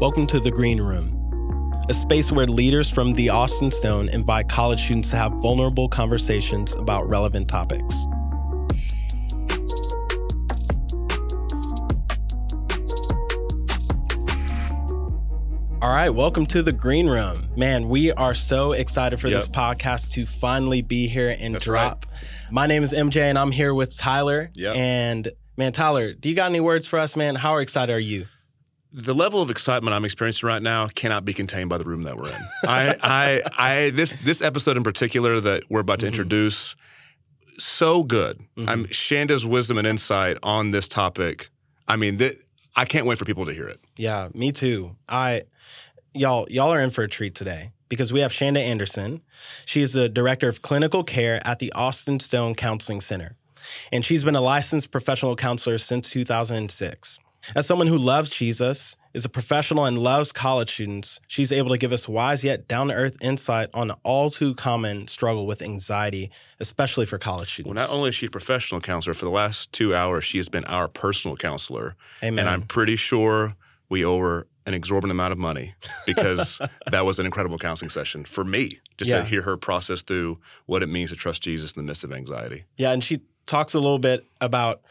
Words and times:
Welcome 0.00 0.26
to 0.28 0.40
the 0.40 0.50
Green 0.50 0.80
Room, 0.80 1.74
a 1.88 1.94
space 1.94 2.32
where 2.32 2.46
leaders 2.46 2.88
from 2.88 3.12
the 3.14 3.28
Austin 3.28 3.70
Stone 3.70 4.08
invite 4.08 4.48
college 4.48 4.82
students 4.84 5.10
to 5.10 5.16
have 5.16 5.32
vulnerable 5.42 5.88
conversations 5.88 6.74
about 6.74 7.08
relevant 7.08 7.48
topics. 7.48 7.94
All 15.82 15.94
right, 15.94 16.10
welcome 16.10 16.44
to 16.46 16.62
the 16.62 16.72
Green 16.72 17.08
Room. 17.08 17.48
Man, 17.56 17.88
we 17.88 18.12
are 18.12 18.34
so 18.34 18.72
excited 18.72 19.18
for 19.18 19.28
Yep. 19.28 19.38
this 19.38 19.48
podcast 19.48 20.12
to 20.12 20.26
finally 20.26 20.82
be 20.82 21.08
here 21.08 21.34
and 21.38 21.54
That's 21.54 21.64
drop. 21.64 22.04
My 22.50 22.66
name 22.66 22.82
is 22.82 22.92
MJ 22.92 23.22
and 23.22 23.38
I'm 23.38 23.50
here 23.50 23.72
with 23.72 23.96
Tyler. 23.96 24.50
Yep. 24.54 24.76
And 24.76 25.32
man, 25.56 25.72
Tyler, 25.72 26.12
do 26.12 26.28
you 26.28 26.34
got 26.34 26.50
any 26.50 26.60
words 26.60 26.86
for 26.86 26.98
us, 26.98 27.16
man? 27.16 27.34
How 27.34 27.56
excited 27.58 27.92
are 27.94 27.98
you? 27.98 28.26
The 28.92 29.14
level 29.14 29.40
of 29.40 29.50
excitement 29.50 29.94
I'm 29.94 30.04
experiencing 30.04 30.46
right 30.46 30.62
now 30.62 30.88
cannot 30.88 31.24
be 31.24 31.32
contained 31.32 31.68
by 31.68 31.78
the 31.78 31.84
room 31.84 32.02
that 32.04 32.16
we're 32.16 32.28
in. 32.28 32.34
I, 32.64 32.96
I, 33.02 33.42
I, 33.56 33.90
this 33.90 34.16
this 34.24 34.42
episode 34.42 34.76
in 34.76 34.82
particular 34.82 35.40
that 35.40 35.64
we're 35.70 35.80
about 35.80 36.00
to 36.00 36.06
Mhm. 36.06 36.10
introduce, 36.10 36.74
so 37.58 38.02
good. 38.02 38.40
Mhm. 38.56 38.68
I'm 38.68 38.84
Shanda's 38.86 39.44
wisdom 39.46 39.78
and 39.78 39.86
insight 39.86 40.38
on 40.42 40.70
this 40.70 40.88
topic. 40.88 41.50
I 41.86 41.96
mean, 41.96 42.18
th- 42.18 42.36
I 42.76 42.84
can't 42.84 43.06
wait 43.06 43.18
for 43.18 43.24
people 43.24 43.46
to 43.46 43.52
hear 43.52 43.68
it. 43.68 43.80
Yeah, 43.96 44.28
me 44.34 44.52
too. 44.52 44.96
I 45.08 45.42
y'all 46.14 46.46
y'all 46.50 46.72
are 46.72 46.80
in 46.80 46.90
for 46.90 47.02
a 47.04 47.08
treat 47.08 47.34
today 47.34 47.70
because 47.88 48.12
we 48.12 48.20
have 48.20 48.32
Shanda 48.32 48.58
Anderson. 48.58 49.20
She 49.66 49.82
is 49.82 49.92
the 49.92 50.08
director 50.08 50.48
of 50.48 50.62
clinical 50.62 51.04
care 51.04 51.40
at 51.46 51.58
the 51.58 51.72
Austin 51.72 52.18
Stone 52.20 52.54
Counseling 52.56 53.00
Center. 53.00 53.36
And 53.92 54.04
she's 54.06 54.24
been 54.24 54.36
a 54.36 54.40
licensed 54.40 54.90
professional 54.90 55.36
counselor 55.36 55.76
since 55.78 56.08
2006. 56.10 57.18
As 57.54 57.66
someone 57.66 57.86
who 57.86 57.96
loves 57.98 58.28
Jesus, 58.28 58.96
is 59.12 59.24
a 59.24 59.28
professional 59.28 59.84
and 59.86 59.98
loves 59.98 60.30
college 60.30 60.72
students, 60.72 61.20
she's 61.26 61.50
able 61.50 61.70
to 61.70 61.78
give 61.78 61.92
us 61.92 62.06
wise 62.08 62.44
yet 62.44 62.68
down 62.68 62.88
to 62.88 62.94
earth 62.94 63.16
insight 63.20 63.68
on 63.74 63.88
the 63.88 63.96
all 64.04 64.30
too 64.30 64.54
common 64.54 65.08
struggle 65.08 65.46
with 65.46 65.62
anxiety, 65.62 66.30
especially 66.60 67.06
for 67.06 67.18
college 67.18 67.52
students. 67.52 67.74
Well, 67.74 67.88
not 67.88 67.92
only 67.92 68.10
is 68.10 68.14
she 68.14 68.26
a 68.26 68.30
professional 68.30 68.80
counselor, 68.80 69.14
for 69.14 69.24
the 69.24 69.30
last 69.32 69.72
two 69.72 69.94
hours, 69.94 70.24
she 70.24 70.38
has 70.38 70.48
been 70.48 70.64
our 70.66 70.86
personal 70.86 71.36
counselor. 71.36 71.96
Amen. 72.22 72.38
And 72.38 72.48
I'm 72.48 72.62
pretty 72.62 72.94
sure 72.96 73.56
we 73.88 74.04
owe 74.04 74.18
her 74.20 74.46
an 74.66 74.74
exorbitant 74.74 75.10
amount 75.10 75.32
of 75.32 75.38
money 75.38 75.74
because 76.06 76.60
that 76.92 77.04
was 77.04 77.18
an 77.18 77.26
incredible 77.26 77.58
counseling 77.58 77.88
session 77.88 78.24
for 78.24 78.44
me, 78.44 78.78
just 78.96 79.10
Yeah. 79.10 79.18
to 79.22 79.24
hear 79.24 79.42
her 79.42 79.56
process 79.56 80.02
through 80.02 80.38
what 80.66 80.84
it 80.84 80.88
means 80.88 81.10
to 81.10 81.16
trust 81.16 81.42
Jesus 81.42 81.72
in 81.72 81.82
the 81.82 81.86
midst 81.86 82.04
of 82.04 82.12
anxiety. 82.12 82.64
Yeah, 82.76 82.92
and 82.92 83.02
she 83.02 83.22
talks 83.46 83.74
a 83.74 83.78
little 83.80 83.98
bit 83.98 84.24
about 84.40 84.82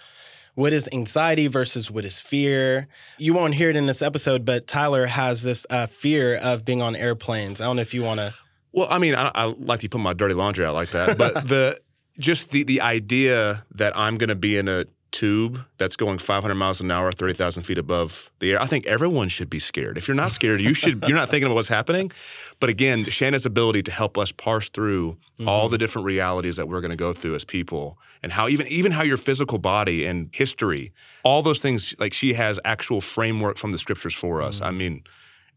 what 0.59 0.73
is 0.73 0.89
anxiety 0.91 1.47
versus 1.47 1.89
what 1.89 2.03
is 2.03 2.19
fear. 2.19 2.89
You 3.17 3.33
won't 3.33 3.55
hear 3.55 3.69
it 3.69 3.77
in 3.77 3.85
this 3.85 4.01
episode, 4.01 4.43
but 4.43 4.67
Tyler 4.67 5.05
has 5.05 5.41
this 5.41 5.65
uh, 5.69 5.85
fear 5.87 6.35
of 6.35 6.65
being 6.65 6.81
on 6.81 6.97
airplanes. 6.97 7.61
I 7.61 7.63
don't 7.63 7.77
know 7.77 7.81
if 7.81 7.93
you 7.93 8.03
want 8.03 8.19
to. 8.19 8.33
Well, 8.73 8.87
I 8.89 8.97
mean, 8.97 9.15
I, 9.15 9.31
I 9.33 9.43
like 9.45 9.79
to 9.79 9.87
put 9.87 10.01
my 10.01 10.11
dirty 10.11 10.33
laundry 10.33 10.65
out 10.65 10.73
like 10.73 10.89
that, 10.89 11.17
but 11.17 11.33
the 11.47 11.79
just 12.19 12.49
the 12.49 12.63
the 12.63 12.81
idea 12.81 13.65
that 13.75 13.97
I'm 13.97 14.17
going 14.17 14.27
to 14.27 14.35
be 14.35 14.57
in 14.57 14.67
a 14.67 14.83
tube 15.11 15.59
that's 15.77 15.95
going 15.95 16.17
500 16.17 16.55
miles 16.55 16.81
an 16.81 16.91
hour, 16.91 17.11
30,000 17.11 17.63
feet 17.63 17.77
above 17.77 18.31
the 18.39 18.51
air. 18.51 18.61
I 18.61 18.65
think 18.65 18.85
everyone 18.85 19.29
should 19.29 19.49
be 19.49 19.59
scared. 19.59 19.97
If 19.97 20.07
you're 20.07 20.15
not 20.15 20.31
scared, 20.31 20.61
you 20.61 20.73
should. 20.73 21.03
You're 21.07 21.17
not 21.17 21.29
thinking 21.29 21.45
about 21.45 21.55
what's 21.55 21.67
happening. 21.67 22.11
But 22.59 22.69
again, 22.69 23.03
Shanda's 23.05 23.45
ability 23.45 23.83
to 23.83 23.91
help 23.91 24.17
us 24.17 24.31
parse 24.31 24.69
through 24.69 25.17
all 25.45 25.65
mm-hmm. 25.65 25.71
the 25.71 25.77
different 25.77 26.05
realities 26.05 26.57
that 26.57 26.67
we're 26.67 26.81
going 26.81 26.91
to 26.91 26.97
go 26.97 27.13
through 27.13 27.35
as 27.35 27.45
people, 27.45 27.97
and 28.21 28.31
how 28.31 28.47
even 28.47 28.67
even 28.67 28.91
how 28.91 29.03
your 29.03 29.17
physical 29.17 29.57
body 29.57 30.05
and 30.05 30.29
history, 30.33 30.91
all 31.23 31.41
those 31.41 31.59
things, 31.59 31.95
like 31.99 32.13
she 32.13 32.33
has 32.33 32.59
actual 32.65 33.01
framework 33.01 33.57
from 33.57 33.71
the 33.71 33.77
scriptures 33.77 34.13
for 34.13 34.41
us. 34.41 34.61
I 34.61 34.69
mm-hmm. 34.69 34.77
mean, 34.77 35.03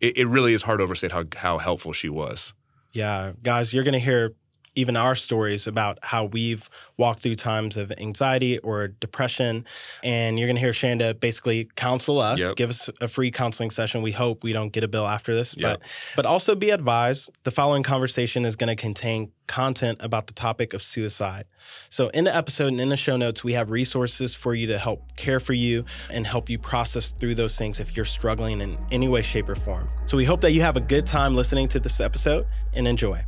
it, 0.00 0.18
it 0.18 0.26
really 0.26 0.52
is 0.52 0.62
hard 0.62 0.78
to 0.78 0.84
overstate 0.84 1.12
how 1.12 1.24
how 1.36 1.58
helpful 1.58 1.92
she 1.92 2.08
was. 2.08 2.54
Yeah, 2.92 3.32
guys, 3.42 3.72
you're 3.72 3.84
going 3.84 3.94
to 3.94 4.00
hear 4.00 4.34
even 4.74 4.96
our 4.96 5.14
stories 5.14 5.66
about 5.66 5.98
how 6.02 6.24
we've 6.24 6.68
walked 6.96 7.22
through 7.22 7.34
times 7.36 7.76
of 7.76 7.92
anxiety 7.98 8.58
or 8.58 8.88
depression. 8.88 9.66
And 10.02 10.38
you're 10.38 10.48
going 10.48 10.56
to 10.56 10.60
hear 10.60 10.72
Shanda 10.72 11.18
basically 11.18 11.68
counsel 11.76 12.18
us, 12.20 12.40
Yep. 12.40 12.56
give 12.56 12.70
us 12.70 12.88
a 13.00 13.08
free 13.08 13.30
counseling 13.30 13.70
session. 13.70 14.02
We 14.02 14.12
hope 14.12 14.42
we 14.42 14.52
don't 14.52 14.72
get 14.72 14.82
a 14.84 14.88
bill 14.88 15.06
after 15.06 15.34
this. 15.34 15.54
Yep. 15.56 15.80
But, 15.80 15.88
but 16.16 16.26
also 16.26 16.54
be 16.54 16.70
advised 16.70 17.30
the 17.44 17.50
following 17.50 17.82
conversation 17.82 18.44
is 18.44 18.56
going 18.56 18.74
to 18.74 18.80
contain 18.80 19.30
content 19.46 19.98
about 20.00 20.28
the 20.28 20.32
topic 20.32 20.72
of 20.72 20.80
suicide. 20.82 21.44
So, 21.90 22.08
in 22.08 22.24
the 22.24 22.34
episode 22.34 22.68
and 22.68 22.80
in 22.80 22.88
the 22.88 22.96
show 22.96 23.16
notes, 23.16 23.44
we 23.44 23.52
have 23.52 23.70
resources 23.70 24.34
for 24.34 24.54
you 24.54 24.66
to 24.68 24.78
help 24.78 25.14
care 25.16 25.40
for 25.40 25.52
you 25.52 25.84
and 26.10 26.26
help 26.26 26.48
you 26.48 26.58
process 26.58 27.10
through 27.12 27.34
those 27.34 27.56
things 27.56 27.78
if 27.78 27.94
you're 27.96 28.06
struggling 28.06 28.60
in 28.60 28.78
any 28.90 29.08
way, 29.08 29.20
shape, 29.22 29.48
or 29.48 29.56
form. 29.56 29.88
So, 30.06 30.16
we 30.16 30.24
hope 30.24 30.40
that 30.40 30.52
you 30.52 30.62
have 30.62 30.76
a 30.76 30.80
good 30.80 31.04
time 31.06 31.34
listening 31.34 31.68
to 31.68 31.80
this 31.80 32.00
episode 32.00 32.46
and 32.72 32.88
enjoy. 32.88 33.24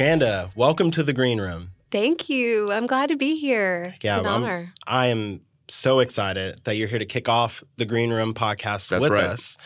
Shanda, 0.00 0.48
welcome 0.56 0.90
to 0.92 1.02
the 1.02 1.12
green 1.12 1.38
room. 1.38 1.72
Thank 1.90 2.30
you. 2.30 2.72
I'm 2.72 2.86
glad 2.86 3.10
to 3.10 3.16
be 3.16 3.36
here. 3.36 3.94
Yeah, 4.00 4.14
it's 4.14 4.20
an 4.22 4.26
I'm- 4.26 4.42
honor. 4.44 4.72
I 4.86 5.08
am 5.08 5.42
so 5.68 5.98
excited 5.98 6.58
that 6.64 6.76
you're 6.76 6.88
here 6.88 6.98
to 6.98 7.04
kick 7.04 7.28
off 7.28 7.62
the 7.76 7.84
Green 7.84 8.10
Room 8.10 8.32
podcast 8.32 8.88
That's 8.88 9.02
with 9.02 9.12
right. 9.12 9.24
us. 9.24 9.58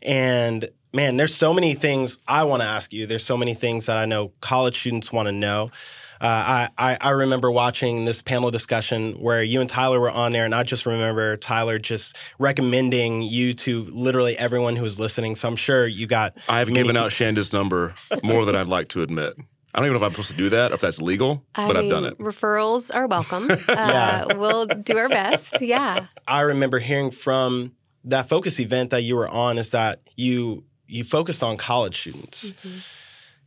And 0.00 0.70
man, 0.94 1.16
there's 1.16 1.34
so 1.34 1.52
many 1.52 1.74
things 1.74 2.18
I 2.28 2.44
want 2.44 2.62
to 2.62 2.68
ask 2.68 2.92
you. 2.92 3.06
There's 3.08 3.24
so 3.24 3.36
many 3.36 3.54
things 3.54 3.86
that 3.86 3.96
I 3.96 4.04
know 4.04 4.30
college 4.40 4.78
students 4.78 5.10
want 5.10 5.26
to 5.26 5.32
know. 5.32 5.72
Uh, 6.20 6.26
I, 6.26 6.68
I 6.78 6.98
I 7.00 7.10
remember 7.10 7.50
watching 7.50 8.04
this 8.04 8.22
panel 8.22 8.52
discussion 8.52 9.14
where 9.14 9.42
you 9.42 9.60
and 9.60 9.68
Tyler 9.68 9.98
were 9.98 10.12
on 10.12 10.30
there, 10.30 10.44
and 10.44 10.54
I 10.54 10.62
just 10.62 10.86
remember 10.86 11.36
Tyler 11.36 11.80
just 11.80 12.16
recommending 12.38 13.22
you 13.22 13.52
to 13.54 13.84
literally 13.86 14.38
everyone 14.38 14.76
who 14.76 14.84
was 14.84 15.00
listening. 15.00 15.34
So 15.34 15.48
I'm 15.48 15.56
sure 15.56 15.88
you 15.88 16.06
got 16.06 16.34
I 16.48 16.60
have 16.60 16.68
many 16.68 16.78
given 16.78 16.96
out 16.96 17.10
Shanda's 17.10 17.52
number 17.52 17.94
more 18.22 18.44
than 18.44 18.54
I'd 18.54 18.68
like 18.68 18.86
to 18.90 19.02
admit. 19.02 19.34
I 19.74 19.78
don't 19.78 19.86
even 19.86 19.94
know 19.98 20.04
if 20.04 20.10
I'm 20.10 20.12
supposed 20.12 20.30
to 20.30 20.36
do 20.36 20.50
that, 20.50 20.70
or 20.72 20.74
if 20.74 20.80
that's 20.82 21.00
legal, 21.00 21.44
I 21.54 21.66
but 21.66 21.76
mean, 21.76 21.86
I've 21.86 21.90
done 21.90 22.04
it. 22.04 22.18
Referrals 22.18 22.94
are 22.94 23.06
welcome. 23.06 23.48
Yeah. 23.68 24.26
uh, 24.30 24.38
we'll 24.38 24.66
do 24.66 24.98
our 24.98 25.08
best. 25.08 25.60
Yeah. 25.62 26.06
I 26.28 26.40
remember 26.42 26.78
hearing 26.78 27.10
from 27.10 27.72
that 28.04 28.28
focus 28.28 28.60
event 28.60 28.90
that 28.90 29.02
you 29.02 29.16
were 29.16 29.28
on 29.28 29.58
is 29.58 29.70
that 29.70 30.00
you 30.16 30.64
you 30.86 31.04
focused 31.04 31.42
on 31.42 31.56
college 31.56 31.98
students. 32.00 32.52
Mhm. 32.62 32.84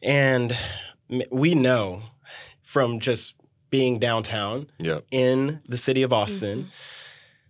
And 0.01 0.57
we 1.29 1.53
know 1.53 2.01
from 2.63 2.99
just 2.99 3.35
being 3.69 3.99
downtown 3.99 4.67
Yep. 4.79 5.05
in 5.11 5.61
the 5.67 5.77
city 5.77 6.01
of 6.01 6.11
Austin 6.11 6.63
Mhm. 6.63 6.67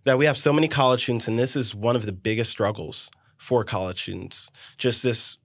that 0.04 0.18
we 0.18 0.26
have 0.26 0.36
so 0.36 0.52
many 0.52 0.68
college 0.68 1.04
students, 1.04 1.26
and 1.28 1.38
this 1.38 1.56
is 1.56 1.74
one 1.74 1.96
of 1.96 2.04
the 2.04 2.12
biggest 2.12 2.50
struggles 2.50 3.10
for 3.38 3.64
college 3.64 4.02
students. 4.02 4.50
Just 4.76 5.02
this 5.02 5.38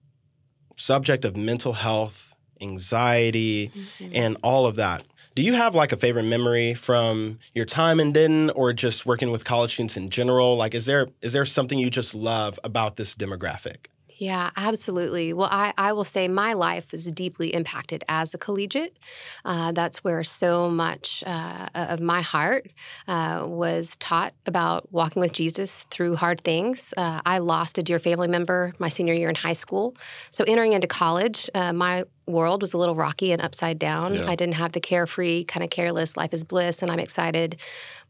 subject 0.76 1.24
of 1.24 1.34
mental 1.36 1.72
health, 1.74 2.31
anxiety, 2.62 3.72
Mhm. 3.74 4.10
and 4.14 4.36
all 4.42 4.66
of 4.66 4.76
that. 4.76 5.02
Do 5.34 5.42
you 5.42 5.54
have 5.54 5.74
like 5.74 5.92
a 5.92 5.96
favorite 5.96 6.24
memory 6.24 6.74
from 6.74 7.38
your 7.54 7.64
time 7.64 8.00
in 8.00 8.12
Denton 8.12 8.50
or 8.50 8.72
just 8.72 9.06
working 9.06 9.30
with 9.30 9.44
college 9.44 9.72
students 9.72 9.96
in 9.96 10.10
general? 10.10 10.56
Like 10.56 10.74
is 10.74 10.86
there 10.86 11.08
is 11.22 11.32
there 11.32 11.46
something 11.46 11.78
you 11.78 11.90
just 11.90 12.14
love 12.14 12.60
about 12.64 12.96
this 12.96 13.14
demographic? 13.14 13.86
Yeah, 14.18 14.50
absolutely. 14.56 15.32
Well, 15.32 15.48
I, 15.50 15.72
I 15.78 15.94
will 15.94 16.04
say 16.04 16.28
my 16.28 16.52
life 16.52 16.92
was 16.92 17.10
deeply 17.10 17.52
impacted 17.54 18.04
as 18.08 18.34
a 18.34 18.38
collegiate. 18.38 18.98
Uh, 19.44 19.72
that's 19.72 20.04
where 20.04 20.22
so 20.22 20.68
much 20.68 21.24
uh, 21.26 21.68
of 21.74 22.00
my 22.00 22.20
heart 22.20 22.70
uh, 23.08 23.44
was 23.46 23.96
taught 23.96 24.34
about 24.46 24.92
walking 24.92 25.20
with 25.20 25.32
Jesus 25.32 25.86
through 25.90 26.16
hard 26.16 26.40
things. 26.42 26.92
Uh, 26.96 27.20
I 27.24 27.38
lost 27.38 27.78
a 27.78 27.82
dear 27.82 27.98
family 27.98 28.28
member 28.28 28.74
my 28.78 28.90
senior 28.90 29.14
year 29.14 29.30
in 29.30 29.34
high 29.34 29.54
school. 29.54 29.96
So, 30.30 30.44
entering 30.46 30.74
into 30.74 30.86
college, 30.86 31.48
uh, 31.54 31.72
my 31.72 32.04
world 32.26 32.62
was 32.62 32.72
a 32.72 32.78
little 32.78 32.94
rocky 32.94 33.32
and 33.32 33.42
upside 33.42 33.78
down. 33.78 34.14
Yeah. 34.14 34.28
I 34.28 34.34
didn't 34.34 34.54
have 34.54 34.72
the 34.72 34.80
carefree, 34.80 35.44
kind 35.44 35.64
of 35.64 35.70
careless 35.70 36.16
life 36.16 36.32
is 36.32 36.44
bliss, 36.44 36.82
and 36.82 36.90
I'm 36.90 37.00
excited 37.00 37.60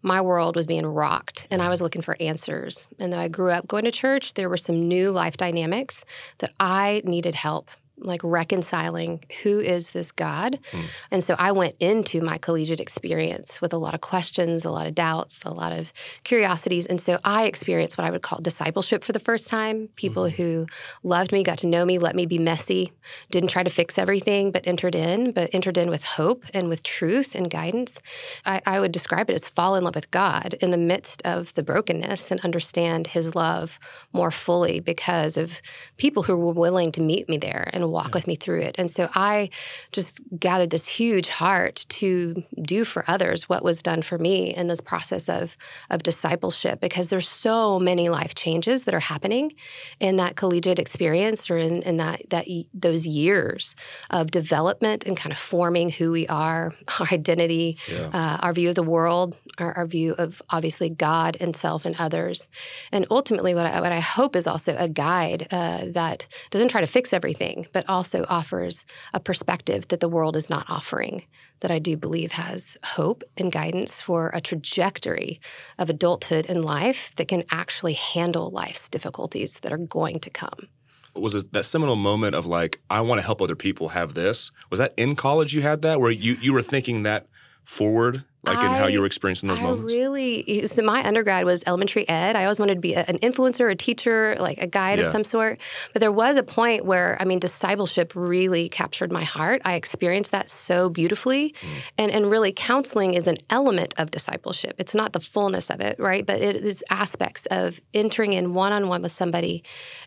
my 0.02 0.20
world 0.20 0.56
was 0.56 0.66
being 0.66 0.84
rocked 0.84 1.46
and 1.50 1.62
I 1.62 1.64
mm-hmm. 1.64 1.70
was 1.70 1.80
looking 1.80 2.02
for 2.02 2.16
answers. 2.20 2.88
And 2.98 3.12
though 3.12 3.18
I 3.18 3.28
grew 3.28 3.50
up 3.50 3.68
going 3.68 3.84
to 3.84 3.92
church, 3.92 4.34
there 4.34 4.48
were 4.48 4.56
some 4.56 4.88
new 4.88 5.10
life 5.10 5.36
dynamics 5.36 6.04
that 6.38 6.52
I 6.58 7.02
needed 7.04 7.34
help 7.34 7.70
like 8.04 8.20
reconciling 8.24 9.20
who 9.42 9.60
is 9.60 9.90
this 9.92 10.12
God. 10.12 10.58
Hmm. 10.70 10.80
And 11.10 11.24
so 11.24 11.34
I 11.38 11.52
went 11.52 11.76
into 11.80 12.20
my 12.20 12.38
collegiate 12.38 12.80
experience 12.80 13.60
with 13.60 13.72
a 13.72 13.78
lot 13.78 13.94
of 13.94 14.00
questions, 14.00 14.64
a 14.64 14.70
lot 14.70 14.86
of 14.86 14.94
doubts, 14.94 15.42
a 15.44 15.52
lot 15.52 15.72
of 15.72 15.92
curiosities. 16.24 16.86
And 16.86 17.00
so 17.00 17.18
I 17.24 17.44
experienced 17.44 17.98
what 17.98 18.06
I 18.06 18.10
would 18.10 18.22
call 18.22 18.40
discipleship 18.40 19.04
for 19.04 19.12
the 19.12 19.20
first 19.20 19.48
time. 19.48 19.88
People 19.96 20.28
who 20.28 20.66
loved 21.02 21.32
me, 21.32 21.42
got 21.42 21.58
to 21.58 21.66
know 21.66 21.84
me, 21.84 21.98
let 21.98 22.16
me 22.16 22.26
be 22.26 22.38
messy, 22.38 22.92
didn't 23.30 23.50
try 23.50 23.62
to 23.62 23.70
fix 23.70 23.98
everything, 23.98 24.50
but 24.50 24.66
entered 24.66 24.94
in, 24.94 25.32
but 25.32 25.50
entered 25.52 25.76
in 25.76 25.90
with 25.90 26.04
hope 26.04 26.44
and 26.54 26.68
with 26.68 26.82
truth 26.82 27.34
and 27.34 27.50
guidance. 27.50 28.00
I, 28.44 28.60
I 28.66 28.80
would 28.80 28.92
describe 28.92 29.30
it 29.30 29.34
as 29.34 29.48
fall 29.48 29.76
in 29.76 29.84
love 29.84 29.94
with 29.94 30.10
God 30.10 30.54
in 30.60 30.70
the 30.70 30.78
midst 30.78 31.22
of 31.24 31.54
the 31.54 31.62
brokenness 31.62 32.30
and 32.30 32.40
understand 32.40 33.06
his 33.06 33.34
love 33.34 33.78
more 34.12 34.30
fully 34.30 34.80
because 34.80 35.36
of 35.36 35.60
people 35.96 36.22
who 36.22 36.36
were 36.36 36.52
willing 36.52 36.92
to 36.92 37.00
meet 37.00 37.28
me 37.28 37.36
there 37.36 37.68
and 37.72 37.91
walk 37.92 38.08
yeah. 38.08 38.14
with 38.14 38.26
me 38.26 38.36
through 38.36 38.60
it. 38.60 38.74
And 38.78 38.90
so 38.90 39.08
I 39.14 39.50
just 39.92 40.20
gathered 40.38 40.70
this 40.70 40.86
huge 40.86 41.28
heart 41.28 41.84
to 41.90 42.42
do 42.60 42.84
for 42.84 43.04
others 43.06 43.48
what 43.48 43.62
was 43.62 43.82
done 43.82 44.02
for 44.02 44.18
me 44.18 44.54
in 44.54 44.68
this 44.68 44.80
process 44.80 45.28
of 45.28 45.56
of 45.90 46.02
discipleship 46.02 46.80
because 46.80 47.10
there's 47.10 47.28
so 47.28 47.78
many 47.78 48.08
life 48.08 48.34
changes 48.34 48.84
that 48.84 48.94
are 48.94 49.00
happening 49.00 49.52
in 50.00 50.16
that 50.16 50.36
collegiate 50.36 50.78
experience 50.78 51.50
or 51.50 51.56
in, 51.56 51.82
in 51.82 51.98
that 51.98 52.22
that 52.30 52.46
those 52.74 53.06
years 53.06 53.74
of 54.10 54.30
development 54.30 55.04
and 55.04 55.16
kind 55.16 55.32
of 55.32 55.38
forming 55.38 55.88
who 55.88 56.10
we 56.10 56.26
are, 56.28 56.72
our 57.00 57.06
identity, 57.12 57.78
yeah. 57.90 58.10
uh, 58.12 58.38
our 58.42 58.52
view 58.52 58.68
of 58.70 58.74
the 58.74 58.82
world, 58.82 59.36
our, 59.58 59.72
our, 59.76 59.86
view 59.86 60.14
of 60.16 60.40
obviously 60.50 60.88
God 60.88 61.36
and 61.40 61.54
self 61.54 61.84
and 61.84 61.94
others, 61.98 62.48
and 62.92 63.06
ultimately 63.10 63.54
what 63.54 63.66
I, 63.66 63.80
what 63.80 63.92
I 63.92 64.00
hope 64.00 64.36
is 64.36 64.46
also 64.46 64.74
a 64.78 64.88
guide 64.88 65.48
uh, 65.50 65.86
that 65.88 66.26
doesn't 66.50 66.68
try 66.68 66.80
to 66.80 66.86
fix 66.86 67.12
everything, 67.12 67.66
but 67.72 67.81
also 67.88 68.24
offers 68.28 68.84
a 69.14 69.20
perspective 69.20 69.88
that 69.88 70.00
the 70.00 70.08
world 70.08 70.36
is 70.36 70.50
not 70.50 70.68
offering. 70.68 71.24
That 71.60 71.70
I 71.70 71.78
do 71.78 71.96
believe 71.96 72.32
has 72.32 72.76
hope 72.84 73.22
and 73.36 73.52
guidance 73.52 74.00
for 74.00 74.30
a 74.34 74.40
trajectory 74.40 75.40
of 75.78 75.90
adulthood 75.90 76.46
and 76.48 76.64
life 76.64 77.14
that 77.16 77.28
can 77.28 77.44
actually 77.50 77.94
handle 77.94 78.50
life's 78.50 78.88
difficulties 78.88 79.60
that 79.60 79.72
are 79.72 79.78
going 79.78 80.20
to 80.20 80.30
come 80.30 80.68
was 81.14 81.34
it 81.34 81.52
that 81.52 81.64
seminal 81.64 81.96
moment 81.96 82.34
of 82.34 82.46
like 82.46 82.80
i 82.88 83.00
want 83.00 83.20
to 83.20 83.26
help 83.26 83.42
other 83.42 83.54
people 83.54 83.90
have 83.90 84.14
this 84.14 84.50
was 84.70 84.78
that 84.78 84.94
in 84.96 85.14
college 85.14 85.54
you 85.54 85.60
had 85.60 85.82
that 85.82 86.00
where 86.00 86.10
you, 86.10 86.38
you 86.40 86.52
were 86.52 86.62
thinking 86.62 87.02
that 87.02 87.26
forward 87.64 88.24
like 88.44 88.58
I, 88.58 88.66
in 88.66 88.72
how 88.72 88.86
you 88.88 89.00
were 89.00 89.06
experiencing 89.06 89.48
those 89.48 89.60
I 89.60 89.62
moments? 89.62 89.92
Really, 89.92 90.66
so 90.66 90.82
my 90.82 91.06
undergrad 91.06 91.44
was 91.44 91.62
elementary 91.66 92.08
ed. 92.08 92.34
I 92.34 92.42
always 92.42 92.58
wanted 92.58 92.74
to 92.74 92.80
be 92.80 92.94
a, 92.94 93.04
an 93.06 93.18
influencer, 93.18 93.70
a 93.70 93.76
teacher, 93.76 94.36
like 94.40 94.58
a 94.58 94.66
guide 94.66 94.98
yeah. 94.98 95.04
of 95.04 95.08
some 95.08 95.22
sort. 95.22 95.60
But 95.92 96.00
there 96.00 96.10
was 96.10 96.36
a 96.36 96.42
point 96.42 96.84
where, 96.84 97.16
I 97.20 97.24
mean, 97.24 97.38
discipleship 97.38 98.12
really 98.16 98.68
captured 98.68 99.12
my 99.12 99.22
heart. 99.22 99.62
I 99.64 99.74
experienced 99.74 100.32
that 100.32 100.50
so 100.50 100.90
beautifully. 100.90 101.54
Mm. 101.60 101.68
And, 101.98 102.10
and 102.10 102.30
really, 102.30 102.52
counseling 102.52 103.14
is 103.14 103.28
an 103.28 103.38
element 103.50 103.94
of 103.98 104.10
discipleship. 104.10 104.74
It's 104.78 104.94
not 104.94 105.12
the 105.12 105.20
fullness 105.20 105.70
of 105.70 105.80
it, 105.80 105.98
right? 106.00 106.26
But 106.26 106.40
it 106.40 106.56
is 106.56 106.82
aspects 106.90 107.46
of 107.46 107.80
entering 107.94 108.32
in 108.32 108.54
one 108.54 108.72
on 108.72 108.88
one 108.88 109.02
with 109.02 109.12
somebody 109.12 109.62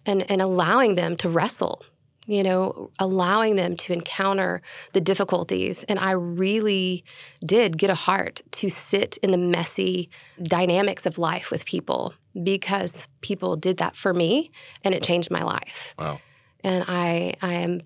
and, 0.05 0.29
and 0.29 0.41
allowing 0.41 0.95
them 0.95 1.15
to 1.17 1.29
wrestle 1.29 1.81
you 2.27 2.43
know, 2.43 2.89
allowing 2.99 3.55
them 3.55 3.75
to 3.75 3.93
encounter 3.93 4.61
the 4.93 5.01
difficulties. 5.01 5.83
And 5.85 5.99
I 5.99 6.11
really 6.11 7.03
did 7.45 7.77
get 7.77 7.89
a 7.89 7.95
heart 7.95 8.41
to 8.51 8.69
sit 8.69 9.17
in 9.17 9.31
the 9.31 9.37
messy 9.37 10.09
dynamics 10.41 11.05
of 11.05 11.17
life 11.17 11.51
with 11.51 11.65
people 11.65 12.13
because 12.43 13.07
people 13.21 13.55
did 13.55 13.77
that 13.77 13.95
for 13.95 14.13
me 14.13 14.51
and 14.83 14.93
it 14.93 15.03
changed 15.03 15.31
my 15.31 15.43
life. 15.43 15.95
Wow. 15.97 16.19
And 16.63 16.83
I 16.87 17.35
I 17.41 17.53
am 17.53 17.81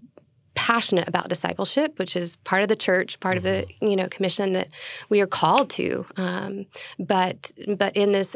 passionate 0.56 1.08
about 1.08 1.30
discipleship, 1.30 2.00
which 2.00 2.16
is 2.16 2.36
part 2.38 2.64
of 2.64 2.70
the 2.70 2.76
church, 2.76 3.20
part 3.20 3.38
mm-hmm. 3.38 3.48
of 3.48 3.68
the 3.68 3.74
mm-hmm. 3.74 3.88
you 3.88 3.96
know 3.96 4.08
commission 4.08 4.54
that 4.54 4.70
we 5.10 5.22
are 5.22 5.28
called 5.28 5.70
to. 5.72 6.06
Um, 6.18 6.66
but 6.98 7.52
but 7.78 7.96
in 7.96 8.12
this 8.12 8.36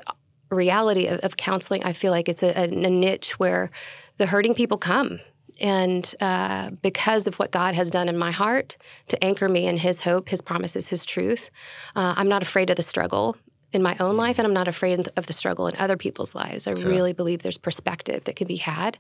reality 0.49 1.07
of, 1.07 1.19
of, 1.21 1.35
counseling, 1.35 1.83
I 1.83 1.93
feel 1.93 2.11
like 2.11 2.29
it's 2.29 2.43
a, 2.43 2.55
a, 2.55 2.63
a 2.63 2.89
niche 2.89 3.39
where 3.39 3.71
the 4.17 4.27
hurting 4.27 4.53
people 4.53 4.77
come 4.77 5.19
and 5.61 6.13
uh, 6.19 6.71
because 6.81 7.27
of 7.27 7.35
what 7.35 7.51
God 7.51 7.75
has 7.75 7.91
done 7.91 8.09
in 8.09 8.17
my 8.17 8.31
heart 8.31 8.77
to 9.09 9.23
anchor 9.23 9.49
me 9.49 9.67
in 9.67 9.77
His 9.77 10.01
hope, 10.01 10.29
His 10.29 10.41
promises, 10.41 10.89
His 10.89 11.05
truth, 11.05 11.49
uh, 11.95 12.13
I'm 12.17 12.29
not 12.29 12.41
afraid 12.41 12.69
of 12.69 12.75
the 12.75 12.83
struggle 12.83 13.37
in 13.71 13.81
my 13.81 13.95
own 13.99 14.15
life, 14.15 14.37
and 14.37 14.45
I'm 14.45 14.53
not 14.53 14.67
afraid 14.67 15.07
of 15.17 15.25
the 15.25 15.33
struggle 15.33 15.67
in 15.67 15.75
other 15.77 15.97
people's 15.97 16.35
lives. 16.35 16.67
I 16.67 16.71
really 16.71 17.11
believe 17.11 17.41
there's 17.41 17.57
perspective 17.57 18.23
that 18.25 18.35
can 18.35 18.47
be 18.47 18.57
had 18.57 18.99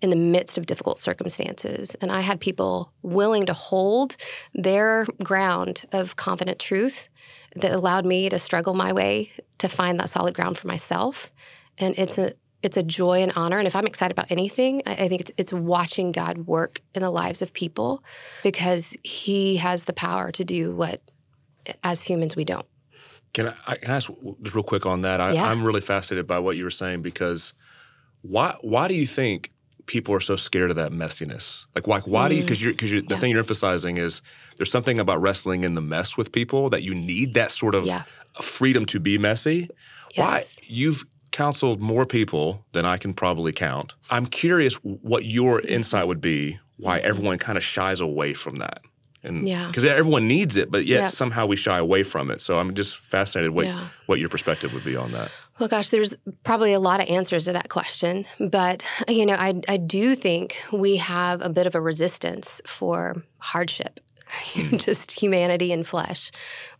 in 0.00 0.10
the 0.10 0.16
midst 0.16 0.58
of 0.58 0.66
difficult 0.66 0.98
circumstances. 0.98 1.94
And 1.96 2.12
I 2.12 2.20
had 2.20 2.40
people 2.40 2.92
willing 3.02 3.46
to 3.46 3.52
hold 3.52 4.16
their 4.54 5.06
ground 5.22 5.84
of 5.92 6.16
confident 6.16 6.58
truth 6.58 7.08
that 7.56 7.72
allowed 7.72 8.04
me 8.04 8.28
to 8.28 8.38
struggle 8.38 8.74
my 8.74 8.92
way 8.92 9.32
to 9.58 9.68
find 9.68 9.98
that 9.98 10.10
solid 10.10 10.34
ground 10.34 10.58
for 10.58 10.68
myself. 10.68 11.32
And 11.78 11.94
it's 11.98 12.18
a 12.18 12.32
it's 12.62 12.76
a 12.76 12.82
joy 12.82 13.22
and 13.22 13.32
honor. 13.36 13.58
And 13.58 13.66
if 13.66 13.76
I'm 13.76 13.86
excited 13.86 14.12
about 14.12 14.30
anything, 14.30 14.82
I, 14.86 14.92
I 14.92 15.08
think 15.08 15.20
it's, 15.22 15.30
it's 15.36 15.52
watching 15.52 16.12
God 16.12 16.46
work 16.46 16.80
in 16.94 17.02
the 17.02 17.10
lives 17.10 17.42
of 17.42 17.52
people 17.52 18.02
because 18.42 18.96
He 19.04 19.56
has 19.56 19.84
the 19.84 19.92
power 19.92 20.32
to 20.32 20.44
do 20.44 20.74
what, 20.74 21.00
as 21.84 22.02
humans, 22.02 22.36
we 22.36 22.44
don't. 22.44 22.66
Can 23.32 23.48
I, 23.66 23.76
can 23.76 23.90
I 23.90 23.96
ask 23.96 24.10
just 24.42 24.54
real 24.54 24.64
quick 24.64 24.86
on 24.86 25.02
that? 25.02 25.20
I, 25.20 25.32
yeah. 25.32 25.44
I'm 25.48 25.62
really 25.62 25.82
fascinated 25.82 26.26
by 26.26 26.38
what 26.38 26.56
you 26.56 26.64
were 26.64 26.70
saying 26.70 27.02
because 27.02 27.52
why 28.22 28.56
why 28.62 28.88
do 28.88 28.94
you 28.94 29.06
think 29.06 29.52
people 29.84 30.14
are 30.14 30.20
so 30.20 30.36
scared 30.36 30.70
of 30.70 30.76
that 30.76 30.92
messiness? 30.92 31.66
Like, 31.74 31.86
why, 31.86 32.00
why 32.00 32.26
mm. 32.26 32.28
do 32.30 32.34
you? 32.36 32.42
Because 32.42 32.58
mm. 32.58 32.62
you're 32.62 32.72
because 32.72 32.90
the 32.90 33.04
yeah. 33.08 33.18
thing 33.18 33.30
you're 33.30 33.40
emphasizing 33.40 33.98
is 33.98 34.22
there's 34.56 34.70
something 34.70 34.98
about 34.98 35.20
wrestling 35.20 35.64
in 35.64 35.74
the 35.74 35.80
mess 35.80 36.16
with 36.16 36.32
people 36.32 36.70
that 36.70 36.82
you 36.82 36.94
need 36.94 37.34
that 37.34 37.50
sort 37.50 37.74
of 37.74 37.84
yeah. 37.84 38.04
freedom 38.40 38.86
to 38.86 39.00
be 39.00 39.18
messy. 39.18 39.68
Yes. 40.14 40.56
Why 40.58 40.64
you've 40.66 41.04
counseled 41.36 41.82
more 41.82 42.06
people 42.06 42.64
than 42.72 42.86
I 42.86 42.96
can 42.96 43.12
probably 43.12 43.52
count. 43.52 43.92
I'm 44.08 44.24
curious 44.24 44.74
what 44.82 45.26
your 45.26 45.60
insight 45.60 46.06
would 46.06 46.22
be 46.22 46.58
why 46.78 46.98
everyone 47.00 47.36
kind 47.36 47.58
of 47.58 47.64
shies 47.64 48.00
away 48.00 48.32
from 48.32 48.56
that. 48.56 48.80
And 49.22 49.46
yeah. 49.46 49.66
Because 49.66 49.84
everyone 49.84 50.26
needs 50.28 50.56
it, 50.56 50.70
but 50.70 50.86
yet 50.86 51.10
somehow 51.10 51.44
we 51.44 51.56
shy 51.56 51.78
away 51.78 52.04
from 52.04 52.30
it. 52.30 52.40
So 52.40 52.58
I'm 52.58 52.74
just 52.74 52.96
fascinated 52.96 53.50
what 53.50 53.66
yeah. 53.66 53.88
what 54.06 54.18
your 54.18 54.30
perspective 54.30 54.72
would 54.72 54.84
be 54.84 54.96
on 54.96 55.12
that. 55.12 55.30
Well, 55.58 55.68
gosh, 55.68 55.90
there's 55.90 56.16
probably 56.42 56.72
a 56.72 56.80
lot 56.80 57.00
of 57.02 57.08
answers 57.10 57.44
to 57.44 57.52
that 57.52 57.68
question, 57.68 58.24
but 58.38 58.86
you 59.08 59.26
know, 59.26 59.34
I 59.34 59.60
I 59.68 59.76
do 59.76 60.14
think 60.14 60.56
we 60.72 60.96
have 60.96 61.42
a 61.42 61.50
bit 61.50 61.66
of 61.66 61.74
a 61.74 61.80
resistance 61.80 62.62
for 62.66 63.16
hardship. 63.38 64.00
just 64.76 65.12
humanity 65.12 65.72
and 65.72 65.86
flesh. 65.86 66.30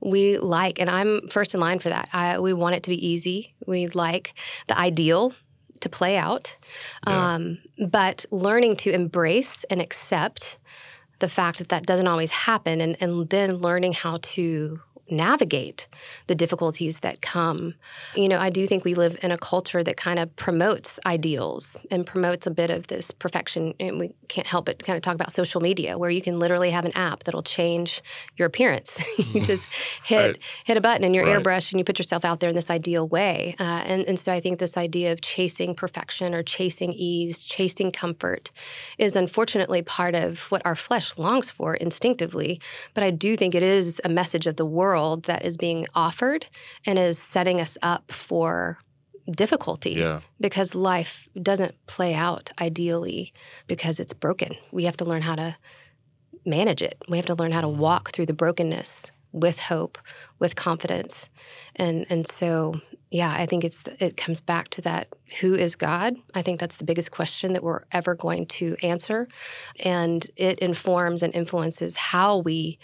We 0.01 0.39
like, 0.39 0.81
and 0.81 0.91
I'm 0.91 1.29
first 1.29 1.55
in 1.55 1.61
line 1.61 1.79
for 1.79 1.89
that. 1.89 2.09
I, 2.13 2.39
we 2.39 2.53
want 2.53 2.77
it 2.77 2.83
to 2.85 2.91
be 2.91 3.07
easy. 3.07 3.55
We 3.67 3.89
like 3.89 4.35
the 4.67 4.79
ideal 4.79 5.35
to 5.81 5.89
play 5.89 6.17
out, 6.17 6.57
yeah. 7.07 7.35
um, 7.35 7.59
but 7.89 8.25
learning 8.31 8.77
to 8.77 8.91
embrace 8.91 9.65
and 9.65 9.81
accept 9.81 10.59
the 11.19 11.29
fact 11.29 11.59
that 11.59 11.69
that 11.69 11.87
doesn't 11.87 12.07
always 12.07 12.31
happen, 12.31 12.81
and, 12.81 12.97
and 13.01 13.29
then 13.31 13.57
learning 13.57 13.93
how 13.93 14.19
to 14.21 14.81
navigate 15.11 15.89
the 16.27 16.35
difficulties 16.35 17.01
that 17.01 17.23
come. 17.23 17.75
You 18.15 18.29
know, 18.29 18.39
I 18.39 18.51
do 18.51 18.67
think 18.67 18.85
we 18.85 18.95
live 18.95 19.19
in 19.23 19.31
a 19.31 19.39
culture 19.39 19.83
that 19.83 19.97
kind 19.97 20.19
of 20.19 20.35
promotes 20.37 20.99
ideals 21.07 21.77
and 21.91 22.07
promotes 22.07 22.47
a 22.47 22.51
bit 22.51 22.71
of 22.71 22.89
this 22.89 23.11
perfection. 23.11 23.75
And 23.79 23.99
we 23.99 24.13
can't 24.29 24.47
help 24.47 24.67
but 24.67 24.83
kind 24.85 24.97
of 24.97 25.03
talk 25.03 25.15
about 25.15 25.33
social 25.33 25.61
media, 25.61 25.97
where 25.99 26.11
you 26.11 26.23
can 26.23 26.39
literally 26.39 26.71
have 26.71 26.85
an 26.85 26.93
app 26.97 27.25
that'll 27.25 27.43
change 27.43 28.03
your 28.37 28.47
appearance. 28.47 28.99
you 29.19 29.25
mm-hmm. 29.25 29.43
just 29.43 29.69
hit 30.05 30.17
right. 30.17 30.39
hit 30.65 30.77
a 30.77 30.81
button 30.81 31.05
in 31.05 31.15
your 31.15 31.25
right. 31.25 31.43
airbrush 31.43 31.73
and 31.73 31.79
you 31.79 31.85
put 31.85 31.99
yourself 31.99 32.25
out 32.25 32.41
there 32.41 32.51
in 32.51 32.57
this 32.57 32.71
ideal 32.71 33.07
way. 33.09 33.55
Uh, 33.61 33.83
and, 33.87 34.03
and 34.05 34.19
so 34.19 34.33
I 34.33 34.41
think 34.41 34.59
this 34.59 34.77
idea 34.77 35.13
of 35.13 35.21
chasing 35.21 35.75
perfection 35.75 36.35
or 36.35 36.43
chasing 36.43 36.93
ease, 36.93 37.45
chasing 37.45 37.93
comfort, 37.93 38.51
is 38.99 39.15
unfortunately 39.15 39.83
part 39.83 40.15
of 40.15 40.51
what 40.51 40.63
our 40.65 40.75
flesh 40.75 41.17
longs 41.17 41.51
for 41.51 41.75
instinctively. 41.75 42.61
But 42.95 43.05
I 43.05 43.11
do 43.11 43.37
think 43.37 43.55
it 43.55 43.63
is 43.63 44.01
a 44.05 44.09
message 44.09 44.47
of 44.47 44.57
the 44.57 44.67
world 44.67 44.96
world 44.97 45.25
that 45.25 45.45
is 45.45 45.59
being 45.59 45.87
offered 45.95 46.47
and 46.87 46.99
is 46.99 47.19
setting 47.19 47.61
us 47.61 47.77
up 47.83 48.11
for 48.11 48.79
difficulty 49.31 49.91
yeah. 49.91 50.21
because 50.41 50.75
life 50.75 51.29
doesn't 51.43 51.75
play 51.87 52.15
out 52.15 52.51
ideally 52.61 53.35
because 53.67 54.01
it's 54.01 54.15
broken. 54.15 54.55
We 54.73 54.85
have 54.85 54.97
to 54.97 55.05
learn 55.05 55.21
how 55.21 55.35
to 55.35 55.57
manage 56.47 56.81
it. 56.81 56.97
We 57.11 57.19
have 57.19 57.27
to 57.27 57.35
learn 57.35 57.53
how 57.53 57.61
to 57.61 57.67
mm. 57.67 57.77
walk 57.77 58.13
through 58.13 58.27
the 58.27 58.33
brokenness 58.33 59.13
with 59.33 59.59
hope, 59.59 59.99
with 60.39 60.57
confidence. 60.57 61.29
And 61.75 62.07
and 62.09 62.27
so 62.27 62.81
yeah, 63.11 63.35
I 63.37 63.45
think 63.45 63.65
it's 63.65 63.83
it 64.01 64.17
comes 64.17 64.41
back 64.41 64.69
to 64.71 64.81
that 64.83 65.09
who 65.41 65.55
is 65.55 65.77
God? 65.77 66.17
I 66.35 66.41
think 66.43 66.59
that's 66.59 66.77
the 66.77 66.85
biggest 66.85 67.11
question 67.11 67.53
that 67.53 67.63
we're 67.63 67.85
ever 67.93 68.15
going 68.15 68.47
to 68.47 68.77
answer 68.83 69.29
and 69.85 70.27
it 70.37 70.59
informs 70.61 71.23
and 71.23 71.35
influences 71.35 71.97
how 71.97 72.39
we 72.39 72.79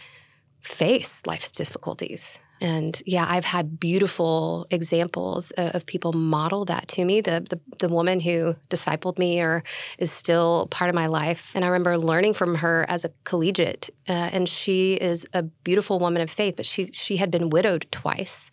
face 0.63 1.23
life's 1.27 1.51
difficulties. 1.51 2.39
And 2.63 3.03
yeah, 3.05 3.27
I've 3.29 3.45
had 3.45 3.81
beautiful 3.81 4.69
examples 4.71 5.51
of, 5.53 5.85
people 5.87 6.13
model 6.13 6.65
that 6.67 6.87
to 6.89 7.05
me. 7.05 7.21
The, 7.21 7.41
the, 7.41 7.61
the 7.81 7.89
woman 7.89 8.21
who 8.21 8.55
discipled 8.71 9.19
me 9.19 9.41
or 9.41 9.65
is 9.99 10.13
still 10.13 10.69
part 10.71 10.89
of 10.89 10.95
my 10.95 11.09
life, 11.09 11.51
and 11.57 11.65
I 11.65 11.69
remember 11.69 11.99
learning 11.99 12.35
from 12.35 12.55
her 12.55 12.87
as 12.89 13.05
a 13.05 13.11
collegiate. 13.25 13.91
Uh, 14.09 14.31
and 14.33 14.49
she 14.49 14.95
is 14.95 15.27
a 15.33 15.43
beautiful 15.43 15.99
woman 15.99 16.23
of 16.23 16.31
faith, 16.31 16.55
but 16.55 16.65
she 16.65 16.87
she 16.93 17.17
had 17.17 17.33
been 17.33 17.51
widowed 17.51 17.89
twice. 17.91 18.49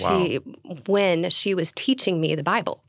Wow. 0.00 0.24
She 0.24 0.36
when 0.88 1.30
she 1.30 1.54
was 1.54 1.70
teaching 1.70 2.20
me 2.20 2.34
the 2.34 2.42
Bible. 2.42 2.82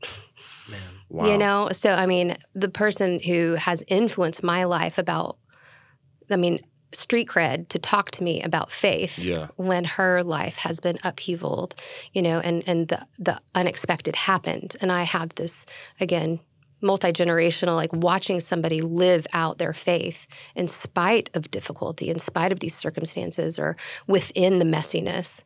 Man. 0.68 0.80
Wow. 1.08 1.26
You 1.26 1.38
know, 1.38 1.68
so 1.70 1.92
I 1.92 2.06
mean, 2.06 2.36
the 2.54 2.68
person 2.68 3.20
who 3.20 3.54
has 3.54 3.84
influenced 3.86 4.42
my 4.42 4.64
life 4.64 4.98
about 4.98 5.38
I 6.28 6.36
mean, 6.36 6.58
street 6.94 7.28
cred 7.28 7.68
to 7.68 7.78
talk 7.78 8.10
to 8.12 8.22
me 8.22 8.42
about 8.42 8.70
faith 8.70 9.18
yeah. 9.18 9.48
when 9.56 9.84
her 9.84 10.22
life 10.22 10.56
has 10.58 10.80
been 10.80 10.98
upheavaled, 10.98 11.72
you 12.12 12.22
know, 12.22 12.40
and 12.40 12.62
and 12.66 12.88
the 12.88 13.06
the 13.18 13.40
unexpected 13.54 14.16
happened. 14.16 14.76
And 14.80 14.90
I 14.92 15.02
have 15.02 15.34
this 15.34 15.66
again 16.00 16.40
multi 16.84 17.12
generational, 17.12 17.74
like 17.74 17.92
watching 17.92 18.38
somebody 18.38 18.82
live 18.82 19.26
out 19.32 19.58
their 19.58 19.72
faith 19.72 20.26
in 20.54 20.68
spite 20.68 21.30
of 21.34 21.50
difficulty, 21.50 22.10
in 22.10 22.18
spite 22.18 22.52
of 22.52 22.60
these 22.60 22.74
circumstances, 22.74 23.58
or 23.58 23.76
within 24.06 24.58
the 24.58 24.64
messiness, 24.64 25.42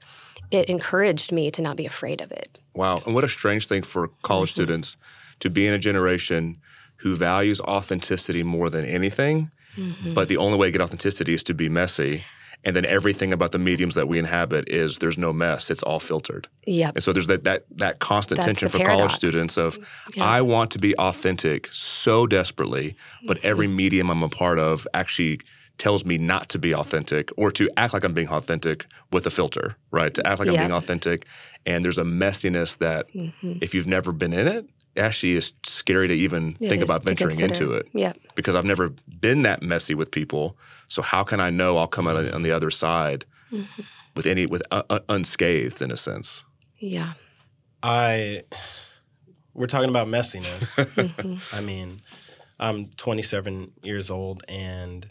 it 0.50 0.69
encouraged 0.69 1.33
me 1.33 1.50
to 1.50 1.62
not 1.62 1.76
be 1.76 1.87
afraid 1.87 2.21
of 2.21 2.33
it. 2.33 2.59
Wow. 2.75 3.02
And 3.07 3.14
what 3.14 3.25
a 3.25 3.28
strange 3.28 3.69
thing 3.69 3.83
for 3.83 4.09
college 4.23 4.50
mm-hmm. 4.50 4.62
students 4.62 4.97
to 5.40 5.49
be 5.49 5.67
in 5.67 5.73
a 5.73 5.78
generation 5.78 6.59
who 6.97 7.14
values 7.14 7.61
authenticity 7.61 8.43
more 8.43 8.69
than 8.69 8.85
anything. 8.85 9.50
Mm-hmm. 9.78 10.14
But 10.14 10.28
the 10.28 10.37
only 10.37 10.58
way 10.58 10.66
to 10.66 10.73
get 10.73 10.80
authenticity 10.80 11.35
is 11.35 11.42
to 11.44 11.54
be 11.54 11.68
messy 11.68 12.25
and 12.64 12.75
then 12.75 12.85
everything 12.85 13.32
about 13.32 13.52
the 13.52 13.58
mediums 13.58 13.94
that 13.94 14.08
we 14.08 14.18
inhabit 14.18 14.68
is 14.68 14.99
there's 14.99 15.18
no 15.18 15.32
mess 15.32 15.70
it's 15.70 15.82
all 15.82 16.00
filtered 16.00 16.49
yep. 16.66 16.94
and 16.94 17.02
so 17.02 17.12
there's 17.12 17.26
that 17.26 17.44
that 17.44 17.64
that 17.70 17.99
constant 17.99 18.37
That's 18.38 18.47
tension 18.47 18.68
for 18.68 18.78
paradox. 18.78 18.99
college 18.99 19.16
students 19.16 19.56
of 19.56 19.78
yeah. 20.14 20.25
i 20.25 20.40
want 20.40 20.70
to 20.73 20.78
be 20.78 20.97
authentic 20.97 21.68
so 21.73 22.26
desperately 22.26 22.97
but 23.26 23.38
every 23.44 23.66
mm-hmm. 23.66 23.76
medium 23.76 24.11
i'm 24.11 24.23
a 24.23 24.28
part 24.28 24.58
of 24.58 24.87
actually 24.94 25.40
tells 25.78 26.04
me 26.04 26.18
not 26.18 26.49
to 26.49 26.58
be 26.58 26.75
authentic 26.75 27.30
or 27.37 27.50
to 27.52 27.70
act 27.76 27.92
like 27.92 28.04
i'm 28.04 28.14
being 28.14 28.28
authentic 28.28 28.87
with 29.12 29.26
a 29.26 29.30
filter 29.30 29.76
right 29.90 30.14
to 30.14 30.26
act 30.26 30.40
like 30.40 30.47
yep. 30.47 30.58
i'm 30.58 30.66
being 30.66 30.76
authentic 30.76 31.26
and 31.66 31.85
there's 31.85 31.99
a 31.99 32.04
messiness 32.04 32.78
that 32.78 33.12
mm-hmm. 33.12 33.58
if 33.61 33.75
you've 33.75 33.87
never 33.87 34.12
been 34.12 34.32
in 34.32 34.49
it 34.49 34.66
actually 34.99 35.33
is 35.33 35.52
scary 35.64 36.09
to 36.09 36.14
even 36.14 36.57
it 36.61 36.69
think 36.69 36.83
about 36.83 37.05
venturing 37.05 37.40
into 37.40 37.73
it. 37.73 37.87
Yeah. 37.93 38.12
Because 38.35 38.55
I've 38.55 38.64
never 38.64 38.90
been 39.21 39.43
that 39.43 39.62
messy 39.62 39.95
with 39.95 40.11
people. 40.11 40.57
So 40.88 41.02
how 41.02 41.25
can 41.25 41.40
I 41.40 41.50
know 41.50 41.76
I'll 41.78 41.87
come 41.88 42.07
out 42.07 42.17
on 42.33 42.43
the 42.43 42.52
other 42.52 42.71
side 42.71 43.25
mm-hmm. 43.52 43.83
with 44.14 44.26
any 44.26 44.47
with 44.47 44.62
uh, 44.71 44.83
uh, 44.90 45.00
unscathed 45.09 45.83
in 45.83 45.90
a 45.90 45.97
sense? 45.97 46.45
Yeah. 46.78 47.14
I 47.83 48.43
we're 49.55 49.67
talking 49.67 49.90
about 49.90 50.07
messiness. 50.07 50.76
mm-hmm. 50.95 51.57
I 51.57 51.61
mean, 51.61 52.02
I'm 52.61 52.87
27 52.97 53.73
years 53.83 54.11
old 54.11 54.45
and 54.49 55.09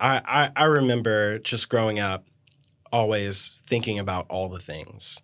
I, 0.00 0.22
I 0.26 0.62
I 0.62 0.64
remember 0.64 1.38
just 1.38 1.68
growing 1.68 1.98
up 1.98 2.26
always 2.92 3.58
thinking 3.66 3.98
about 3.98 4.26
all 4.28 4.48
the 4.48 4.58
things. 4.58 5.18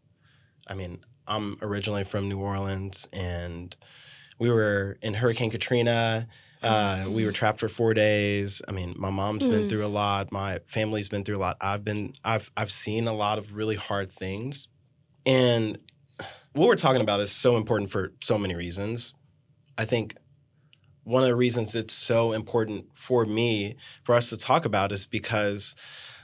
I 0.66 0.74
mean, 0.74 1.04
I'm 1.26 1.56
originally 1.62 2.04
from 2.04 2.28
New 2.28 2.38
Orleans, 2.38 3.08
and 3.12 3.76
we 4.38 4.50
were 4.50 4.98
in 5.02 5.14
Hurricane 5.14 5.50
Katrina. 5.50 6.28
Uh, 6.62 7.06
we 7.08 7.24
were 7.24 7.32
mm. 7.32 7.34
trapped 7.34 7.60
for 7.60 7.68
four 7.68 7.94
days. 7.94 8.62
I 8.66 8.72
mean, 8.72 8.94
my 8.96 9.10
mom's 9.10 9.46
mm. 9.46 9.50
been 9.50 9.68
through 9.68 9.84
a 9.84 9.88
lot. 9.88 10.32
My 10.32 10.60
family's 10.66 11.08
been 11.08 11.22
through 11.22 11.36
a 11.36 11.38
lot. 11.38 11.56
I've 11.60 11.84
been, 11.84 12.12
I've, 12.24 12.50
I've 12.56 12.72
seen 12.72 13.06
a 13.06 13.12
lot 13.12 13.38
of 13.38 13.54
really 13.54 13.76
hard 13.76 14.10
things, 14.10 14.68
and 15.24 15.78
what 16.54 16.68
we're 16.68 16.76
talking 16.76 17.02
about 17.02 17.20
is 17.20 17.30
so 17.30 17.56
important 17.56 17.90
for 17.90 18.12
so 18.20 18.38
many 18.38 18.54
reasons. 18.54 19.12
I 19.76 19.84
think 19.84 20.16
one 21.04 21.22
of 21.22 21.28
the 21.28 21.36
reasons 21.36 21.74
it's 21.74 21.92
so 21.92 22.32
important 22.32 22.86
for 22.94 23.26
me 23.26 23.76
for 24.02 24.14
us 24.14 24.30
to 24.30 24.36
talk 24.36 24.64
about 24.64 24.90
is 24.90 25.04
because, 25.04 25.76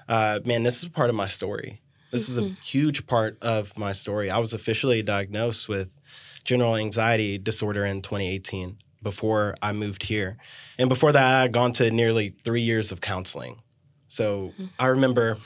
uh, 0.09 0.40
man, 0.44 0.62
this 0.62 0.82
is 0.82 0.88
part 0.88 1.11
of 1.11 1.14
my 1.14 1.26
story. 1.26 1.82
This 2.12 2.28
mm-hmm. 2.28 2.38
is 2.38 2.47
a 2.47 2.49
mm-hmm. 2.49 2.61
huge 2.61 3.07
part 3.07 3.38
of 3.42 3.76
my 3.76 3.92
story. 3.92 4.31
I 4.31 4.38
was 4.38 4.52
officially 4.52 5.02
diagnosed 5.02 5.69
with 5.69 5.88
general 6.45 6.76
anxiety 6.76 7.38
disorder 7.38 7.85
in 7.85 8.02
2018 8.02 8.78
before 9.02 9.57
I 9.61 9.73
moved 9.73 10.04
here. 10.04 10.37
And 10.78 10.88
before 10.88 11.11
that, 11.11 11.35
I 11.35 11.42
had 11.42 11.52
gone 11.52 11.73
to 11.75 11.90
nearly 11.90 12.37
three 12.45 12.61
years 12.61 12.92
of 12.92 13.00
counseling. 13.00 13.62
So 14.07 14.49
mm-hmm. 14.49 14.66
I 14.78 14.87
remember 14.87 15.38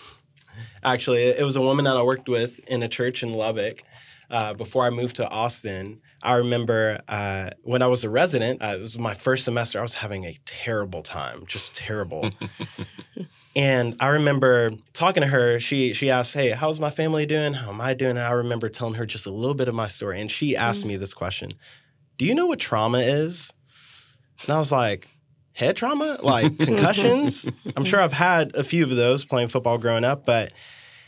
actually, 0.82 1.22
it 1.24 1.44
was 1.44 1.56
a 1.56 1.60
woman 1.60 1.84
that 1.84 1.96
I 1.96 2.02
worked 2.02 2.28
with 2.28 2.58
in 2.68 2.82
a 2.82 2.88
church 2.88 3.22
in 3.22 3.32
Lubbock. 3.32 3.82
Uh, 4.28 4.54
before 4.54 4.84
I 4.84 4.90
moved 4.90 5.16
to 5.16 5.28
Austin, 5.28 6.00
I 6.22 6.34
remember 6.34 7.00
uh, 7.06 7.50
when 7.62 7.80
I 7.80 7.86
was 7.86 8.02
a 8.02 8.10
resident, 8.10 8.60
uh, 8.60 8.74
it 8.76 8.80
was 8.80 8.98
my 8.98 9.14
first 9.14 9.44
semester, 9.44 9.78
I 9.78 9.82
was 9.82 9.94
having 9.94 10.24
a 10.24 10.36
terrible 10.44 11.02
time, 11.02 11.44
just 11.46 11.74
terrible. 11.74 12.30
And 13.56 13.96
I 14.00 14.08
remember 14.08 14.72
talking 14.92 15.22
to 15.22 15.26
her. 15.26 15.58
She 15.58 15.94
she 15.94 16.10
asked, 16.10 16.34
"Hey, 16.34 16.50
how's 16.50 16.78
my 16.78 16.90
family 16.90 17.24
doing? 17.24 17.54
How 17.54 17.70
am 17.70 17.80
I 17.80 17.94
doing?" 17.94 18.10
And 18.12 18.20
I 18.20 18.32
remember 18.32 18.68
telling 18.68 18.94
her 18.94 19.06
just 19.06 19.24
a 19.24 19.30
little 19.30 19.54
bit 19.54 19.66
of 19.66 19.74
my 19.74 19.88
story. 19.88 20.20
And 20.20 20.30
she 20.30 20.54
asked 20.54 20.84
mm 20.84 20.88
me 20.88 20.96
this 20.98 21.14
question: 21.14 21.52
"Do 22.18 22.26
you 22.26 22.34
know 22.34 22.46
what 22.46 22.58
trauma 22.58 22.98
is?" 22.98 23.54
And 24.42 24.50
I 24.50 24.58
was 24.58 24.70
like, 24.70 25.08
"Head 25.54 25.74
trauma, 25.74 26.18
like 26.22 26.58
concussions." 26.68 27.48
I'm 27.74 27.86
sure 27.86 28.00
I've 28.00 28.12
had 28.12 28.54
a 28.54 28.62
few 28.62 28.84
of 28.84 28.90
those 28.90 29.24
playing 29.24 29.48
football 29.48 29.78
growing 29.78 30.04
up, 30.04 30.26
but 30.26 30.52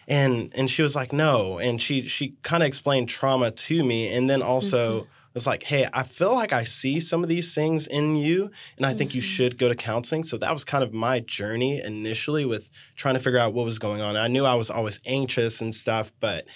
and 0.09 0.50
and 0.55 0.71
she 0.71 0.81
was 0.81 0.97
like, 0.97 1.12
"No." 1.12 1.59
And 1.59 1.83
she 1.83 2.09
she 2.09 2.35
kind 2.40 2.62
of 2.62 2.67
explained 2.67 3.11
trauma 3.11 3.50
to 3.50 3.85
me, 3.85 4.12
and 4.12 4.28
then 4.28 4.43
also. 4.43 5.00
Mm-hmm 5.02 5.12
was 5.38 5.47
like, 5.47 5.62
hey, 5.62 5.88
I 5.92 6.02
feel 6.02 6.35
like 6.35 6.52
I 6.52 6.64
see 6.64 6.99
some 6.99 7.23
of 7.23 7.28
these 7.28 7.54
things 7.54 7.87
in 7.87 8.16
you, 8.16 8.50
and 8.76 8.85
I 8.85 8.92
think 8.92 9.11
mm-hmm. 9.11 9.18
you 9.18 9.23
should 9.23 9.57
go 9.57 9.68
to 9.68 9.75
counseling. 9.76 10.25
So 10.25 10.37
that 10.38 10.52
was 10.52 10.64
kind 10.64 10.83
of 10.83 10.92
my 10.92 11.21
journey 11.21 11.80
initially 11.80 12.45
with 12.45 12.68
trying 12.97 13.14
to 13.14 13.21
figure 13.21 13.38
out 13.38 13.54
what 13.54 13.64
was 13.64 13.78
going 13.78 14.00
on. 14.00 14.16
I 14.16 14.26
knew 14.26 14.45
I 14.45 14.54
was 14.54 14.68
always 14.68 15.00
anxious 15.07 15.61
and 15.61 15.73
stuff, 15.75 16.12
but 16.18 16.47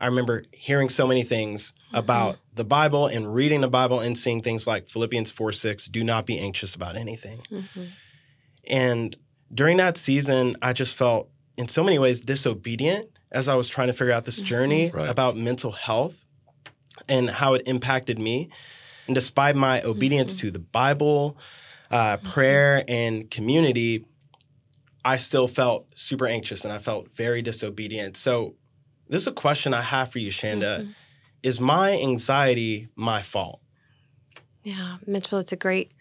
I 0.00 0.06
remember 0.06 0.44
hearing 0.52 0.88
so 0.88 1.06
many 1.06 1.24
things 1.24 1.72
mm-hmm. 1.72 1.96
about 1.96 2.36
the 2.54 2.64
Bible 2.64 3.06
and 3.06 3.34
reading 3.34 3.60
the 3.60 3.68
Bible 3.68 3.98
and 3.98 4.16
seeing 4.16 4.40
things 4.40 4.66
like 4.66 4.88
Philippians 4.88 5.30
4 5.32 5.52
6, 5.52 5.86
do 5.86 6.04
not 6.04 6.24
be 6.24 6.38
anxious 6.38 6.74
about 6.74 6.96
anything. 6.96 7.40
Mm-hmm. 7.50 7.84
And 8.68 9.16
during 9.52 9.78
that 9.78 9.96
season, 9.96 10.56
I 10.62 10.72
just 10.72 10.94
felt 10.94 11.28
in 11.56 11.66
so 11.66 11.82
many 11.82 11.98
ways 11.98 12.20
disobedient 12.20 13.06
as 13.32 13.48
I 13.48 13.56
was 13.56 13.68
trying 13.68 13.88
to 13.88 13.92
figure 13.92 14.12
out 14.12 14.24
this 14.24 14.36
mm-hmm. 14.36 14.44
journey 14.44 14.90
right. 14.90 15.08
about 15.08 15.36
mental 15.36 15.72
health 15.72 16.24
and 17.08 17.30
how 17.30 17.54
it 17.54 17.62
impacted 17.66 18.18
me. 18.18 18.50
And 19.06 19.14
despite 19.14 19.56
my 19.56 19.82
obedience 19.82 20.34
mm-hmm. 20.34 20.48
to 20.48 20.50
the 20.52 20.58
Bible, 20.58 21.36
uh, 21.90 22.16
mm-hmm. 22.16 22.28
prayer, 22.28 22.84
and 22.86 23.30
community, 23.30 24.04
I 25.04 25.16
still 25.16 25.48
felt 25.48 25.86
super 25.94 26.26
anxious 26.26 26.64
and 26.64 26.72
I 26.72 26.78
felt 26.78 27.10
very 27.12 27.42
disobedient. 27.42 28.16
So, 28.16 28.54
this 29.08 29.22
is 29.22 29.28
a 29.28 29.32
question 29.32 29.72
I 29.72 29.80
have 29.80 30.12
for 30.12 30.18
you, 30.18 30.30
Shanda. 30.30 30.80
Mm-hmm. 30.80 30.90
Is 31.42 31.60
my 31.60 31.92
anxiety 31.92 32.88
my 32.94 33.22
fault? 33.22 33.60
Yeah, 34.64 34.98
Mitchell, 35.06 35.38
it's 35.38 35.52
a 35.52 35.56
great 35.56 35.92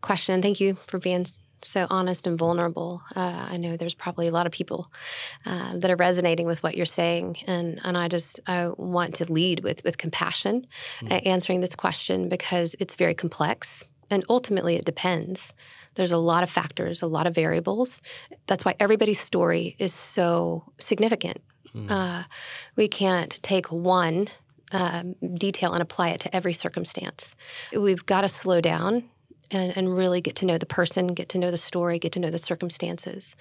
question. 0.00 0.34
And 0.34 0.42
thank 0.44 0.60
you 0.60 0.74
for 0.86 0.98
being 0.98 1.26
so 1.64 1.86
honest 1.90 2.26
and 2.26 2.38
vulnerable. 2.38 3.02
Uh, 3.14 3.48
I 3.50 3.56
know 3.56 3.76
there's 3.76 3.94
probably 3.94 4.28
a 4.28 4.32
lot 4.32 4.46
of 4.46 4.52
people 4.52 4.90
uh, 5.46 5.76
that 5.76 5.90
are 5.90 5.96
resonating 5.96 6.46
with 6.46 6.62
what 6.62 6.76
you're 6.76 6.86
saying, 6.86 7.36
and 7.46 7.80
and 7.84 7.96
I 7.96 8.08
just 8.08 8.40
I 8.46 8.68
want 8.76 9.14
to 9.16 9.32
lead 9.32 9.60
with 9.60 9.82
with 9.84 9.98
compassion, 9.98 10.62
mm-hmm. 11.00 11.12
uh, 11.12 11.20
answering 11.26 11.60
this 11.60 11.74
question 11.74 12.28
because 12.28 12.76
it's 12.80 12.94
very 12.94 13.14
complex, 13.14 13.84
and 14.10 14.24
ultimately 14.28 14.76
it 14.76 14.84
depends. 14.84 15.52
There's 15.94 16.12
a 16.12 16.18
lot 16.18 16.42
of 16.42 16.50
factors, 16.50 17.02
a 17.02 17.06
lot 17.06 17.26
of 17.26 17.34
variables. 17.34 18.00
That's 18.46 18.64
why 18.64 18.74
everybody's 18.80 19.20
story 19.20 19.76
is 19.78 19.92
so 19.92 20.64
significant. 20.78 21.38
Mm-hmm. 21.74 22.20
we 22.76 22.86
can't 22.86 23.42
take 23.42 23.72
one 23.72 24.28
um, 24.72 25.14
detail 25.34 25.72
and 25.72 25.82
apply 25.82 26.10
it 26.10 26.20
to 26.20 26.34
every 26.36 26.52
circumstance. 26.52 27.34
We've 27.74 28.04
got 28.04 28.22
to 28.22 28.28
slow 28.28 28.60
down 28.60 29.04
and, 29.52 29.76
and 29.76 29.94
really 29.94 30.20
get 30.20 30.36
to 30.36 30.46
know 30.46 30.58
the 30.58 30.66
person, 30.66 31.08
get 31.08 31.28
to 31.30 31.38
know 31.38 31.50
the 31.50 31.58
story, 31.58 31.98
get 31.98 32.12
to 32.12 32.20
know 32.20 32.30
the 32.30 32.38
circumstances. 32.38 33.36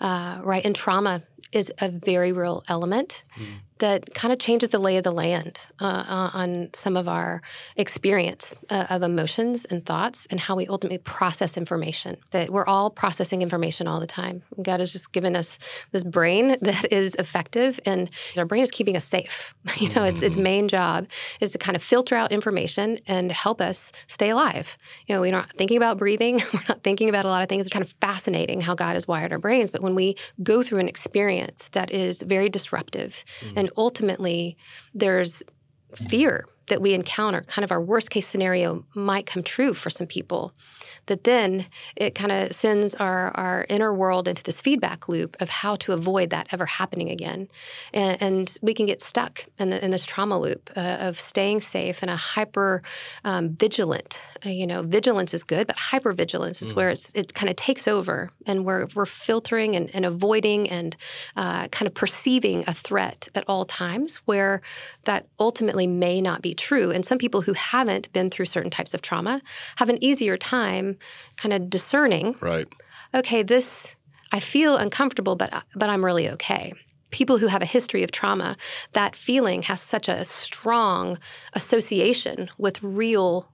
Uh, 0.00 0.40
right? 0.42 0.64
And 0.64 0.74
trauma 0.74 1.22
is 1.52 1.72
a 1.80 1.88
very 1.88 2.32
real 2.32 2.62
element 2.68 3.22
mm. 3.38 3.46
that 3.78 4.14
kind 4.14 4.32
of 4.32 4.38
changes 4.38 4.68
the 4.70 4.78
lay 4.78 4.96
of 4.96 5.04
the 5.04 5.12
land 5.12 5.58
uh, 5.80 6.04
uh, 6.06 6.30
on 6.32 6.70
some 6.74 6.96
of 6.96 7.08
our 7.08 7.42
experience 7.76 8.54
uh, 8.70 8.86
of 8.90 9.02
emotions 9.02 9.64
and 9.64 9.84
thoughts 9.84 10.26
and 10.30 10.40
how 10.40 10.56
we 10.56 10.66
ultimately 10.66 10.98
process 10.98 11.56
information. 11.56 12.16
That 12.30 12.50
we're 12.50 12.66
all 12.66 12.90
processing 12.90 13.42
information 13.42 13.86
all 13.86 14.00
the 14.00 14.06
time. 14.06 14.42
God 14.62 14.80
has 14.80 14.92
just 14.92 15.12
given 15.12 15.36
us 15.36 15.58
this 15.92 16.04
brain 16.04 16.48
that 16.60 16.92
is 16.92 17.14
effective, 17.16 17.80
and 17.86 18.10
our 18.38 18.44
brain 18.44 18.62
is 18.62 18.70
keeping 18.70 18.96
us 18.96 19.04
safe. 19.04 19.54
You 19.80 19.88
know, 19.88 20.02
mm. 20.02 20.10
its 20.10 20.20
its 20.22 20.36
mm. 20.36 20.42
main 20.42 20.68
job 20.68 21.06
is 21.40 21.52
to 21.52 21.58
kind 21.58 21.74
of 21.74 21.82
filter 21.82 22.14
out 22.14 22.32
information 22.32 22.98
and 23.06 23.32
help 23.32 23.62
us 23.62 23.92
stay 24.08 24.28
alive. 24.28 24.76
You 25.06 25.14
know, 25.14 25.22
we're 25.22 25.30
not 25.32 25.50
thinking 25.52 25.78
about 25.78 25.96
breathing. 25.96 26.40
We're 26.52 26.60
not 26.68 26.82
thinking 26.82 27.08
about 27.08 27.24
a 27.24 27.28
lot 27.28 27.42
of 27.42 27.48
things. 27.48 27.62
It's 27.62 27.72
kind 27.72 27.84
of 27.84 27.94
fascinating 28.00 28.60
how 28.60 28.74
God 28.74 28.94
has 28.94 29.08
wired 29.08 29.32
our 29.32 29.38
brains. 29.38 29.70
But 29.70 29.80
when 29.80 29.94
we 29.94 30.16
go 30.42 30.62
through 30.62 30.78
an 30.78 30.88
experience 30.88 31.29
experience 31.30 31.68
that 31.72 31.90
is 31.90 32.22
very 32.22 32.48
disruptive. 32.48 33.24
Mm. 33.40 33.52
And 33.56 33.70
ultimately, 33.76 34.56
there's 34.94 35.42
fear 35.94 36.46
that 36.70 36.80
we 36.80 36.94
encounter, 36.94 37.42
kind 37.42 37.64
of 37.64 37.70
our 37.70 37.80
worst 37.80 38.10
case 38.10 38.26
scenario 38.26 38.84
might 38.94 39.26
come 39.26 39.42
true 39.42 39.74
for 39.74 39.90
some 39.90 40.06
people 40.06 40.54
that 41.06 41.24
then 41.24 41.66
it 41.96 42.14
kind 42.14 42.30
of 42.30 42.52
sends 42.52 42.94
our, 42.94 43.32
our 43.36 43.66
inner 43.68 43.92
world 43.92 44.28
into 44.28 44.42
this 44.42 44.60
feedback 44.60 45.08
loop 45.08 45.36
of 45.40 45.48
how 45.48 45.74
to 45.76 45.92
avoid 45.92 46.30
that 46.30 46.46
ever 46.52 46.66
happening 46.66 47.10
again. 47.10 47.48
And, 47.92 48.22
and 48.22 48.58
we 48.62 48.74
can 48.74 48.86
get 48.86 49.02
stuck 49.02 49.44
in, 49.58 49.70
the, 49.70 49.84
in 49.84 49.90
this 49.90 50.06
trauma 50.06 50.38
loop 50.38 50.70
uh, 50.76 50.98
of 51.00 51.18
staying 51.18 51.62
safe 51.62 52.02
and 52.02 52.10
a 52.10 52.16
hyper 52.16 52.82
um, 53.24 53.50
vigilant. 53.50 54.20
Uh, 54.46 54.50
you 54.50 54.66
know, 54.66 54.82
vigilance 54.82 55.34
is 55.34 55.42
good, 55.42 55.66
but 55.66 55.76
hyper 55.76 56.12
vigilance 56.12 56.62
is 56.62 56.72
mm. 56.72 56.76
where 56.76 56.90
it's, 56.90 57.12
it 57.14 57.34
kind 57.34 57.50
of 57.50 57.56
takes 57.56 57.88
over 57.88 58.30
and 58.46 58.64
we're, 58.64 58.86
we're 58.94 59.04
filtering 59.06 59.76
and, 59.76 59.92
and 59.94 60.06
avoiding 60.06 60.68
and 60.70 60.96
uh, 61.36 61.66
kind 61.68 61.88
of 61.88 61.94
perceiving 61.94 62.64
a 62.68 62.72
threat 62.72 63.28
at 63.34 63.44
all 63.48 63.64
times 63.64 64.16
where 64.26 64.62
that 65.04 65.26
ultimately 65.40 65.88
may 65.88 66.20
not 66.20 66.40
be 66.40 66.54
true. 66.60 66.90
And 66.90 67.04
some 67.04 67.18
people 67.18 67.40
who 67.42 67.54
haven't 67.54 68.12
been 68.12 68.30
through 68.30 68.46
certain 68.46 68.70
types 68.70 68.94
of 68.94 69.02
trauma 69.02 69.40
have 69.76 69.88
an 69.88 70.02
easier 70.04 70.36
time 70.36 70.96
kind 71.36 71.52
of 71.52 71.70
discerning, 71.70 72.36
Right. 72.40 72.68
okay, 73.14 73.42
this 73.42 73.96
I 74.32 74.40
feel 74.40 74.76
uncomfortable, 74.76 75.34
but 75.36 75.50
but 75.74 75.90
I'm 75.90 76.04
really 76.04 76.28
okay. 76.30 76.72
People 77.10 77.38
who 77.38 77.48
have 77.48 77.62
a 77.62 77.66
history 77.76 78.04
of 78.04 78.12
trauma, 78.12 78.56
that 78.92 79.16
feeling 79.16 79.62
has 79.62 79.80
such 79.82 80.08
a 80.08 80.24
strong 80.24 81.18
association 81.54 82.48
with 82.56 82.80
real 82.82 83.50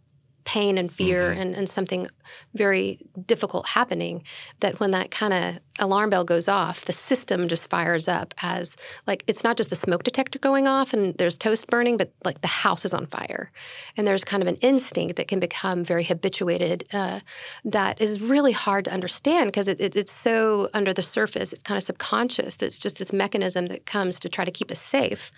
pain 0.46 0.78
and 0.78 0.90
fear 0.92 1.34
Mhm. 1.34 1.40
and, 1.40 1.54
and 1.56 1.68
something 1.68 2.06
very 2.54 2.98
difficult 3.26 3.66
happening 3.66 4.22
that 4.60 4.80
when 4.80 4.92
that 4.92 5.10
kind 5.10 5.34
of 5.34 5.58
alarm 5.78 6.08
bell 6.08 6.24
goes 6.24 6.48
off 6.48 6.86
the 6.86 6.92
system 6.92 7.48
just 7.48 7.68
fires 7.68 8.08
up 8.08 8.32
as 8.42 8.76
like 9.06 9.22
it's 9.26 9.44
not 9.44 9.56
just 9.58 9.68
the 9.68 9.76
smoke 9.76 10.04
detector 10.04 10.38
going 10.38 10.66
off 10.66 10.94
and 10.94 11.14
there's 11.18 11.36
toast 11.36 11.66
burning 11.66 11.96
but 11.98 12.10
like 12.24 12.40
the 12.40 12.46
house 12.46 12.84
is 12.84 12.94
on 12.94 13.04
fire 13.06 13.50
and 13.96 14.06
there's 14.06 14.24
kind 14.24 14.42
of 14.42 14.48
an 14.48 14.56
instinct 14.56 15.16
that 15.16 15.28
can 15.28 15.40
become 15.40 15.84
very 15.84 16.04
habituated 16.04 16.84
uh, 16.94 17.20
that 17.64 18.00
is 18.00 18.20
really 18.20 18.52
hard 18.52 18.84
to 18.86 18.92
understand 18.92 19.48
because 19.48 19.68
it, 19.68 19.78
it, 19.80 19.94
it's 19.96 20.12
so 20.12 20.70
under 20.72 20.92
the 20.94 21.02
surface 21.02 21.52
it's 21.52 21.62
kind 21.62 21.76
of 21.76 21.82
subconscious 21.82 22.56
that's 22.56 22.78
just 22.78 22.98
this 22.98 23.12
mechanism 23.12 23.66
that 23.66 23.84
comes 23.84 24.18
to 24.20 24.28
try 24.28 24.44
to 24.44 24.50
keep 24.52 24.70
us 24.70 24.80
safe 24.80 25.30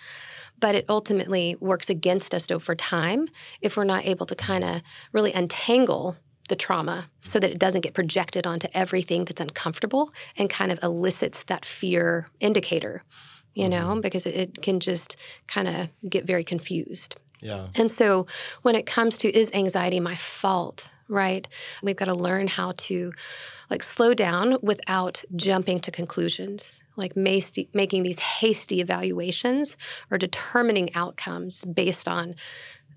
but 0.60 0.74
it 0.74 0.84
ultimately 0.88 1.56
works 1.60 1.90
against 1.90 2.34
us 2.34 2.50
over 2.50 2.74
time 2.74 3.28
if 3.60 3.76
we're 3.76 3.84
not 3.84 4.06
able 4.06 4.26
to 4.26 4.34
kind 4.34 4.64
of 4.64 4.82
really 5.12 5.32
untangle 5.32 6.16
the 6.48 6.56
trauma 6.56 7.10
so 7.22 7.38
that 7.38 7.50
it 7.50 7.58
doesn't 7.58 7.82
get 7.82 7.94
projected 7.94 8.46
onto 8.46 8.68
everything 8.74 9.24
that's 9.24 9.40
uncomfortable 9.40 10.12
and 10.36 10.50
kind 10.50 10.72
of 10.72 10.82
elicits 10.82 11.42
that 11.44 11.64
fear 11.64 12.28
indicator, 12.40 13.02
you 13.54 13.68
mm-hmm. 13.68 13.94
know, 13.94 14.00
because 14.00 14.26
it, 14.26 14.34
it 14.34 14.62
can 14.62 14.80
just 14.80 15.16
kind 15.46 15.68
of 15.68 15.88
get 16.08 16.26
very 16.26 16.44
confused. 16.44 17.16
Yeah. 17.40 17.68
And 17.76 17.90
so 17.90 18.26
when 18.62 18.74
it 18.74 18.86
comes 18.86 19.18
to 19.18 19.28
is 19.28 19.50
anxiety 19.52 20.00
my 20.00 20.16
fault, 20.16 20.90
right? 21.08 21.46
We've 21.82 21.96
got 21.96 22.06
to 22.06 22.14
learn 22.14 22.46
how 22.46 22.72
to 22.76 23.12
like 23.70 23.82
slow 23.82 24.14
down 24.14 24.58
without 24.62 25.24
jumping 25.36 25.80
to 25.80 25.90
conclusions, 25.90 26.80
like 26.96 27.16
making 27.16 28.02
these 28.02 28.18
hasty 28.18 28.80
evaluations 28.80 29.76
or 30.10 30.18
determining 30.18 30.94
outcomes 30.94 31.64
based 31.64 32.08
on 32.08 32.34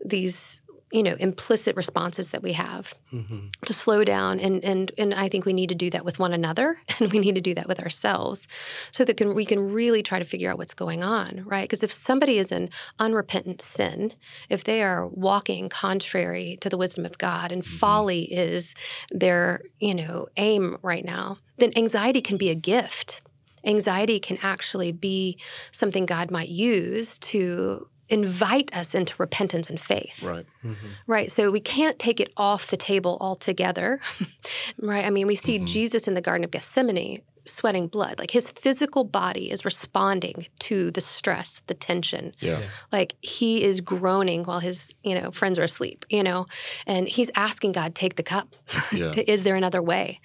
these 0.03 0.61
you 0.91 1.03
know 1.03 1.15
implicit 1.19 1.75
responses 1.75 2.31
that 2.31 2.43
we 2.43 2.53
have 2.53 2.93
hmm 3.09 3.47
to 3.65 3.73
slow 3.73 4.03
down 4.03 4.39
and 4.39 4.63
and 4.63 4.91
and 4.97 5.13
I 5.13 5.29
think 5.29 5.45
we 5.45 5.53
need 5.53 5.69
to 5.69 5.75
do 5.75 5.89
that 5.91 6.03
with 6.03 6.17
one 6.17 6.33
another 6.33 6.77
and 6.99 7.11
we 7.11 7.19
need 7.19 7.35
to 7.35 7.41
do 7.41 7.53
that 7.53 7.67
with 7.67 7.79
ourselves 7.79 8.47
so 8.91 9.05
that 9.05 9.17
can, 9.17 9.35
we 9.35 9.45
can 9.45 9.71
really 9.71 10.01
try 10.01 10.17
to 10.17 10.25
figure 10.25 10.49
out 10.49 10.57
what's 10.57 10.73
going 10.73 11.03
on 11.03 11.43
right? 11.45 11.63
Because 11.69 11.83
if 11.83 11.91
somebody 11.93 12.37
is 12.39 12.51
in 12.51 12.69
unrepentant 12.99 13.61
sin 13.61 14.13
if 14.49 14.63
they 14.63 14.81
are 14.81 15.07
walking 15.07 15.69
contrary 15.69 16.57
to 16.61 16.69
the 16.69 16.77
wisdom 16.77 17.05
of 17.05 17.17
God 17.17 17.51
and 17.51 17.61
Mhm. 17.61 17.79
folly 17.79 18.23
is 18.33 18.73
their 19.11 19.61
you 19.79 19.93
know 19.93 20.27
aim 20.37 20.77
right 20.81 21.05
now 21.05 21.37
then 21.57 21.71
anxiety 21.75 22.21
can 22.21 22.37
be 22.37 22.49
a 22.49 22.55
gift. 22.55 23.21
Anxiety 23.63 24.19
can 24.19 24.39
actually 24.41 24.91
be 24.91 25.37
something 25.71 26.07
God 26.07 26.31
might 26.31 26.49
use 26.49 27.19
to 27.19 27.87
invite 28.11 28.75
us 28.75 28.93
into 28.93 29.13
repentance 29.17 29.69
and 29.69 29.79
faith 29.79 30.23
Right. 30.23 30.45
hmm 30.61 30.73
Right. 31.07 31.31
So 31.31 31.51
we 31.51 31.59
can't 31.59 31.97
take 31.99 32.19
it 32.19 32.31
off 32.37 32.67
the 32.67 32.77
table 32.77 33.17
altogether. 33.19 33.99
right. 34.77 35.05
I 35.05 35.09
mean, 35.09 35.27
we 35.27 35.35
see 35.35 35.59
Mhm. 35.59 35.65
Jesus 35.67 36.07
in 36.07 36.13
the 36.13 36.21
Garden 36.21 36.43
of 36.43 36.51
Gethsemane 36.51 37.21
sweating 37.45 37.87
blood. 37.87 38.19
Like 38.19 38.29
his 38.31 38.51
physical 38.51 39.03
body 39.03 39.49
is 39.49 39.65
responding 39.65 40.45
to 40.59 40.91
the 40.91 41.01
stress, 41.01 41.61
the 41.67 41.73
tension. 41.73 42.33
Yeah. 42.39 42.59
Yeah. 42.59 42.65
Like 42.91 43.15
he 43.21 43.63
is 43.63 43.81
groaning 43.81 44.43
while 44.43 44.59
his, 44.59 44.93
you 45.03 45.15
know, 45.19 45.31
friends 45.31 45.57
are 45.57 45.63
asleep, 45.63 46.05
you 46.09 46.21
know, 46.23 46.45
and 46.85 47.07
he's 47.07 47.31
asking 47.35 47.71
God, 47.73 47.95
take 47.95 48.15
the 48.15 48.23
cup. 48.23 48.55
Yeah. 48.91 49.11
is 49.27 49.41
there 49.43 49.55
another 49.55 49.81
way? 49.81 50.19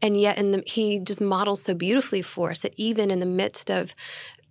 And 0.00 0.18
yet 0.20 0.38
in 0.38 0.52
the 0.52 0.62
he 0.64 1.00
just 1.00 1.20
models 1.20 1.60
so 1.62 1.74
beautifully 1.74 2.22
for 2.22 2.50
us 2.52 2.60
that 2.62 2.74
even 2.76 3.10
in 3.10 3.18
the 3.20 3.26
midst 3.42 3.70
of 3.70 3.94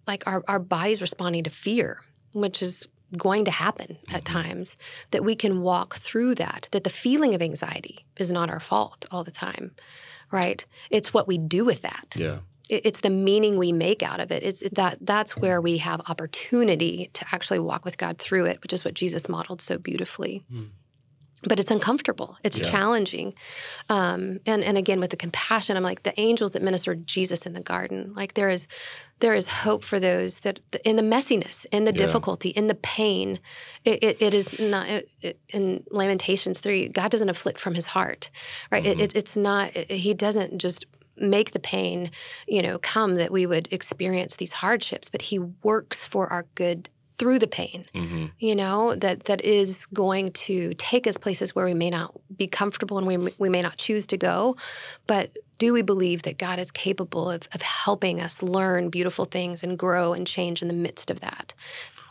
like 0.08 0.24
our, 0.28 0.44
our 0.48 0.60
bodies 0.60 1.02
responding 1.02 1.44
to 1.46 1.50
fear, 1.50 2.02
which 2.34 2.62
is 2.62 2.88
going 3.18 3.44
to 3.46 3.52
happen 3.52 3.98
at 4.10 4.22
Mhm. 4.24 4.34
times, 4.34 4.78
that 5.12 5.24
we 5.24 5.36
can 5.36 5.62
walk 5.62 5.96
through 5.98 6.36
that, 6.36 6.70
that 6.72 6.84
the 6.84 6.90
feeling 6.92 7.34
of 7.34 7.42
anxiety 7.42 8.06
is 8.18 8.32
not 8.32 8.50
our 8.50 8.60
fault 8.60 9.06
all 9.10 9.24
the 9.24 9.32
time, 9.32 9.72
right? 10.32 10.64
It's 10.92 11.12
what 11.14 11.28
we 11.28 11.38
do 11.40 11.66
with 11.66 11.82
that. 11.82 12.16
Yeah. 12.16 12.40
It's 12.70 13.00
the 13.00 13.10
meaning 13.10 13.58
we 13.58 13.72
make 13.72 14.04
out 14.04 14.20
of 14.20 14.32
it. 14.32 14.44
It's 14.44 14.62
that 14.74 15.00
that's 15.02 15.36
where 15.36 15.60
we 15.60 15.78
have 15.80 16.02
opportunity 16.08 17.10
to 17.14 17.26
actually 17.34 17.58
walk 17.58 17.84
with 17.84 17.98
God 17.98 18.20
through 18.20 18.46
it, 18.46 18.62
which 18.62 18.74
is 18.74 18.86
what 18.86 18.94
Jesus 18.94 19.28
modeled 19.28 19.60
so 19.60 19.80
beautifully. 19.80 20.44
Mm. 20.54 20.68
But 21.44 21.60
it's 21.60 21.72
uncomfortable. 21.72 22.38
It's 22.44 22.60
Yeah. 22.60 22.70
challenging, 22.70 23.34
um, 23.88 24.40
and 24.46 24.64
and 24.64 24.78
again 24.78 25.00
with 25.00 25.10
the 25.12 25.16
compassion, 25.18 25.78
I'm 25.78 25.84
like 25.84 26.04
the 26.04 26.20
angels 26.20 26.52
that 26.52 26.62
ministered 26.62 27.08
Jesus 27.08 27.46
in 27.46 27.54
the 27.54 27.62
garden. 27.62 28.14
Like 28.14 28.34
there 28.34 28.50
is, 28.50 28.68
there 29.20 29.34
is 29.34 29.48
hope 29.48 29.84
for 29.86 30.00
those 30.00 30.40
that 30.40 30.60
in 30.84 30.98
the 30.98 31.02
messiness, 31.02 31.66
in 31.72 31.86
the 31.86 31.94
Yeah. 31.94 31.98
difficulty, 32.06 32.50
in 32.50 32.68
the 32.68 32.76
pain. 32.76 33.40
It, 33.86 34.04
it, 34.04 34.22
it 34.22 34.34
is 34.34 34.60
not 34.60 34.90
it, 34.90 35.40
in 35.54 35.84
Lamentations 35.92 36.60
three. 36.60 36.90
God 36.90 37.10
doesn't 37.10 37.30
afflict 37.30 37.60
from 37.62 37.74
His 37.74 37.88
heart, 37.88 38.30
right? 38.72 38.86
It, 38.86 38.98
Mhm. 38.98 39.02
it, 39.04 39.16
it's 39.16 39.38
not. 39.38 39.72
He 39.90 40.14
doesn't 40.14 40.58
just 40.58 40.86
make 41.16 41.52
the 41.52 41.60
pain, 41.60 42.12
you 42.48 42.62
know, 42.62 42.80
come 42.80 43.16
that 43.16 43.32
we 43.32 43.46
would 43.46 43.68
experience 43.72 44.36
these 44.38 44.54
hardships, 44.54 45.10
but 45.10 45.22
He 45.22 45.40
works 45.40 46.06
for 46.06 46.28
our 46.28 46.46
good 46.56 46.90
through 47.20 47.38
the 47.38 47.48
pain 47.48 47.86
hmm 47.94 48.26
you 48.40 48.56
know 48.56 48.96
that 48.96 49.26
that 49.26 49.42
is 49.44 49.86
going 49.88 50.32
to 50.32 50.74
take 50.76 51.06
us 51.06 51.18
places 51.18 51.54
where 51.54 51.66
we 51.66 51.74
may 51.74 51.90
not 51.90 52.14
be 52.38 52.48
comfortable 52.48 52.98
and 52.98 53.06
we, 53.06 53.18
we 53.38 53.50
may 53.50 53.62
not 53.62 53.78
choose 53.78 54.08
to 54.08 54.18
go 54.18 54.56
but 55.08 55.38
do 55.58 55.74
we 55.74 55.82
believe 55.82 56.24
that 56.24 56.38
god 56.38 56.58
is 56.58 56.72
capable 56.72 57.30
of, 57.30 57.42
of 57.54 57.62
helping 57.62 58.22
us 58.22 58.42
learn 58.42 58.90
beautiful 58.90 59.26
things 59.26 59.62
and 59.64 59.78
grow 59.78 60.14
and 60.14 60.26
change 60.26 60.62
in 60.62 60.68
the 60.70 60.74
midst 60.74 61.12
of 61.12 61.20
that 61.20 61.54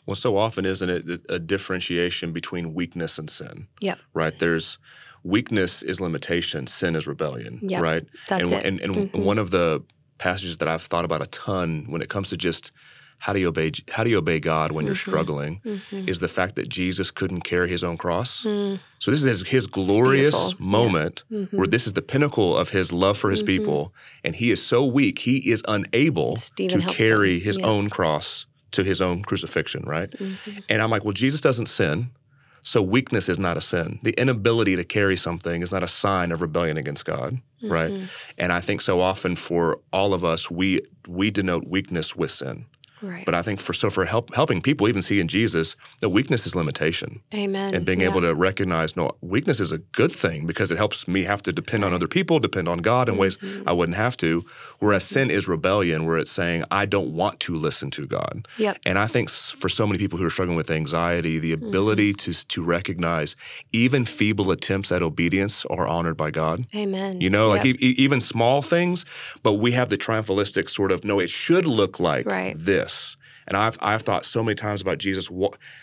Well, 0.06 0.16
so 0.16 0.36
often, 0.38 0.64
isn't 0.64 0.88
it 0.90 1.20
a- 1.28 1.38
differentiation 1.38 2.32
between 2.32 2.72
weakness 2.72 3.18
and 3.18 3.28
sin? 3.28 3.68
Yep. 3.82 3.98
Right. 4.14 4.38
There's 4.38 4.78
weakness 5.22 5.82
is 5.82 6.00
limitation, 6.00 6.66
sin 6.66 6.96
is 6.96 7.06
rebellion. 7.06 7.60
Yep. 7.62 7.82
Right. 7.82 8.04
that's 8.26 8.42
and 8.50 8.52
it 8.60 8.64
and, 8.66 8.80
and 8.80 8.92
Mhm. 9.12 9.24
one 9.24 9.38
of 9.38 9.50
the 9.50 9.82
passages 10.16 10.56
that 10.58 10.68
I've 10.68 10.80
thought 10.90 11.04
about 11.04 11.22
a 11.22 11.26
ton 11.26 11.84
when 11.92 12.00
it 12.02 12.08
comes 12.08 12.28
to 12.30 12.36
just 12.38 12.72
how 13.18 13.32
do 13.32 13.40
you 13.40 13.48
obey 13.48 13.72
how 13.90 14.04
do 14.04 14.10
you 14.10 14.18
obey 14.18 14.38
God 14.40 14.70
when 14.72 14.86
you're 14.86 14.94
Mhm. 14.94 15.08
struggling 15.10 15.60
Mhm. 15.64 16.08
is 16.08 16.18
the 16.20 16.28
fact 16.28 16.54
that 16.56 16.68
Jesus 16.68 17.10
couldn't 17.10 17.40
carry 17.42 17.68
his 17.68 17.82
own 17.84 17.96
cross. 17.96 18.44
Mm, 18.44 18.78
So 19.00 19.10
this 19.10 19.20
is 19.22 19.26
his, 19.26 19.48
his 19.48 19.66
glorious 19.66 20.34
beautiful. 20.34 20.48
Yeah. 20.50 20.70
moment 20.78 21.24
mhm. 21.30 21.52
where 21.52 21.66
this 21.66 21.86
is 21.86 21.92
the 21.94 22.02
pinnacle 22.02 22.56
of 22.56 22.70
his 22.70 22.92
love 22.92 23.16
for 23.18 23.30
his 23.30 23.42
Mhm. 23.42 23.46
people, 23.46 23.94
and 24.24 24.34
he 24.36 24.50
is 24.50 24.60
so 24.64 24.84
weak 24.84 25.20
he 25.20 25.36
is 25.50 25.62
unable 25.68 26.36
Stephen 26.36 26.80
to 26.80 26.86
carry 26.92 27.36
him. 27.38 27.44
his 27.44 27.58
Yeah. 27.58 27.66
own 27.66 27.90
cross 27.90 28.46
to 28.72 28.82
his 28.84 29.00
own 29.00 29.22
crucifixion. 29.22 29.82
Right. 29.86 30.10
Mhm. 30.10 30.62
And 30.68 30.82
I'm 30.82 30.90
like, 30.90 31.04
well, 31.04 31.12
Jesus 31.24 31.40
doesn't 31.40 31.66
sin. 31.66 32.10
So 32.62 32.82
weakness 32.82 33.28
is 33.28 33.38
not 33.38 33.56
a 33.56 33.60
sin. 33.62 33.98
The 34.02 34.12
inability 34.20 34.76
to 34.76 34.84
carry 34.84 35.16
something 35.16 35.62
is 35.62 35.72
not 35.72 35.82
a 35.82 35.88
sign 35.88 36.32
of 36.32 36.42
rebellion 36.42 36.76
against 36.76 37.04
God, 37.06 37.38
right? 37.62 37.90
Mhm. 37.92 38.08
And 38.36 38.52
I 38.52 38.60
think 38.60 38.80
so 38.82 39.00
often 39.00 39.36
for 39.36 39.78
all 39.92 40.12
of 40.12 40.22
us, 40.24 40.50
we 40.50 40.80
we 41.06 41.30
denote 41.30 41.66
weakness 41.66 42.14
with 42.14 42.30
sin. 42.30 42.66
Right 43.02 43.24
But 43.24 43.34
I 43.34 43.42
think 43.42 43.60
for 43.60 43.72
so 43.72 43.90
for 43.90 44.04
help, 44.04 44.34
helping 44.34 44.60
people 44.60 44.88
even 44.88 45.02
see 45.02 45.20
in 45.20 45.28
Jesus 45.28 45.76
that 46.00 46.08
weakness 46.10 46.46
is 46.46 46.54
limitation, 46.54 47.20
amen 47.34 47.74
and 47.74 47.84
being 47.84 48.00
Yeah. 48.00 48.08
able 48.10 48.20
to 48.22 48.34
recognize 48.34 48.96
no 48.96 49.12
weakness 49.20 49.60
is 49.60 49.72
a 49.72 49.78
good 49.78 50.12
thing 50.12 50.46
because 50.46 50.70
it 50.70 50.78
helps 50.78 51.06
me 51.08 51.24
have 51.24 51.42
to 51.42 51.52
depend 51.52 51.84
on 51.84 51.92
other 51.92 52.08
people, 52.08 52.38
depend 52.40 52.68
on 52.68 52.78
God 52.78 53.08
in 53.08 53.16
ways 53.16 53.36
Mhm. 53.38 53.64
I 53.66 53.72
wouldn't 53.72 53.96
have 53.96 54.16
to. 54.18 54.44
Whereas 54.78 55.04
sin 55.04 55.30
is 55.30 55.48
rebellion, 55.48 56.06
where 56.06 56.18
it's 56.22 56.30
saying 56.30 56.64
I 56.70 56.84
don't 56.94 57.10
want 57.22 57.40
to 57.46 57.52
listen 57.56 57.90
to 57.98 58.06
God. 58.06 58.34
Yep. 58.58 58.78
And 58.86 58.96
I 58.98 59.06
think 59.06 59.28
for 59.62 59.68
so 59.68 59.86
many 59.86 59.98
people 59.98 60.18
who 60.18 60.24
are 60.24 60.30
struggling 60.36 60.56
with 60.56 60.70
anxiety, 60.70 61.38
the 61.38 61.52
ability 61.52 62.10
to 62.14 62.30
to 62.54 62.62
recognize 62.62 63.30
even 63.72 64.04
feeble 64.04 64.48
attempts 64.56 64.90
at 64.96 65.02
obedience 65.02 65.54
are 65.76 65.86
honored 65.96 66.16
by 66.24 66.30
God. 66.42 66.56
amen 66.74 67.20
You 67.24 67.30
know, 67.30 67.46
like 67.54 67.64
Yep. 67.64 67.76
e- 67.86 67.94
even 68.06 68.20
small 68.34 68.58
things, 68.74 69.04
but 69.42 69.54
we 69.64 69.70
have 69.78 69.88
the 69.94 69.98
triumphalistic 70.06 70.66
sort 70.78 70.90
of 70.94 70.98
no, 71.10 71.14
it 71.24 71.30
should 71.30 71.66
look 71.80 71.94
like 72.10 72.24
Right. 72.26 72.54
this. 72.72 72.87
And 73.46 73.56
I've 73.56 73.78
I've 73.80 74.02
thought 74.02 74.24
so 74.26 74.42
many 74.42 74.54
times 74.54 74.82
about 74.82 74.98
Jesus, 74.98 75.30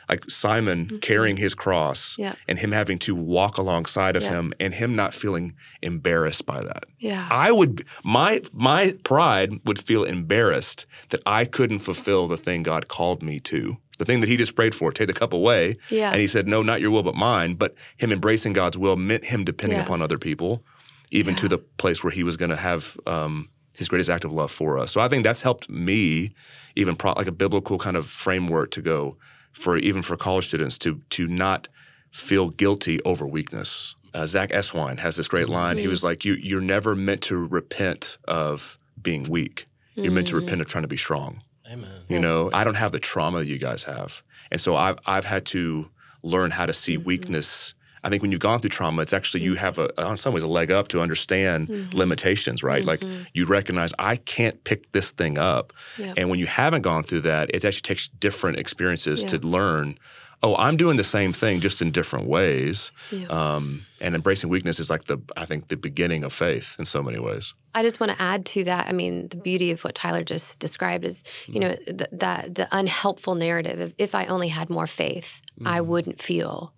like 0.10 0.24
Simon 0.30 0.86
Mhm. 0.88 1.02
carrying 1.02 1.38
his 1.38 1.56
cross 1.56 2.16
Yeah. 2.18 2.34
and 2.48 2.60
him 2.60 2.72
having 2.72 3.00
to 3.00 3.16
walk 3.16 3.58
alongside 3.58 4.16
of 4.16 4.22
Yeah. 4.24 4.34
him, 4.36 4.54
and 4.60 4.72
him 4.76 4.96
not 4.96 5.16
feeling 5.16 5.54
embarrassed 5.82 6.46
by 6.46 6.62
that. 6.64 6.84
yeah 7.00 7.28
I 7.32 7.52
would 7.52 7.84
my 8.04 8.42
my 8.54 8.82
pride 9.04 9.50
would 9.66 9.80
feel 9.80 10.04
embarrassed 10.04 10.86
that 11.10 11.22
I 11.26 11.46
couldn't 11.46 11.80
fulfill 11.80 12.28
the 12.28 12.38
thing 12.38 12.64
God 12.64 12.88
called 12.88 13.22
me 13.24 13.40
to. 13.52 13.78
The 13.98 14.06
thing 14.06 14.20
that 14.22 14.30
he 14.30 14.38
just 14.38 14.56
prayed 14.56 14.76
for, 14.76 14.92
take 14.92 15.08
the 15.08 15.14
cup 15.14 15.34
away. 15.34 15.76
yeah 15.90 16.12
And 16.12 16.20
he 16.22 16.28
said, 16.28 16.48
No, 16.48 16.62
not 16.62 16.82
your 16.82 16.92
will, 16.92 17.04
but 17.04 17.16
mine. 17.16 17.56
But 17.56 17.74
him 17.98 18.12
embracing 18.12 18.54
God's 18.54 18.78
will 18.78 18.96
meant 18.98 19.26
him 19.26 19.44
depending 19.44 19.78
Yeah. 19.80 19.86
upon 19.86 20.02
other 20.02 20.18
people, 20.20 20.64
even 21.12 21.34
to 21.36 21.48
the 21.48 21.58
place 21.58 22.04
where 22.04 22.12
he 22.12 22.24
was 22.24 22.36
going 22.38 22.52
to 22.52 22.58
have 22.70 22.98
um, 23.08 23.50
his 23.76 23.88
greatest 23.88 24.10
act 24.10 24.24
of 24.24 24.32
love 24.32 24.52
for 24.52 24.78
us. 24.78 24.92
So 24.92 25.02
I 25.02 25.08
think 25.08 25.24
that's 25.24 25.42
helped 25.42 25.70
me, 25.70 26.34
even 26.76 26.96
pro- 26.96 27.14
like 27.14 27.28
a 27.28 27.32
biblical 27.32 27.78
kind 27.78 27.98
of 27.98 28.08
framework 28.08 28.72
to 28.72 28.82
go 28.82 29.18
for 29.52 29.78
even 29.78 30.02
for 30.02 30.18
college 30.18 30.48
students 30.48 30.78
to 30.80 31.02
to 31.12 31.28
not 31.28 31.68
feel 32.12 32.50
guilty 32.50 33.02
over 33.04 33.26
weakness. 33.28 33.96
Uh, 34.14 34.26
Zach 34.26 34.50
Eswine 34.52 35.00
has 35.00 35.18
this 35.18 35.28
great 35.28 35.50
line. 35.50 35.78
He 35.78 35.84
mm-hmm. 35.84 35.92
was 35.92 36.04
like, 36.04 36.24
"You 36.24 36.34
you're 36.34 36.62
never 36.62 36.96
meant 36.96 37.22
to 37.24 37.36
repent 37.36 38.18
of 38.28 38.78
being 39.02 39.24
weak. 39.24 39.68
You're 39.96 40.12
meant 40.12 40.28
to 40.28 40.36
mm-hmm. 40.36 40.46
repent 40.46 40.62
of 40.62 40.68
trying 40.68 40.84
to 40.84 40.88
be 40.88 40.98
strong." 40.98 41.42
Amen. 41.70 42.04
You 42.08 42.20
know, 42.20 42.50
I 42.54 42.64
don't 42.64 42.76
have 42.76 42.92
the 42.92 43.00
trauma 43.00 43.42
you 43.42 43.58
guys 43.58 43.84
have, 43.84 44.24
and 44.52 44.62
so 44.62 44.76
I've 44.76 45.00
I've 45.06 45.26
had 45.26 45.46
to 45.48 45.90
learn 46.24 46.52
how 46.52 46.66
to 46.66 46.74
see 46.74 46.96
mm-hmm. 46.96 47.08
weakness. 47.08 47.74
I 48.06 48.10
think 48.10 48.22
when 48.22 48.32
you've 48.32 48.40
gone 48.40 48.60
through 48.60 48.70
trauma, 48.70 49.02
it's 49.02 49.14
actually 49.14 49.42
you 49.42 49.56
have 49.56 49.80
a 49.80 49.90
in 49.98 50.16
some 50.16 50.32
ways 50.32 50.44
a 50.44 50.48
leg 50.48 50.72
up 50.72 50.88
to 50.90 51.02
understand 51.02 51.68
mm-hmm. 51.68 51.98
limitations, 51.98 52.62
right? 52.62 52.86
Like 52.86 53.00
mm-hmm. 53.00 53.24
you 53.34 53.46
recognize 53.46 53.94
I 53.98 54.18
can't 54.18 54.64
pick 54.64 54.92
this 54.92 55.10
thing 55.10 55.40
up, 55.40 55.74
Yeah. 55.98 56.14
and 56.16 56.30
when 56.30 56.38
you 56.38 56.46
haven't 56.46 56.84
gone 56.84 57.04
through 57.04 57.22
that, 57.22 57.50
it 57.52 57.66
actually 57.66 57.82
takes 57.82 58.08
different 58.08 58.60
experiences 58.60 59.24
Yeah. 59.24 59.30
to 59.30 59.38
learn. 59.40 59.98
Oh, 60.44 60.56
I'm 60.58 60.78
doing 60.78 60.98
the 60.98 61.04
same 61.04 61.34
thing, 61.34 61.62
just 61.62 61.82
in 61.82 61.90
different 61.92 62.28
ways. 62.28 62.92
Yeah. 63.12 63.26
Um, 63.28 63.82
and 64.00 64.14
embracing 64.14 64.52
weakness 64.52 64.80
is 64.80 64.92
like 64.92 65.06
the 65.06 65.18
I 65.36 65.46
think 65.46 65.70
the 65.70 65.78
beginning 65.78 66.24
of 66.24 66.32
faith 66.32 66.76
in 66.78 66.86
so 66.86 67.02
many 67.02 67.18
ways. 67.18 67.56
I 67.74 67.82
just 67.82 68.00
want 68.00 68.12
to 68.12 68.22
add 68.22 68.46
to 68.48 68.64
that. 68.66 68.88
I 68.88 68.92
mean, 68.92 69.30
the 69.30 69.38
beauty 69.38 69.72
of 69.72 69.84
what 69.84 69.96
Tyler 69.96 70.24
just 70.24 70.60
described 70.60 71.06
is, 71.06 71.24
you 71.48 71.60
mm-hmm. 71.60 71.62
know, 71.62 71.76
th- 71.98 72.10
that 72.12 72.54
the 72.54 72.68
unhelpful 72.72 73.34
narrative 73.34 73.80
of 73.80 73.96
if 73.98 74.14
I 74.14 74.28
only 74.28 74.50
had 74.50 74.70
more 74.70 74.86
faith, 74.86 75.42
I 75.66 75.82
wouldn't 75.82 76.22
feel 76.22 76.74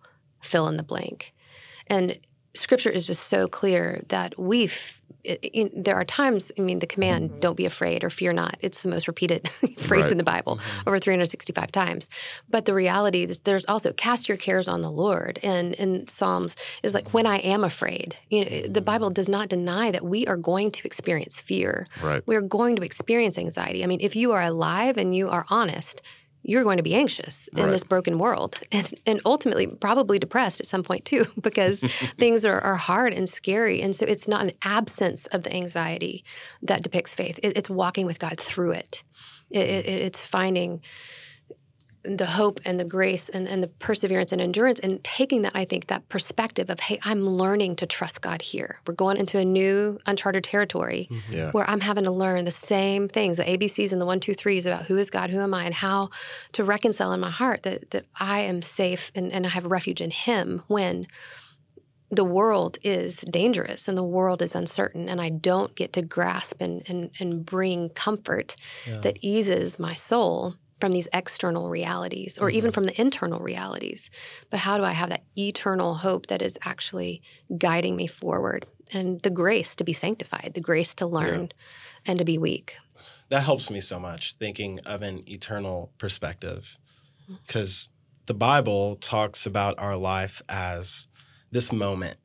fill 0.47 0.67
in 0.67 0.77
the 0.77 0.83
blank. 0.83 1.33
And 1.87 2.17
scripture 2.53 2.89
is 2.89 3.05
just 3.05 3.27
so 3.27 3.47
clear 3.47 4.01
that 4.09 4.37
we 4.39 4.65
f- 4.65 5.01
it, 5.23 5.39
it, 5.43 5.83
there 5.83 5.95
are 5.95 6.05
times 6.05 6.51
i 6.57 6.61
mean 6.61 6.79
the 6.79 6.87
command 6.87 7.29
mm-hmm. 7.29 7.39
don't 7.39 7.57
be 7.57 7.65
afraid 7.65 8.03
or 8.03 8.09
fear 8.09 8.33
not 8.33 8.57
it's 8.61 8.81
the 8.81 8.89
most 8.89 9.07
repeated 9.07 9.47
phrase 9.77 10.05
Right. 10.05 10.11
in 10.13 10.17
the 10.17 10.23
bible 10.23 10.55
mm-hmm. 10.55 10.89
over 10.89 10.99
365 10.99 11.71
times 11.71 12.09
but 12.49 12.65
the 12.65 12.73
reality 12.73 13.23
is 13.23 13.39
there's 13.39 13.65
also 13.67 13.91
cast 13.93 14.27
your 14.27 14.37
cares 14.37 14.67
on 14.67 14.81
the 14.81 14.89
lord 14.89 15.39
and 15.43 15.75
in 15.75 16.07
psalms 16.07 16.55
is 16.81 16.93
like 16.93 17.13
when 17.13 17.27
i 17.27 17.37
am 17.37 17.63
afraid 17.63 18.15
you 18.29 18.43
know 18.43 18.49
the 18.49 18.67
mm-hmm. 18.67 18.83
bible 18.83 19.09
does 19.09 19.29
not 19.29 19.49
deny 19.49 19.91
that 19.91 20.03
we 20.03 20.25
are 20.25 20.37
going 20.37 20.71
to 20.71 20.85
experience 20.85 21.39
fear 21.39 21.87
Right. 22.01 22.23
we're 22.25 22.41
going 22.41 22.75
to 22.77 22.83
experience 22.83 23.37
anxiety. 23.37 23.83
I 23.83 23.87
mean, 23.87 23.99
if 24.01 24.15
you 24.15 24.31
are 24.31 24.41
alive 24.41 24.97
and 24.97 25.15
you 25.15 25.29
are 25.29 25.45
honest, 25.49 26.01
you're 26.43 26.63
going 26.63 26.77
to 26.77 26.83
be 26.83 26.95
anxious 26.95 27.49
in 27.49 27.63
Right. 27.65 27.71
this 27.71 27.83
broken 27.83 28.19
world 28.19 28.57
and, 28.71 28.93
and 29.05 29.19
ultimately 29.25 29.67
probably 29.67 30.17
depressed 30.19 30.59
at 30.59 30.65
some 30.67 30.83
point 30.83 31.03
too, 31.05 31.25
because 31.41 31.81
things 32.19 32.45
are, 32.45 32.59
are 32.61 32.75
hard 32.77 33.13
and 33.13 33.27
scary. 33.27 33.81
And 33.81 33.95
so 33.95 34.05
it's 34.05 34.27
not 34.27 34.41
an 34.41 34.51
absence 34.61 35.25
of 35.27 35.43
the 35.43 35.53
anxiety 35.53 36.23
that 36.61 36.83
depicts 36.83 37.13
faith, 37.15 37.39
It- 37.43 37.57
it's 37.57 37.69
walking 37.69 38.05
with 38.05 38.19
God 38.19 38.39
through 38.39 38.71
it. 38.71 39.03
It- 39.49 39.67
it- 39.67 39.85
it's 39.87 40.25
finding 40.25 40.81
the 42.15 42.25
hope 42.25 42.59
and 42.65 42.79
the 42.79 42.85
grace 42.85 43.27
and, 43.29 43.47
and 43.47 43.61
the 43.61 43.67
perseverance 43.67 44.31
and 44.31 44.39
endurance 44.39 44.79
and 44.79 45.03
taking 45.03 45.41
that 45.41 45.51
i 45.55 45.65
think 45.65 45.87
that 45.87 46.07
perspective 46.09 46.69
of 46.69 46.79
hey 46.79 46.97
i'm 47.03 47.27
learning 47.27 47.75
to 47.75 47.85
trust 47.85 48.21
god 48.21 48.41
here 48.41 48.79
we're 48.87 48.93
going 48.93 49.17
into 49.17 49.37
a 49.37 49.45
new 49.45 49.99
uncharted 50.05 50.43
territory 50.43 51.07
mm-hmm. 51.11 51.33
Yeah. 51.33 51.51
where 51.51 51.69
I'm 51.69 51.81
having 51.81 52.05
to 52.05 52.11
learn 52.11 52.45
the 52.45 52.51
same 52.51 53.07
things, 53.07 53.37
the 53.37 53.43
ABCs 53.43 53.91
and 53.91 53.99
the 53.99 54.05
one, 54.05 54.19
two, 54.19 54.33
threes 54.33 54.65
about 54.65 54.85
who 54.85 54.95
is 54.97 55.09
God, 55.09 55.29
who 55.29 55.39
am 55.39 55.53
I, 55.53 55.65
and 55.65 55.73
how 55.73 56.09
to 56.53 56.63
reconcile 56.63 57.11
in 57.11 57.19
my 57.19 57.29
heart 57.29 57.63
that 57.63 57.91
that 57.91 58.05
I 58.19 58.41
am 58.41 58.61
safe 58.61 59.11
and, 59.15 59.31
and 59.31 59.45
I 59.45 59.49
have 59.49 59.65
refuge 59.65 60.01
in 60.01 60.11
Him 60.11 60.63
when 60.67 61.07
the 62.09 62.23
world 62.23 62.77
is 62.83 63.17
dangerous 63.29 63.87
and 63.87 63.97
the 63.97 64.03
world 64.03 64.41
is 64.41 64.55
uncertain 64.55 65.09
and 65.09 65.19
I 65.19 65.29
don't 65.29 65.75
get 65.75 65.93
to 65.93 66.01
grasp 66.01 66.61
and 66.61 66.81
and, 66.89 67.11
and 67.19 67.45
bring 67.45 67.89
comfort 67.89 68.55
Yeah. 68.87 68.99
that 68.99 69.17
eases 69.21 69.77
my 69.77 69.93
soul 69.93 70.55
from 70.79 70.91
these 70.91 71.07
external 71.13 71.69
realities 71.69 72.37
or 72.37 72.49
even 72.49 72.71
from 72.71 72.83
the 72.85 72.99
internal 73.01 73.39
realities. 73.39 74.09
But 74.49 74.59
how 74.59 74.77
do 74.77 74.83
I 74.83 74.91
have 74.91 75.09
that 75.09 75.23
eternal 75.37 75.95
hope 75.95 76.27
that 76.27 76.41
is 76.41 76.57
actually 76.63 77.21
guiding 77.57 77.95
me 77.95 78.07
forward 78.07 78.65
and 78.93 79.19
the 79.21 79.29
grace 79.29 79.75
to 79.77 79.83
be 79.83 79.93
sanctified, 79.93 80.51
the 80.53 80.61
grace 80.61 80.93
to 80.95 81.07
learn 81.07 81.49
and 82.05 82.19
to 82.19 82.25
be 82.25 82.37
weak? 82.37 82.77
that 83.29 83.43
helps 83.43 83.69
me 83.69 83.81
so 83.81 83.99
much 83.99 84.35
thinking 84.39 84.79
of 84.85 85.01
an 85.01 85.21
eternal 85.27 85.91
perspective 85.97 86.77
because 87.45 87.89
the 88.25 88.33
bible 88.33 88.95
talks 88.95 89.45
about 89.45 89.77
our 89.77 89.97
life 89.97 90.41
as 90.47 91.07
this 91.51 91.69
moment 91.73 92.17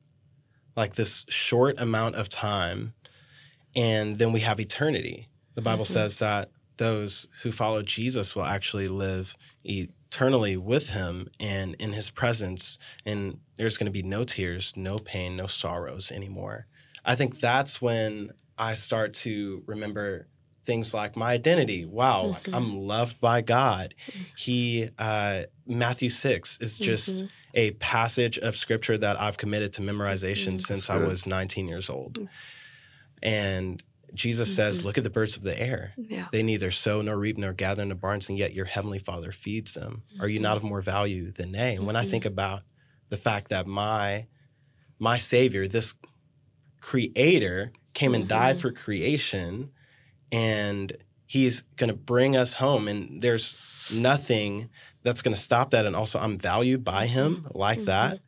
like 0.77 0.95
this 0.95 1.25
short 1.27 1.77
amount 1.77 2.15
of 2.15 2.29
time 2.29 2.93
and 3.75 4.17
then 4.17 4.31
we 4.31 4.39
have 4.39 4.61
eternity 4.61 5.27
the 5.55 5.61
bible 5.61 5.83
Mhm. 5.83 5.87
says 5.89 6.19
that 6.19 6.49
those 6.83 7.27
who 7.41 7.51
follow 7.51 7.81
jesus 7.81 8.35
will 8.35 8.43
actually 8.57 8.87
live 9.05 9.35
eternally 9.63 10.55
with 10.57 10.89
him 10.89 11.15
and 11.39 11.75
in 11.75 11.91
his 11.93 12.09
presence 12.09 12.77
and 13.05 13.39
there's 13.57 13.77
going 13.77 13.85
to 13.85 13.91
be 14.01 14.03
no 14.03 14.23
tears 14.23 14.73
no 14.75 14.95
pain 14.99 15.35
no 15.37 15.47
sorrows 15.47 16.11
anymore 16.11 16.57
i 17.05 17.13
think 17.15 17.39
that's 17.39 17.81
when 17.81 18.31
i 18.57 18.73
start 18.73 19.13
to 19.13 19.63
remember 19.73 20.27
things 20.65 20.93
like 20.93 21.17
my 21.17 21.31
identity. 21.33 21.83
Wow, 21.83 22.27
like 22.27 22.45
Mhm. 22.45 22.55
I'm 22.55 22.77
loved 22.93 23.19
by 23.19 23.41
God. 23.41 23.93
He 24.45 24.89
uh, 24.97 25.43
Matthew 25.67 26.09
six 26.09 26.57
is 26.61 26.79
just 26.79 27.09
Mhm. 27.09 27.29
a 27.53 27.71
passage 27.93 28.37
of 28.47 28.55
scripture 28.55 28.97
that 28.97 29.19
I've 29.19 29.35
committed 29.35 29.73
to 29.73 29.81
memorization 29.81 30.53
Mhm. 30.55 30.65
since 30.65 30.89
I 30.89 30.95
was 31.09 31.25
19 31.25 31.67
years 31.67 31.89
old. 31.89 32.13
Mm. 32.19 32.29
And 33.21 33.83
Jesus 34.13 34.53
says, 34.53 34.79
Mhm. 34.79 34.83
"Look 34.85 34.97
at 34.97 35.03
the 35.03 35.09
birds 35.09 35.35
of 35.37 35.43
the 35.43 35.59
air. 35.59 35.93
Yeah. 35.97 36.27
They 36.31 36.43
neither 36.43 36.71
sow 36.71 37.01
nor 37.01 37.17
reap 37.17 37.37
nor 37.37 37.53
gather 37.53 37.81
in 37.81 37.89
the 37.89 37.95
barns, 37.95 38.29
and 38.29 38.37
yet 38.37 38.53
your 38.53 38.65
heavenly 38.65 38.99
Father 38.99 39.31
feeds 39.31 39.73
them. 39.73 40.03
Are 40.19 40.29
you 40.29 40.39
not 40.39 40.57
of 40.57 40.63
more 40.63 40.81
value 40.81 41.31
than 41.31 41.51
they?" 41.51 41.75
And 41.75 41.85
when 41.85 41.95
I 41.95 42.05
Mhm. 42.05 42.09
think 42.11 42.25
about 42.25 42.63
the 43.09 43.17
fact 43.17 43.49
that 43.49 43.67
my 43.67 44.27
my 44.99 45.17
Savior, 45.17 45.67
this 45.67 45.95
Creator, 46.79 47.71
came 47.93 48.13
and 48.15 48.27
died 48.27 48.57
Mhm. 48.57 48.61
for 48.61 48.71
creation, 48.71 49.71
and 50.31 50.97
He's 51.25 51.63
going 51.77 51.89
to 51.89 51.95
bring 51.95 52.35
us 52.37 52.53
home, 52.53 52.87
and 52.87 53.21
there's 53.21 53.55
nothing 53.91 54.69
that's 55.01 55.21
going 55.21 55.35
to 55.35 55.41
stop 55.41 55.71
that. 55.71 55.85
And 55.85 55.95
also, 55.95 56.19
I'm 56.19 56.37
valued 56.37 56.83
by 56.83 57.07
Him 57.07 57.47
like 57.53 57.79
Mhm. 57.79 57.85
that. 57.85 58.19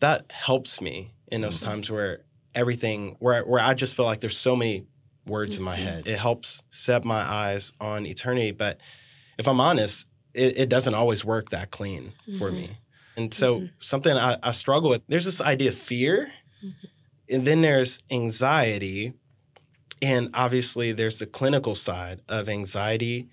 That 0.00 0.32
helps 0.32 0.80
me 0.80 1.14
in 1.30 1.42
those 1.42 1.60
Mhm. 1.60 1.64
times 1.64 1.90
where 1.90 2.24
everything, 2.58 3.16
where 3.20 3.42
where 3.44 3.62
I 3.62 3.72
just 3.74 3.94
feel 3.94 4.04
like 4.04 4.20
there's 4.20 4.36
so 4.36 4.54
many 4.56 4.84
words 5.26 5.56
in 5.56 5.62
my 5.62 5.76
Mhm. 5.76 5.82
head. 5.82 6.06
It 6.08 6.18
helps 6.18 6.62
set 6.70 7.04
my 7.04 7.20
eyes 7.20 7.72
on 7.80 8.04
eternity. 8.06 8.50
But 8.50 8.80
if 9.38 9.46
I'm 9.46 9.60
honest, 9.60 10.06
it, 10.34 10.58
it 10.58 10.68
doesn't 10.68 10.94
always 10.94 11.24
work 11.24 11.50
that 11.50 11.70
clean 11.70 12.12
for 12.38 12.50
Mhm. 12.50 12.54
me. 12.54 12.78
And 13.16 13.32
so 13.32 13.58
Mhm. 13.60 13.70
something 13.80 14.16
I, 14.16 14.38
I 14.42 14.50
struggle 14.52 14.90
with, 14.90 15.02
there's 15.08 15.24
this 15.24 15.40
idea 15.40 15.68
of 15.70 15.78
fear, 15.78 16.32
Mhm. 16.62 16.74
and 17.30 17.46
then 17.46 17.60
there's 17.62 18.00
anxiety. 18.10 19.14
And 20.00 20.30
obviously 20.34 20.92
there's 20.92 21.18
the 21.18 21.26
clinical 21.26 21.74
side 21.74 22.22
of 22.28 22.48
anxiety. 22.48 23.28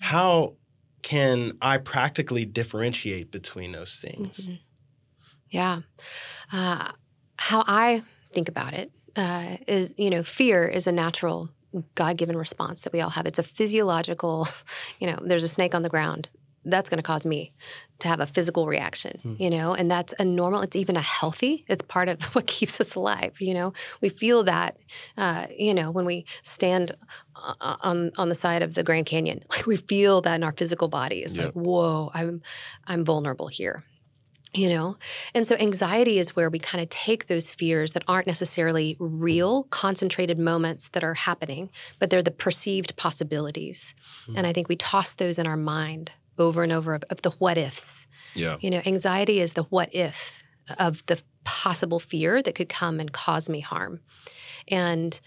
How 0.00 0.56
can 1.02 1.56
I 1.62 1.78
practically 1.78 2.44
differentiate 2.44 3.30
between 3.30 3.72
those 3.72 3.96
things? 4.00 4.50
Yeah. 5.50 5.82
Uh, 6.52 6.90
how 7.36 7.62
I 7.66 8.02
think 8.32 8.48
about 8.48 8.74
it 8.74 8.90
uh, 9.16 9.56
is, 9.66 9.94
you 9.98 10.10
know, 10.10 10.22
fear 10.22 10.66
is 10.66 10.86
a 10.86 10.92
natural 10.92 11.48
God 11.94 12.16
given 12.16 12.36
response 12.36 12.82
that 12.82 12.92
we 12.92 13.00
all 13.00 13.10
have. 13.10 13.26
It's 13.26 13.38
a 13.38 13.42
physiological, 13.42 14.48
you 15.00 15.06
know, 15.06 15.18
there's 15.22 15.44
a 15.44 15.48
snake 15.48 15.74
on 15.74 15.82
the 15.82 15.88
ground. 15.88 16.30
That's 16.64 16.90
going 16.90 16.98
to 16.98 17.02
cause 17.02 17.24
me 17.24 17.54
to 18.00 18.08
have 18.08 18.20
a 18.20 18.26
physical 18.26 18.66
reaction, 18.66 19.20
Hmm. 19.22 19.34
you 19.38 19.48
know, 19.48 19.74
and 19.74 19.90
that's 19.90 20.12
a 20.18 20.24
normal, 20.24 20.60
it's 20.62 20.76
even 20.76 20.96
a 20.96 21.00
healthy, 21.00 21.64
it's 21.68 21.82
part 21.82 22.08
of 22.08 22.22
what 22.34 22.46
keeps 22.46 22.80
us 22.80 22.94
alive, 22.94 23.40
you 23.40 23.54
know. 23.54 23.72
We 24.02 24.08
feel 24.10 24.44
that, 24.44 24.76
uh, 25.16 25.46
you 25.56 25.72
know, 25.72 25.90
when 25.90 26.04
we 26.04 26.26
stand 26.42 26.92
uh, 27.36 27.76
on 27.80 28.10
on 28.18 28.28
the 28.28 28.34
side 28.34 28.62
of 28.62 28.74
the 28.74 28.82
Grand 28.82 29.06
Canyon, 29.06 29.42
like 29.50 29.66
we 29.66 29.76
feel 29.76 30.20
that 30.22 30.34
in 30.34 30.44
our 30.44 30.52
physical 30.52 30.88
body. 30.88 31.20
It's 31.22 31.36
Yep. 31.36 31.44
like, 31.44 31.54
whoa, 31.54 32.10
I'm 32.12 32.42
I'm 32.86 33.04
vulnerable 33.04 33.48
here 33.48 33.84
you 34.54 34.68
know? 34.68 34.96
And 35.34 35.46
so 35.46 35.56
anxiety 35.56 36.18
is 36.18 36.34
where 36.34 36.50
we 36.50 36.58
kind 36.58 36.82
of 36.82 36.88
take 36.88 37.26
those 37.26 37.50
fears 37.50 37.92
that 37.92 38.04
aren't 38.08 38.26
necessarily 38.26 38.96
real 38.98 39.64
concentrated 39.64 40.38
moments 40.38 40.88
that 40.90 41.04
are 41.04 41.14
happening 41.14 41.70
but 41.98 42.10
they're 42.10 42.22
the 42.22 42.30
perceived 42.30 42.96
possibilities. 42.96 43.94
And 44.28 44.38
hmm. 44.38 44.46
i 44.46 44.52
think 44.52 44.68
we 44.68 44.76
toss 44.76 45.14
those 45.14 45.38
in 45.38 45.46
our 45.46 45.56
mind 45.56 46.12
over 46.38 46.62
and 46.62 46.72
over 46.72 46.94
of, 46.94 47.04
of 47.10 47.22
the 47.22 47.30
what 47.30 47.58
ifs. 47.58 48.06
Yeah. 48.34 48.56
you 48.60 48.70
know 48.70 48.82
anxiety 48.86 49.40
is 49.40 49.54
the 49.54 49.64
what 49.64 49.94
if 49.94 50.44
of 50.78 51.04
the 51.06 51.20
possible 51.44 51.98
fear 51.98 52.42
that 52.42 52.54
could 52.54 52.68
come 52.68 53.00
and 53.00 53.12
cause 53.12 53.48
me 53.48 53.60
harm. 53.60 54.00
And 54.70 55.18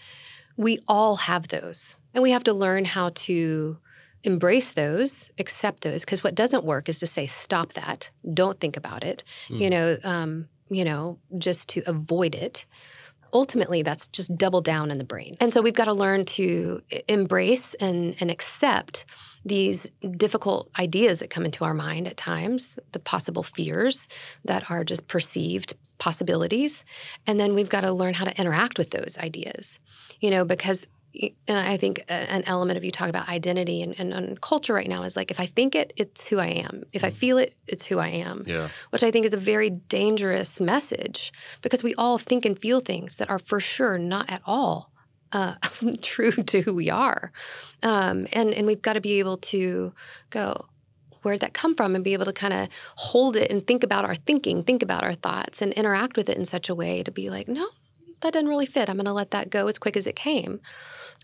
we 0.56 0.78
all 0.86 1.16
have 1.16 1.48
those. 1.48 1.96
And 2.14 2.22
we 2.22 2.30
have 2.30 2.44
to 2.44 2.52
learn 2.52 2.84
how 2.84 3.10
to 3.14 3.78
embrace 4.24 4.72
those 4.72 5.30
accept 5.38 5.82
those 5.82 6.04
because 6.04 6.22
what 6.22 6.34
doesn't 6.34 6.64
work 6.64 6.88
is 6.88 6.98
to 7.00 7.06
say 7.06 7.26
stop 7.26 7.72
that 7.72 8.10
don't 8.32 8.60
think 8.60 8.76
about 8.76 9.02
it 9.02 9.24
you 9.48 9.68
Mm. 9.68 9.70
know 9.70 9.96
um, 10.04 10.48
you 10.70 10.84
know 10.84 11.18
just 11.38 11.68
to 11.70 11.82
avoid 11.86 12.34
it 12.34 12.66
ultimately 13.34 13.82
that's 13.82 14.06
just 14.08 14.36
double 14.36 14.60
down 14.60 14.90
in 14.90 14.98
the 14.98 15.04
brain. 15.04 15.36
And 15.40 15.52
so 15.54 15.62
we've 15.62 15.72
got 15.72 15.86
to 15.86 15.94
learn 15.94 16.26
to 16.26 16.82
embrace 17.08 17.72
and, 17.74 18.14
and 18.20 18.30
accept 18.30 19.06
these 19.44 19.90
difficult 20.18 20.68
ideas 20.78 21.20
that 21.20 21.30
come 21.30 21.46
into 21.46 21.64
our 21.64 21.72
mind 21.72 22.06
at 22.06 22.18
times, 22.18 22.78
the 22.92 23.00
possible 23.00 23.42
fears 23.42 24.06
that 24.44 24.70
are 24.70 24.84
just 24.84 25.08
perceived 25.08 25.74
possibilities. 25.96 26.84
And 27.26 27.40
then 27.40 27.54
we've 27.54 27.68
got 27.70 27.82
to 27.82 27.92
learn 27.92 28.12
how 28.12 28.26
to 28.26 28.38
interact 28.38 28.76
with 28.76 28.90
those 28.90 29.16
ideas, 29.18 29.78
you 30.20 30.30
know, 30.30 30.44
because 30.44 30.86
and 31.46 31.58
I 31.58 31.76
think 31.76 32.04
an 32.08 32.42
element 32.46 32.78
of 32.78 32.84
you 32.84 32.90
talk 32.90 33.08
about 33.08 33.28
identity 33.28 33.82
and, 33.82 33.98
and, 33.98 34.12
and, 34.14 34.40
culture 34.40 34.72
right 34.72 34.88
now 34.88 35.02
is 35.02 35.14
like 35.14 35.30
if 35.30 35.38
I 35.38 35.46
think 35.46 35.74
it, 35.74 35.92
it's 35.96 36.26
who 36.26 36.38
I 36.38 36.46
am. 36.46 36.84
If 36.92 37.04
I 37.04 37.10
mm. 37.10 37.14
feel 37.14 37.36
it, 37.36 37.54
it's 37.66 37.84
who 37.84 37.98
I 37.98 38.08
am. 38.08 38.44
Yeah. 38.46 38.68
Which 38.90 39.02
I 39.02 39.10
think 39.10 39.26
is 39.26 39.34
a 39.34 39.38
very 39.38 39.70
dangerous 39.70 40.58
message 40.58 41.30
because 41.60 41.82
we 41.82 41.94
all 41.96 42.16
think 42.16 42.46
and 42.46 42.58
feel 42.58 42.80
things 42.80 43.18
that 43.18 43.28
are 43.28 43.38
for 43.38 43.60
sure 43.60 43.98
not 43.98 44.30
at 44.30 44.40
all 44.46 44.92
uh, 45.32 45.54
true 46.02 46.30
to 46.30 46.60
who 46.60 46.74
we 46.74 46.90
are, 46.90 47.32
um, 47.82 48.26
and 48.32 48.52
and 48.54 48.66
we've 48.66 48.82
got 48.82 48.94
to 48.94 49.00
be 49.00 49.18
able 49.18 49.38
to 49.38 49.92
go. 50.30 50.66
Where'd 51.22 51.40
that 51.40 51.54
come 51.54 51.76
from? 51.76 51.94
And 51.94 52.02
be 52.02 52.14
able 52.14 52.24
to 52.24 52.32
kind 52.32 52.52
of 52.52 52.68
hold 52.96 53.36
it 53.36 53.50
and 53.50 53.64
think 53.64 53.84
about 53.84 54.04
our 54.04 54.16
thinking, 54.16 54.64
think 54.64 54.82
about 54.82 55.04
our 55.04 55.14
thoughts, 55.14 55.62
and 55.62 55.72
interact 55.74 56.16
with 56.16 56.28
it 56.28 56.36
in 56.36 56.44
such 56.44 56.68
a 56.68 56.74
way 56.74 57.04
to 57.04 57.12
be 57.12 57.30
like, 57.30 57.46
no, 57.46 57.68
that 58.22 58.32
doesn't 58.32 58.48
really 58.48 58.66
fit. 58.66 58.88
I'm 58.88 58.96
going 58.96 59.06
to 59.06 59.12
let 59.12 59.30
that 59.30 59.48
go 59.48 59.68
as 59.68 59.78
quick 59.78 59.96
as 59.96 60.08
it 60.08 60.16
came. 60.16 60.60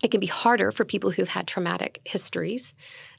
It 0.02 0.10
can 0.10 0.20
be 0.20 0.26
harder 0.26 0.70
for 0.70 0.84
people 0.84 1.10
who've 1.10 1.28
had 1.28 1.46
traumatic 1.46 2.00
histories 2.04 2.74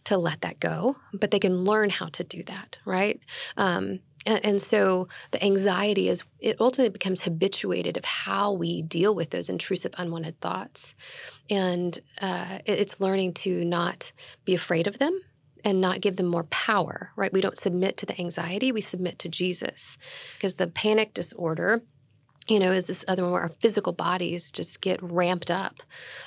to 0.05 0.17
let 0.17 0.41
that 0.41 0.59
go, 0.59 0.95
but 1.13 1.31
they 1.31 1.39
can 1.39 1.63
learn 1.63 1.89
how 1.89 2.07
to 2.07 2.23
do 2.23 2.43
that, 2.43 2.77
right? 2.85 3.19
Um, 3.57 3.99
and, 4.25 4.45
and, 4.45 4.61
so 4.61 5.07
the 5.31 5.43
anxiety 5.43 6.09
is, 6.09 6.23
it 6.39 6.57
ultimately 6.59 6.91
becomes 6.91 7.21
habituated 7.21 7.95
of 7.97 8.05
how 8.05 8.51
we 8.53 8.81
deal 8.81 9.15
with 9.15 9.29
those 9.29 9.49
intrusive, 9.49 9.93
unwanted 9.97 10.39
thoughts. 10.41 10.93
And 11.49 11.97
uh, 12.21 12.59
it's 12.65 12.99
learning 12.99 13.33
to 13.35 13.63
not 13.63 14.11
be 14.45 14.53
afraid 14.53 14.87
of 14.87 14.99
them 14.99 15.19
and 15.63 15.81
not 15.81 16.01
give 16.01 16.15
them 16.15 16.27
more 16.27 16.43
power, 16.45 17.11
right? 17.15 17.33
We 17.33 17.41
don't 17.41 17.57
submit 17.57 17.97
to 17.97 18.05
the 18.05 18.19
anxiety, 18.19 18.71
we 18.71 18.81
submit 18.81 19.19
to 19.19 19.29
Jesus. 19.29 19.97
Because 20.35 20.55
the 20.55 20.67
panic 20.67 21.13
disorder 21.13 21.81
you 22.49 22.59
know, 22.59 22.71
is 22.71 22.88
this 22.88 23.05
other 23.07 23.23
one 23.23 23.31
where 23.31 23.41
our 23.41 23.49
physical 23.59 23.93
bodies 23.93 24.51
just 24.51 24.81
get 24.81 25.01
ramped 25.01 25.51
up, 25.51 25.83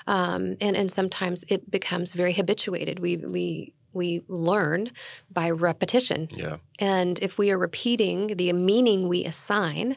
um, 0.07 0.57
and 0.61 0.77
and 0.77 0.91
sometimes 0.91 1.45
it 1.49 1.71
becomes 1.71 2.13
very 2.13 2.33
habituated. 2.33 3.01
We 3.01 3.17
we 3.17 3.75
we 3.93 4.23
learn 4.29 4.91
by 5.31 5.51
repetition. 5.51 6.29
Yeah. 6.31 6.57
And 6.79 7.19
if 7.21 7.39
we 7.39 7.51
are 7.51 7.59
repeating 7.59 8.29
the 8.29 8.53
meaning 8.53 9.09
we 9.09 9.25
assign 9.25 9.97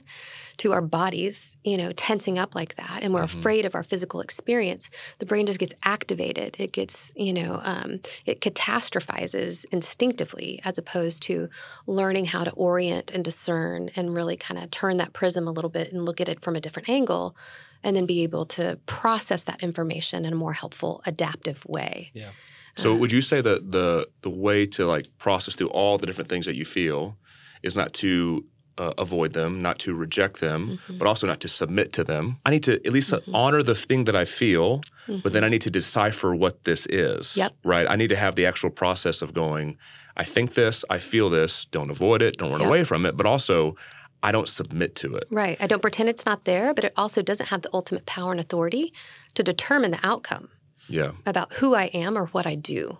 to 0.58 0.72
our 0.72 0.82
bodies, 0.82 1.58
you 1.64 1.78
know, 1.78 1.92
tensing 1.94 2.38
up 2.38 2.56
like 2.56 2.76
that, 2.76 3.00
and 3.02 3.14
we're 3.14 3.24
mm-hmm. 3.24 3.40
afraid 3.40 3.66
of 3.66 3.76
our 3.76 3.84
physical 3.84 4.22
experience, 4.22 4.90
the 5.20 5.26
brain 5.26 5.46
just 5.46 5.60
gets 5.60 5.74
activated. 5.84 6.56
It 6.60 6.72
gets, 6.72 7.12
you 7.16 7.34
know, 7.34 7.60
um, 7.64 8.00
it 8.26 8.40
catastrophizes 8.42 9.66
instinctively 9.72 10.62
as 10.64 10.78
opposed 10.78 11.24
to 11.24 11.50
learning 11.88 12.26
how 12.26 12.44
to 12.44 12.52
orient 12.52 13.12
and 13.12 13.24
discern 13.24 13.90
and 13.96 14.14
really 14.14 14.38
kind 14.38 14.64
of 14.64 14.72
turn 14.72 14.98
that 14.98 15.14
prism 15.14 15.48
a 15.48 15.52
little 15.52 15.70
bit 15.70 15.92
and 15.92 16.06
look 16.06 16.22
at 16.22 16.30
it 16.30 16.42
from 16.42 16.56
a 16.56 16.62
different 16.62 16.90
angle 16.90 17.36
and 17.84 17.96
then 17.96 18.06
be 18.06 18.24
able 18.24 18.46
to 18.46 18.80
process 18.86 19.44
that 19.44 19.62
information 19.62 20.26
in 20.26 20.34
a 20.34 20.36
more 20.36 20.54
helpful, 20.54 21.02
adaptive 21.06 21.66
way. 21.66 22.12
Yeah. 22.14 22.30
So 22.78 22.96
would 22.96 23.12
you 23.12 23.22
say 23.22 23.42
that 23.42 23.72
the 23.72 24.08
the 24.22 24.30
way 24.30 24.66
to 24.68 24.86
like 24.86 25.08
process 25.18 25.56
through 25.56 25.70
all 25.70 25.98
the 25.98 26.06
different 26.06 26.30
things 26.30 26.46
that 26.46 26.56
you 26.56 26.66
feel 26.66 27.18
is 27.64 27.76
not 27.76 27.94
to 27.94 28.46
uh, 28.78 28.94
avoid 28.98 29.34
them, 29.34 29.62
not 29.62 29.80
to 29.80 29.94
reject 29.94 30.40
them, 30.40 30.68
mm-hmm. 30.68 30.98
but 30.98 31.08
also 31.08 31.28
not 31.28 31.40
to 31.40 31.48
submit 31.48 31.94
to 31.94 32.04
them. 32.04 32.38
I 32.46 32.50
need 32.52 32.64
to 32.64 32.74
at 32.86 32.92
least 32.92 33.12
mm-hmm. 33.12 33.36
honor 33.36 33.64
the 33.64 33.76
thing 33.76 34.06
that 34.06 34.16
I 34.16 34.26
feel, 34.26 34.80
mm-hmm. 35.08 35.20
but 35.20 35.34
then 35.34 35.44
I 35.44 35.50
need 35.50 35.62
to 35.62 35.72
decipher 35.72 36.36
what 36.36 36.64
this 36.66 36.86
is. 36.88 37.38
Yep. 37.38 37.54
Right? 37.64 37.88
I 37.90 37.96
need 37.96 38.10
to 38.10 38.16
have 38.16 38.36
the 38.36 38.46
actual 38.46 38.70
process 38.70 39.22
of 39.22 39.34
going, 39.34 39.78
I 40.18 40.24
think 40.24 40.54
this, 40.54 40.84
I 40.90 41.00
feel 41.00 41.30
this, 41.30 41.66
don't 41.66 41.90
avoid 41.90 42.22
it, 42.22 42.38
don't 42.38 42.52
run 42.52 42.62
yep. 42.62 42.70
away 42.70 42.84
from 42.84 43.06
it, 43.06 43.16
but 43.16 43.26
also 43.26 43.76
I 44.22 44.32
don't 44.32 44.48
submit 44.48 44.96
to 44.96 45.14
it. 45.14 45.26
Right. 45.30 45.58
I 45.62 45.68
don't 45.68 45.82
pretend 45.82 46.10
it's 46.10 46.26
not 46.26 46.46
there, 46.46 46.74
but 46.74 46.84
it 46.84 46.94
also 46.98 47.22
doesn't 47.22 47.48
have 47.48 47.62
the 47.62 47.70
ultimate 47.74 48.06
power 48.06 48.32
and 48.32 48.40
authority 48.40 48.94
to 49.36 49.44
determine 49.44 49.92
the 49.92 50.00
outcome 50.04 50.50
yeah. 50.88 51.12
about 51.26 51.54
who 51.54 51.76
I 51.76 51.86
am 51.86 52.18
or 52.18 52.28
what 52.28 52.46
I 52.46 52.56
do. 52.56 52.98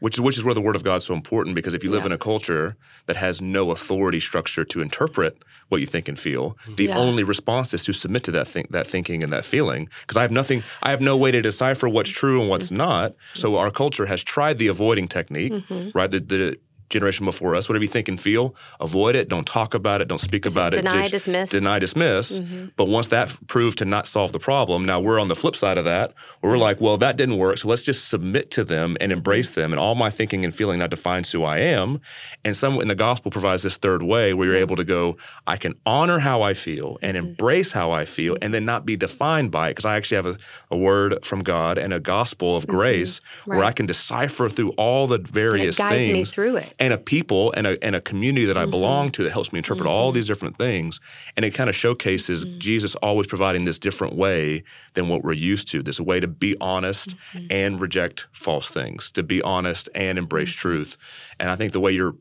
Which 0.00 0.16
is, 0.16 0.20
which 0.20 0.36
is 0.36 0.42
where 0.42 0.54
the 0.54 0.60
Word 0.60 0.74
of 0.74 0.82
God 0.82 0.96
is 0.96 1.04
so 1.04 1.14
important 1.14 1.54
because 1.54 1.74
if 1.74 1.84
you 1.84 1.90
live 1.90 2.00
yeah. 2.00 2.06
in 2.06 2.12
a 2.12 2.18
culture 2.18 2.76
that 3.06 3.16
has 3.16 3.40
no 3.40 3.70
authority 3.70 4.18
structure 4.18 4.64
to 4.64 4.80
interpret 4.80 5.40
what 5.68 5.80
you 5.80 5.86
think 5.86 6.08
and 6.08 6.18
feel, 6.18 6.58
the 6.74 6.86
yeah. 6.86 6.98
only 6.98 7.22
response 7.22 7.72
is 7.72 7.84
to 7.84 7.92
submit 7.92 8.24
to 8.24 8.32
that 8.32 8.48
think, 8.48 8.72
that 8.72 8.84
thinking 8.84 9.22
and 9.22 9.32
that 9.32 9.44
feeling. 9.44 9.88
Because 10.00 10.16
I 10.16 10.22
have 10.22 10.32
nothing, 10.32 10.64
I 10.82 10.90
have 10.90 11.00
no 11.00 11.16
way 11.16 11.30
to 11.30 11.40
decipher 11.40 11.88
what's 11.88 12.10
true 12.10 12.40
and 12.40 12.50
what's 12.50 12.66
mm-hmm. 12.66 12.78
not. 12.78 13.14
So 13.34 13.54
our 13.56 13.70
culture 13.70 14.06
has 14.06 14.24
tried 14.24 14.58
the 14.58 14.66
avoiding 14.66 15.06
technique, 15.06 15.52
mm-hmm. 15.52 15.96
right? 15.96 16.10
The, 16.10 16.18
the 16.18 16.58
generation 16.92 17.24
before 17.24 17.56
us, 17.56 17.68
whatever 17.68 17.84
you 17.84 17.90
think 17.90 18.08
and 18.08 18.20
feel, 18.20 18.54
avoid 18.80 19.16
it. 19.16 19.28
Don't 19.28 19.46
talk 19.46 19.74
about 19.74 20.00
it. 20.00 20.08
Don't 20.08 20.20
speak 20.20 20.46
about 20.46 20.72
deny, 20.72 20.90
it. 20.90 20.94
Deny, 20.94 21.08
dismiss. 21.08 21.50
Deny, 21.50 21.78
dismiss. 21.78 22.38
Mm-hmm. 22.38 22.66
But 22.76 22.86
once 22.86 23.08
that 23.08 23.34
proved 23.48 23.78
to 23.78 23.84
not 23.84 24.06
solve 24.06 24.32
the 24.32 24.38
problem, 24.38 24.84
now 24.84 25.00
we're 25.00 25.18
on 25.18 25.28
the 25.28 25.34
flip 25.34 25.56
side 25.56 25.78
of 25.78 25.84
that, 25.84 26.14
where 26.40 26.52
we're 26.52 26.58
like, 26.58 26.80
well, 26.80 26.96
that 26.98 27.16
didn't 27.16 27.38
work. 27.38 27.58
So 27.58 27.68
let's 27.68 27.82
just 27.82 28.08
submit 28.08 28.50
to 28.52 28.64
them 28.64 28.96
and 29.00 29.10
embrace 29.10 29.50
mm-hmm. 29.50 29.60
them. 29.60 29.72
And 29.72 29.80
all 29.80 29.94
my 29.94 30.10
thinking 30.10 30.44
and 30.44 30.54
feeling 30.54 30.78
now 30.78 30.86
defines 30.86 31.30
who 31.30 31.44
I 31.44 31.58
am. 31.58 32.00
And 32.44 32.54
some 32.54 32.80
in 32.80 32.88
the 32.88 32.94
gospel 32.94 33.30
provides 33.30 33.62
this 33.62 33.76
third 33.76 34.02
way 34.02 34.34
where 34.34 34.46
you're 34.46 34.56
able 34.56 34.76
to 34.76 34.84
go, 34.84 35.16
I 35.46 35.56
can 35.56 35.74
honor 35.86 36.18
how 36.18 36.42
I 36.42 36.54
feel 36.54 36.98
and 37.02 37.16
mm-hmm. 37.16 37.28
embrace 37.28 37.72
how 37.72 37.90
I 37.90 38.04
feel 38.04 38.36
and 38.42 38.52
then 38.52 38.64
not 38.64 38.84
be 38.84 38.96
defined 38.96 39.50
by 39.50 39.68
it. 39.68 39.70
Because 39.72 39.84
I 39.84 39.96
actually 39.96 40.16
have 40.16 40.26
a, 40.26 40.38
a, 40.70 40.76
word 40.76 41.24
from 41.24 41.42
God 41.42 41.78
and 41.78 41.92
a 41.92 42.00
gospel 42.00 42.56
of 42.56 42.64
mm-hmm. 42.64 42.76
grace 42.76 43.20
right. 43.46 43.56
where 43.56 43.66
I 43.66 43.72
can 43.72 43.86
decipher 43.86 44.48
through 44.48 44.70
all 44.72 45.06
the 45.06 45.18
various 45.18 45.78
and 45.78 45.86
it 45.86 45.90
guides 45.90 46.06
things. 46.06 46.18
me 46.18 46.24
through 46.24 46.56
it. 46.56 46.74
And 46.82 46.92
a 46.92 46.98
people 46.98 47.52
and 47.52 47.66
a, 47.66 47.82
and 47.84 47.94
a 47.94 48.00
community 48.00 48.44
that 48.46 48.56
I 48.56 48.62
mm-hmm. 48.62 48.72
belong 48.72 49.10
to 49.12 49.22
that 49.22 49.30
helps 49.30 49.52
me 49.52 49.60
interpret 49.60 49.86
mm-hmm. 49.86 49.96
all 49.96 50.10
these 50.10 50.26
different 50.26 50.58
things. 50.58 51.00
And 51.36 51.44
it 51.44 51.52
kind 51.52 51.70
of 51.70 51.76
showcases 51.76 52.44
mm-hmm. 52.44 52.58
Jesus 52.58 52.96
always 52.96 53.28
providing 53.28 53.64
this 53.64 53.78
different 53.78 54.16
way 54.16 54.64
than 54.94 55.08
what 55.08 55.22
we're 55.22 55.32
used 55.32 55.68
to 55.68 55.82
this 55.82 56.00
way 56.00 56.18
to 56.18 56.26
be 56.26 56.56
honest 56.60 57.16
mm-hmm. 57.32 57.46
and 57.50 57.80
reject 57.80 58.26
false 58.32 58.68
things, 58.68 59.12
to 59.12 59.22
be 59.22 59.40
honest 59.42 59.88
and 59.94 60.18
embrace 60.18 60.50
mm-hmm. 60.50 60.58
truth. 60.58 60.96
And 61.38 61.50
I 61.50 61.56
think 61.56 61.72
the 61.72 61.80
way 61.80 61.92
you're 61.92 62.16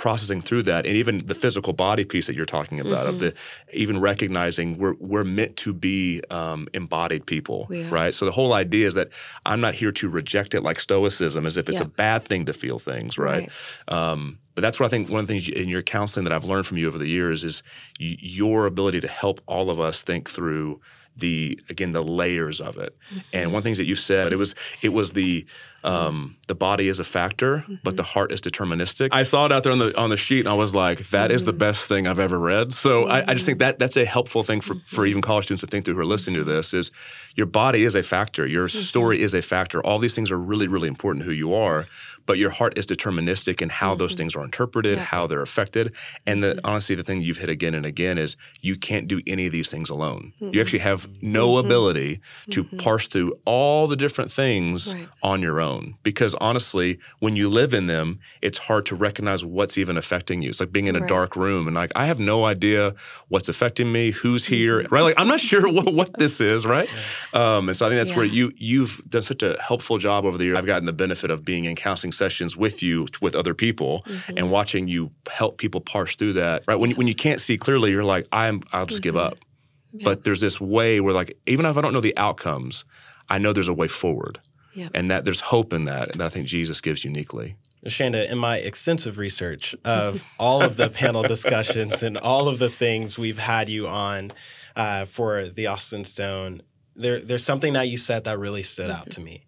processing 0.00 0.40
through 0.40 0.62
that 0.62 0.86
and 0.86 0.96
even 0.96 1.18
the 1.18 1.34
physical 1.34 1.74
body 1.74 2.06
piece 2.06 2.26
that 2.26 2.34
you're 2.34 2.46
talking 2.46 2.80
about 2.80 3.04
mm-hmm. 3.04 3.08
of 3.08 3.20
the 3.20 3.34
even 3.74 4.00
recognizing 4.00 4.78
we're 4.78 4.94
we're 4.98 5.24
meant 5.24 5.54
to 5.58 5.74
be 5.74 6.22
um, 6.30 6.66
embodied 6.72 7.26
people 7.26 7.66
right 7.90 8.14
so 8.14 8.24
the 8.24 8.32
whole 8.32 8.54
idea 8.54 8.86
is 8.86 8.94
that 8.94 9.10
i'm 9.44 9.60
not 9.60 9.74
here 9.74 9.92
to 9.92 10.08
reject 10.08 10.54
it 10.54 10.62
like 10.62 10.80
stoicism 10.80 11.44
as 11.44 11.58
if 11.58 11.68
it's 11.68 11.80
yeah. 11.80 11.84
a 11.84 11.88
bad 11.88 12.22
thing 12.22 12.46
to 12.46 12.54
feel 12.54 12.78
things 12.78 13.18
right, 13.18 13.50
right. 13.90 13.94
Um, 13.94 14.38
but 14.54 14.62
that's 14.62 14.80
what 14.80 14.86
I 14.86 14.88
think 14.88 15.10
one 15.10 15.20
of 15.20 15.26
the 15.26 15.34
things 15.34 15.48
in 15.48 15.68
your 15.68 15.80
counseling 15.80 16.24
that 16.24 16.32
I've 16.32 16.44
learned 16.44 16.66
from 16.66 16.76
you 16.76 16.88
over 16.88 16.98
the 16.98 17.06
years 17.06 17.44
is 17.44 17.62
your 17.98 18.66
ability 18.66 19.00
to 19.00 19.08
help 19.08 19.40
all 19.46 19.70
of 19.70 19.80
us 19.80 20.02
think 20.02 20.28
through 20.28 20.80
the 21.16 21.58
again 21.68 21.92
the 21.92 22.02
layers 22.02 22.60
of 22.60 22.76
it. 22.76 22.96
Mm-hmm. 23.08 23.18
And 23.32 23.52
one 23.52 23.58
of 23.58 23.62
the 23.62 23.68
things 23.68 23.78
that 23.78 23.86
you 23.86 23.94
said 23.94 24.32
it 24.32 24.36
was 24.36 24.54
it 24.82 24.90
was 24.90 25.12
the 25.12 25.46
um, 25.82 26.36
the 26.46 26.54
body 26.54 26.88
is 26.88 26.98
a 26.98 27.04
factor, 27.04 27.58
mm-hmm. 27.58 27.76
but 27.82 27.96
the 27.96 28.02
heart 28.02 28.32
is 28.32 28.40
deterministic. 28.40 29.08
I 29.12 29.22
saw 29.22 29.46
it 29.46 29.52
out 29.52 29.62
there 29.62 29.72
on 29.72 29.78
the 29.78 29.96
on 29.98 30.10
the 30.10 30.16
sheet, 30.16 30.40
and 30.40 30.48
I 30.48 30.54
was 30.54 30.74
like, 30.74 31.08
"That 31.10 31.28
mm-hmm. 31.28 31.36
is 31.36 31.44
the 31.44 31.52
mm-hmm. 31.52 31.58
best 31.58 31.86
thing 31.86 32.06
I've 32.06 32.18
ever 32.18 32.38
read." 32.38 32.74
So 32.74 33.06
I, 33.06 33.30
I, 33.30 33.34
just 33.34 33.46
think 33.46 33.60
that 33.60 33.78
that's 33.78 33.96
a 33.96 34.04
helpful 34.04 34.42
thing 34.42 34.60
for, 34.60 34.76
for 34.84 35.06
even 35.06 35.22
college 35.22 35.44
students 35.44 35.62
to 35.62 35.66
think 35.66 35.84
through 35.84 35.94
who 35.94 36.00
are 36.00 36.04
listening 36.04 36.36
to 36.36 36.44
this. 36.44 36.74
Is 36.74 36.90
your 37.34 37.46
body 37.46 37.84
is 37.84 37.94
a 37.94 38.02
factor, 38.02 38.46
your 38.46 38.68
mm-hmm. 38.68 38.80
story 38.80 39.22
is 39.22 39.32
a 39.32 39.40
factor. 39.40 39.82
All 39.82 39.98
these 39.98 40.14
things 40.14 40.30
are 40.30 40.38
really 40.38 40.68
really 40.68 40.88
important 40.88 41.24
who 41.24 41.32
you 41.32 41.54
are, 41.54 41.86
but 42.26 42.36
your 42.36 42.50
heart 42.50 42.76
is 42.76 42.86
deterministic 42.86 43.62
in 43.62 43.70
how 43.70 43.94
those 43.94 44.14
things 44.14 44.34
are 44.34 44.44
interpreted, 44.44 44.98
yeah. 44.98 45.04
how 45.04 45.26
they're 45.26 45.42
affected, 45.42 45.94
and 46.26 46.42
the, 46.42 46.60
honestly, 46.62 46.94
the 46.94 47.04
thing 47.04 47.22
you've 47.22 47.38
hit 47.38 47.48
again 47.48 47.74
and 47.74 47.86
again 47.86 48.18
is 48.18 48.36
you 48.60 48.76
can't 48.76 49.08
do 49.08 49.22
any 49.26 49.46
of 49.46 49.52
these 49.52 49.70
things 49.70 49.88
alone. 49.88 50.32
You 50.40 50.60
actually 50.60 50.80
have 50.80 51.08
no 51.22 51.58
ability 51.58 52.20
to 52.50 52.64
parse 52.64 53.06
through 53.06 53.38
all 53.44 53.86
the 53.86 53.96
different 53.96 54.30
things 54.30 54.94
right. 54.94 55.08
on 55.22 55.42
your 55.42 55.60
own 55.60 55.69
own 55.70 55.94
because 56.02 56.34
honestly 56.36 56.98
when 57.20 57.36
you 57.36 57.48
live 57.48 57.72
in 57.72 57.86
them 57.86 58.18
it's 58.42 58.58
hard 58.58 58.84
to 58.86 58.94
recognize 58.94 59.44
what's 59.44 59.78
even 59.78 59.96
affecting 59.96 60.42
you 60.42 60.48
it's 60.48 60.60
like 60.60 60.72
being 60.72 60.86
in 60.86 60.96
a 60.96 61.00
right. 61.00 61.08
dark 61.08 61.36
room 61.36 61.66
and 61.66 61.76
like 61.76 61.92
i 61.94 62.06
have 62.06 62.18
no 62.18 62.44
idea 62.44 62.94
what's 63.28 63.48
affecting 63.48 63.90
me 63.92 64.10
who's 64.10 64.44
here 64.44 64.82
mm-hmm. 64.82 64.94
right 64.94 65.02
like 65.02 65.14
i'm 65.18 65.28
not 65.28 65.40
sure 65.50 65.68
what, 65.70 65.92
what 65.94 66.12
this 66.18 66.40
is 66.40 66.66
right 66.66 66.88
um, 67.32 67.68
and 67.68 67.76
so 67.76 67.86
i 67.86 67.88
think 67.88 67.98
that's 68.00 68.10
yeah. 68.10 68.16
where 68.16 68.26
you 68.26 68.52
you've 68.56 69.00
done 69.08 69.22
such 69.22 69.42
a 69.42 69.56
helpful 69.60 69.98
job 69.98 70.24
over 70.24 70.36
the 70.36 70.44
years 70.44 70.58
i've 70.58 70.66
gotten 70.66 70.86
the 70.86 70.92
benefit 70.92 71.30
of 71.30 71.44
being 71.44 71.64
in 71.64 71.76
counseling 71.76 72.12
sessions 72.12 72.56
with 72.56 72.82
you 72.82 73.06
with 73.20 73.34
other 73.34 73.54
people 73.54 74.02
mm-hmm. 74.06 74.36
and 74.36 74.50
watching 74.50 74.88
you 74.88 75.10
help 75.30 75.58
people 75.58 75.80
parse 75.80 76.16
through 76.16 76.32
that 76.32 76.62
right 76.66 76.78
when, 76.78 76.90
when 76.92 77.06
you 77.06 77.14
can't 77.14 77.40
see 77.40 77.56
clearly 77.56 77.90
you're 77.90 78.04
like 78.04 78.26
i'm 78.32 78.62
i'll 78.72 78.86
just 78.86 78.98
mm-hmm. 78.98 79.04
give 79.04 79.16
up 79.16 79.38
yeah. 79.92 80.04
but 80.04 80.24
there's 80.24 80.40
this 80.40 80.60
way 80.60 81.00
where 81.00 81.14
like 81.14 81.38
even 81.46 81.66
if 81.66 81.76
i 81.76 81.80
don't 81.80 81.92
know 81.92 82.00
the 82.00 82.16
outcomes 82.16 82.84
i 83.28 83.38
know 83.38 83.52
there's 83.52 83.68
a 83.68 83.74
way 83.74 83.88
forward 83.88 84.40
yeah. 84.74 84.88
And 84.94 85.10
that 85.10 85.24
there's 85.24 85.40
hope 85.40 85.72
in 85.72 85.84
that, 85.84 86.10
and 86.10 86.20
that 86.20 86.26
I 86.26 86.28
think 86.28 86.46
Jesus 86.46 86.80
gives 86.80 87.04
uniquely. 87.04 87.56
Shanda, 87.86 88.30
in 88.30 88.38
my 88.38 88.58
extensive 88.58 89.18
research 89.18 89.74
of 89.84 90.24
all 90.38 90.62
of 90.62 90.76
the 90.76 90.90
panel 90.90 91.22
discussions 91.22 92.02
and 92.02 92.18
all 92.18 92.48
of 92.48 92.58
the 92.58 92.68
things 92.68 93.18
we've 93.18 93.38
had 93.38 93.68
you 93.68 93.88
on, 93.88 94.32
uh, 94.76 95.04
for 95.06 95.48
the 95.48 95.66
Austin 95.66 96.04
Stone, 96.04 96.62
there 96.94 97.20
there's 97.20 97.44
something 97.44 97.72
that 97.72 97.88
you 97.88 97.98
said 97.98 98.24
that 98.24 98.38
really 98.38 98.62
stood 98.62 98.90
out 98.90 99.10
to 99.10 99.20
me, 99.20 99.44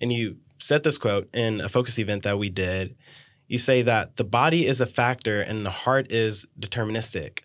and 0.00 0.12
you 0.12 0.36
said 0.58 0.82
this 0.82 0.98
quote 0.98 1.28
in 1.34 1.60
a 1.60 1.68
focus 1.68 1.98
event 1.98 2.22
that 2.22 2.38
we 2.38 2.48
did. 2.48 2.96
You 3.48 3.58
say 3.58 3.82
that 3.82 4.16
the 4.16 4.24
body 4.24 4.66
is 4.66 4.80
a 4.80 4.86
factor 4.86 5.40
and 5.40 5.66
the 5.66 5.70
heart 5.70 6.12
is 6.12 6.46
deterministic. 6.58 7.40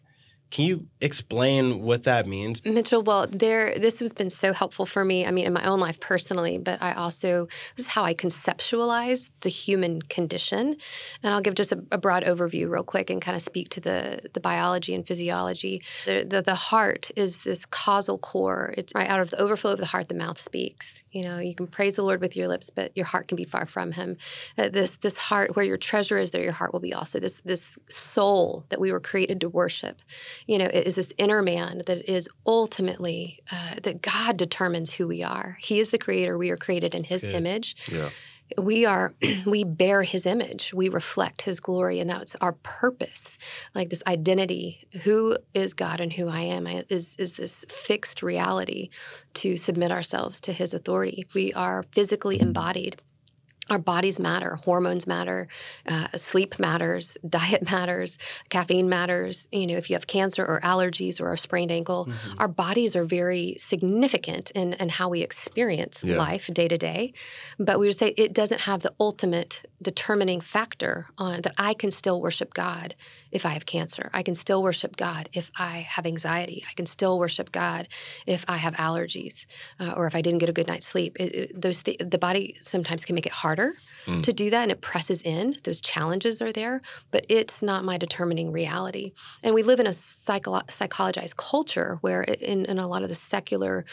Can 0.56 0.64
you 0.64 0.88
explain 1.02 1.82
what 1.82 2.04
that 2.04 2.28
means? 2.28 2.64
Mitchell, 2.64 3.04
well, 3.04 3.28
there 3.30 3.78
this 3.78 4.00
has 4.00 4.14
been 4.14 4.30
so 4.30 4.54
helpful 4.54 4.86
for 4.86 5.04
me. 5.04 5.26
I 5.26 5.32
mean, 5.32 5.46
in 5.46 5.52
my 5.52 5.66
own 5.66 5.82
life 5.82 6.00
personally, 6.00 6.58
but 6.58 6.82
I 6.82 6.94
also 6.94 7.48
this 7.76 7.88
is 7.88 7.90
how 7.90 8.06
I 8.06 8.14
conceptualize 8.14 9.30
the 9.42 9.50
human 9.50 10.02
condition. 10.04 10.78
And 11.24 11.34
I'll 11.34 11.42
give 11.42 11.56
just 11.56 11.74
a, 11.74 11.84
a 11.92 11.98
broad 11.98 12.24
overview 12.24 12.70
real 12.70 12.86
quick 12.86 13.10
and 13.10 13.22
kind 13.22 13.36
of 13.36 13.42
speak 13.42 13.68
to 13.72 13.82
the 13.82 14.30
the 14.32 14.40
biology 14.40 14.96
and 14.96 15.06
physiology. 15.06 15.84
The, 16.06 16.24
the, 16.24 16.42
the 16.42 16.56
heart 16.56 17.12
is 17.18 17.42
this 17.42 17.66
causal 17.66 18.18
core. 18.18 18.74
It's 18.78 18.96
right 18.96 19.10
out 19.10 19.20
of 19.20 19.32
the 19.32 19.42
overflow 19.42 19.74
of 19.74 19.80
the 19.80 19.86
heart, 19.86 20.08
the 20.08 20.16
mouth 20.16 20.38
speaks. 20.38 21.04
You 21.12 21.24
know, 21.24 21.40
you 21.40 21.54
can 21.54 21.68
praise 21.68 21.98
the 21.98 22.04
Lord 22.04 22.22
with 22.22 22.38
your 22.38 22.48
lips, 22.48 22.70
but 22.70 22.96
your 22.96 23.08
heart 23.08 23.28
can 23.28 23.36
be 23.36 23.44
far 23.44 23.66
from 23.66 23.92
Him. 23.92 24.16
Uh, 24.58 24.70
this 24.70 24.96
this 24.96 25.18
heart, 25.18 25.58
where 25.58 25.66
your 25.66 25.76
treasure 25.76 26.18
is, 26.18 26.32
there 26.32 26.42
your 26.42 26.54
heart 26.54 26.72
will 26.72 26.80
be 26.80 26.94
also. 26.94 27.20
This 27.20 27.42
this 27.42 27.78
soul 27.90 28.64
that 28.70 28.80
we 28.80 28.94
were 28.94 29.02
created 29.02 29.42
to 29.42 29.50
worship 29.50 30.02
you 30.48 30.58
know, 30.58 30.66
is 30.66 30.96
this 30.96 31.14
inner 31.18 31.42
man 31.42 31.82
that 31.88 32.10
is 32.10 32.30
ultimately 32.46 33.40
uh, 33.52 33.76
that 33.84 34.02
God 34.02 34.38
determines 34.38 34.94
who 34.94 35.08
we 35.08 35.24
are. 35.24 35.58
He 35.62 35.80
is 35.80 35.92
the 35.92 35.98
creator. 35.98 36.38
We 36.38 36.52
are 36.52 36.58
created 36.58 36.94
in 36.94 37.04
His 37.04 37.24
image. 37.24 37.76
Yeah. 37.92 38.10
We 38.60 38.86
are, 38.86 39.16
we 39.48 39.64
bear 39.64 40.04
His 40.04 40.28
image. 40.28 40.72
We 40.74 40.90
reflect 40.90 41.42
His 41.42 41.60
glory, 41.60 42.00
and 42.00 42.10
that's 42.10 42.36
our 42.42 42.54
purpose. 42.54 43.40
Like 43.74 43.90
this 43.90 44.04
identity: 44.06 44.88
who 45.04 45.38
is 45.54 45.74
God 45.74 46.00
and 46.00 46.14
who 46.14 46.28
I 46.28 46.42
am 46.42 46.68
is 46.68 47.16
is 47.18 47.34
this 47.34 47.66
fixed 47.70 48.22
reality 48.22 48.90
to 49.36 49.58
submit 49.58 49.92
ourselves 49.92 50.40
to 50.42 50.54
His 50.54 50.74
authority. 50.74 51.26
We 51.34 51.54
are 51.54 51.84
physically 51.92 52.40
embodied 52.40 53.02
our 53.70 53.80
bodies 53.80 54.20
matter 54.20 54.56
hormones 54.56 55.08
matter 55.08 55.48
uh, 55.88 56.08
sleep 56.16 56.60
matters 56.60 57.18
diet 57.30 57.70
matters 57.70 58.18
caffeine 58.50 58.90
matters. 58.90 59.48
You 59.52 59.68
know 59.68 59.78
if 59.78 59.90
you 59.90 59.96
have 59.96 60.08
cancer 60.08 60.46
or 60.46 60.60
allergies 60.62 61.20
or 61.20 61.34
a 61.34 61.38
sprained 61.38 61.72
ankle 61.72 62.06
mm-hmm. 62.06 62.40
our 62.40 62.48
bodies 62.48 62.96
are 62.96 63.06
very 63.06 63.56
significant 63.58 64.52
in, 64.52 64.74
in 64.74 64.90
how 64.90 65.10
we 65.10 65.22
experience 65.22 66.04
yeah. 66.04 66.18
life 66.18 66.48
day 66.54 66.68
to 66.68 66.78
day. 66.78 67.14
But 67.60 67.80
we 67.80 67.88
would 67.88 67.96
say 67.96 68.14
it 68.18 68.34
doesn't 68.34 68.62
have 68.62 68.82
the 68.82 68.94
ultimate 69.00 69.64
determining 69.82 70.42
factor 70.42 71.08
on 71.18 71.42
that 71.42 71.54
i 71.58 71.74
can 71.74 71.92
still 71.92 72.22
worship 72.22 72.54
god 72.54 72.96
if 73.32 73.46
i 73.46 73.50
have 73.50 73.66
cancer. 73.66 74.10
I 74.14 74.24
can 74.24 74.36
still 74.36 74.62
worship 74.64 74.96
god 74.96 75.30
if 75.34 75.52
i 75.58 75.78
have 75.90 76.06
anxiety. 76.06 76.64
I 76.70 76.74
can 76.74 76.86
still 76.86 77.18
worship 77.20 77.52
god 77.52 77.88
if 78.26 78.46
i 78.48 78.58
have 78.58 78.76
allergies 78.76 79.46
uh, 79.80 79.94
or 79.96 80.06
if 80.08 80.16
i 80.16 80.22
didn't 80.22 80.40
get 80.40 80.50
a 80.50 80.54
good 80.54 80.68
night's 80.68 80.88
sleep. 80.88 81.18
It, 81.20 81.36
it, 81.36 81.62
those 81.62 81.82
th- 81.84 82.00
the 82.00 82.18
body 82.18 82.58
sometimes 82.62 83.06
can 83.06 83.16
make 83.16 83.26
it 83.26 83.32
hard 83.32 83.55
harder 83.56 83.76
mm. 84.06 84.24
to 84.24 84.34
do 84.34 84.50
that 84.50 84.64
and 84.64 84.72
it 84.72 84.82
presses 84.82 85.22
in. 85.22 85.56
Those 85.64 85.82
challenges 85.82 86.42
are 86.42 86.52
there, 86.52 86.82
but 87.12 87.26
it's 87.30 87.62
not 87.62 87.86
my 87.86 87.98
determining 87.98 88.52
reality. 88.52 89.14
And 89.44 89.56
we 89.56 89.64
live 89.64 89.80
in 89.80 89.88
a 89.88 89.94
psycho- 89.94 90.60
psychologized 90.68 91.38
culture 91.38 91.98
where, 92.02 92.24
in, 92.24 92.66
in 92.66 92.80
a 92.80 92.88
lot 92.88 93.04
of 93.04 93.10
the 93.10 93.16
secular, 93.16 93.86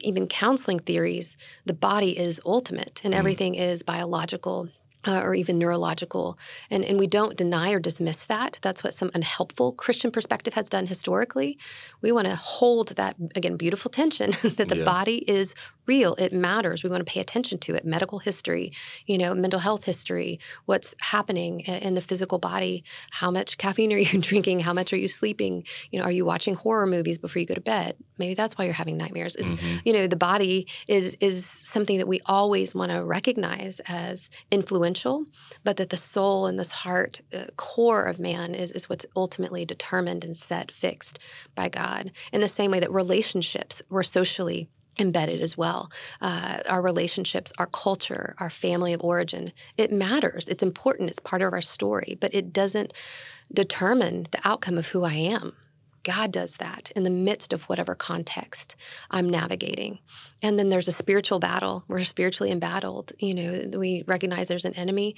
even 0.00 0.26
counseling 0.26 0.78
theories, 0.78 1.36
the 1.64 1.74
body 1.74 2.18
is 2.18 2.40
ultimate 2.46 3.02
and 3.04 3.14
mm. 3.14 3.18
everything 3.18 3.54
is 3.54 3.82
biological 3.82 4.68
uh, 5.06 5.20
or 5.22 5.34
even 5.34 5.58
neurological. 5.58 6.38
And, 6.70 6.84
and 6.84 6.98
we 6.98 7.06
don't 7.06 7.36
deny 7.36 7.70
or 7.70 7.78
dismiss 7.78 8.24
that. 8.24 8.58
That's 8.62 8.82
what 8.82 8.92
some 8.92 9.10
unhelpful 9.14 9.72
Christian 9.72 10.10
perspective 10.10 10.54
has 10.54 10.68
done 10.68 10.86
historically. 10.86 11.58
We 12.02 12.12
want 12.12 12.26
to 12.26 12.34
hold 12.34 12.88
that, 12.96 13.16
again, 13.34 13.56
beautiful 13.56 13.90
tension 13.90 14.30
that 14.56 14.68
the 14.68 14.78
yeah. 14.78 14.84
body 14.84 15.18
is 15.30 15.54
real. 15.86 16.14
It 16.16 16.32
matters. 16.32 16.82
We 16.82 16.90
want 16.90 17.04
to 17.04 17.10
pay 17.10 17.20
attention 17.20 17.58
to 17.58 17.74
it. 17.74 17.84
Medical 17.84 18.18
history, 18.18 18.72
you 19.06 19.18
know, 19.18 19.34
mental 19.34 19.60
health 19.60 19.84
history, 19.84 20.40
what's 20.66 20.94
happening 21.00 21.60
in 21.60 21.94
the 21.94 22.00
physical 22.00 22.38
body. 22.38 22.84
How 23.10 23.30
much 23.30 23.58
caffeine 23.58 23.92
are 23.92 23.98
you 23.98 24.20
drinking? 24.20 24.60
How 24.60 24.72
much 24.72 24.92
are 24.92 24.96
you 24.96 25.08
sleeping? 25.08 25.64
You 25.90 25.98
know, 25.98 26.04
are 26.04 26.12
you 26.12 26.24
watching 26.24 26.54
horror 26.54 26.86
movies 26.86 27.18
before 27.18 27.40
you 27.40 27.46
go 27.46 27.54
to 27.54 27.60
bed? 27.60 27.96
Maybe 28.18 28.34
that's 28.34 28.56
why 28.56 28.64
you're 28.64 28.74
having 28.74 28.96
nightmares. 28.96 29.36
It's 29.36 29.54
mm-hmm. 29.54 29.78
you 29.84 29.92
know, 29.92 30.06
the 30.06 30.16
body 30.16 30.66
is 30.88 31.16
is 31.20 31.44
something 31.44 31.98
that 31.98 32.08
we 32.08 32.20
always 32.26 32.74
want 32.74 32.92
to 32.92 33.04
recognize 33.04 33.80
as 33.88 34.30
influential, 34.50 35.24
but 35.64 35.76
that 35.76 35.90
the 35.90 35.96
soul 35.96 36.46
and 36.46 36.58
this 36.58 36.72
heart 36.72 37.20
uh, 37.34 37.44
core 37.56 38.04
of 38.04 38.18
man 38.18 38.54
is 38.54 38.72
is 38.72 38.88
what's 38.88 39.06
ultimately 39.14 39.64
determined 39.64 40.24
and 40.24 40.36
set 40.36 40.70
fixed 40.70 41.18
by 41.54 41.68
God. 41.68 42.12
In 42.32 42.40
the 42.40 42.48
same 42.48 42.70
way 42.70 42.80
that 42.80 42.90
relationships 42.90 43.82
were 43.90 44.02
socially 44.02 44.68
embedded 44.98 45.40
as 45.40 45.56
well. 45.56 45.90
Uh, 46.20 46.58
our 46.68 46.82
relationships, 46.82 47.52
our 47.58 47.66
culture, 47.66 48.34
our 48.38 48.50
family 48.50 48.92
of 48.92 49.02
origin. 49.02 49.52
It 49.76 49.92
matters. 49.92 50.48
It's 50.48 50.62
important. 50.62 51.10
It's 51.10 51.18
part 51.18 51.42
of 51.42 51.52
our 51.52 51.60
story, 51.60 52.16
but 52.20 52.34
it 52.34 52.52
doesn't 52.52 52.92
determine 53.52 54.26
the 54.30 54.40
outcome 54.44 54.78
of 54.78 54.88
who 54.88 55.04
I 55.04 55.14
am. 55.14 55.52
God 56.06 56.30
does 56.30 56.58
that 56.58 56.92
in 56.94 57.02
the 57.02 57.10
midst 57.10 57.52
of 57.52 57.64
whatever 57.64 57.96
context 57.96 58.76
I'm 59.10 59.28
navigating. 59.28 59.98
And 60.40 60.56
then 60.56 60.68
there's 60.68 60.86
a 60.86 60.92
spiritual 60.92 61.40
battle. 61.40 61.84
We're 61.88 62.04
spiritually 62.04 62.52
embattled. 62.52 63.12
You 63.18 63.34
know, 63.34 63.78
we 63.78 64.04
recognize 64.06 64.46
there's 64.46 64.64
an 64.64 64.74
enemy. 64.74 65.16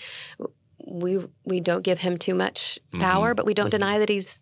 We 0.87 1.19
we 1.45 1.61
don't 1.61 1.83
give 1.83 1.99
him 1.99 2.17
too 2.17 2.35
much 2.35 2.79
power, 2.99 3.29
mm-hmm. 3.31 3.37
but 3.37 3.45
we 3.45 3.53
don't 3.53 3.67
mm-hmm. 3.67 3.71
deny 3.73 3.99
that 3.99 4.09
he's 4.09 4.41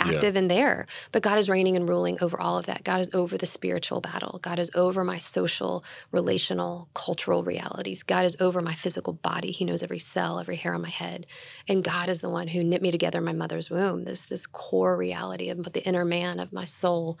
active 0.00 0.34
yeah. 0.34 0.40
in 0.40 0.48
there. 0.48 0.86
But 1.12 1.22
God 1.22 1.38
is 1.38 1.48
reigning 1.48 1.76
and 1.76 1.88
ruling 1.88 2.18
over 2.20 2.40
all 2.40 2.58
of 2.58 2.66
that. 2.66 2.84
God 2.84 3.00
is 3.00 3.10
over 3.14 3.36
the 3.36 3.46
spiritual 3.46 4.00
battle. 4.00 4.38
God 4.42 4.58
is 4.58 4.70
over 4.74 5.04
my 5.04 5.18
social, 5.18 5.84
relational, 6.10 6.88
cultural 6.94 7.44
realities. 7.44 8.02
God 8.02 8.24
is 8.24 8.36
over 8.40 8.60
my 8.60 8.74
physical 8.74 9.12
body. 9.12 9.52
He 9.52 9.64
knows 9.64 9.82
every 9.82 9.98
cell, 9.98 10.38
every 10.38 10.56
hair 10.56 10.74
on 10.74 10.82
my 10.82 10.90
head. 10.90 11.26
And 11.68 11.84
God 11.84 12.08
is 12.08 12.20
the 12.20 12.30
one 12.30 12.48
who 12.48 12.64
knit 12.64 12.82
me 12.82 12.90
together 12.90 13.18
in 13.18 13.24
my 13.24 13.32
mother's 13.32 13.70
womb. 13.70 14.04
This 14.04 14.24
this 14.24 14.46
core 14.46 14.96
reality 14.96 15.50
of 15.50 15.72
the 15.72 15.84
inner 15.86 16.04
man 16.04 16.40
of 16.40 16.52
my 16.52 16.64
soul, 16.64 17.18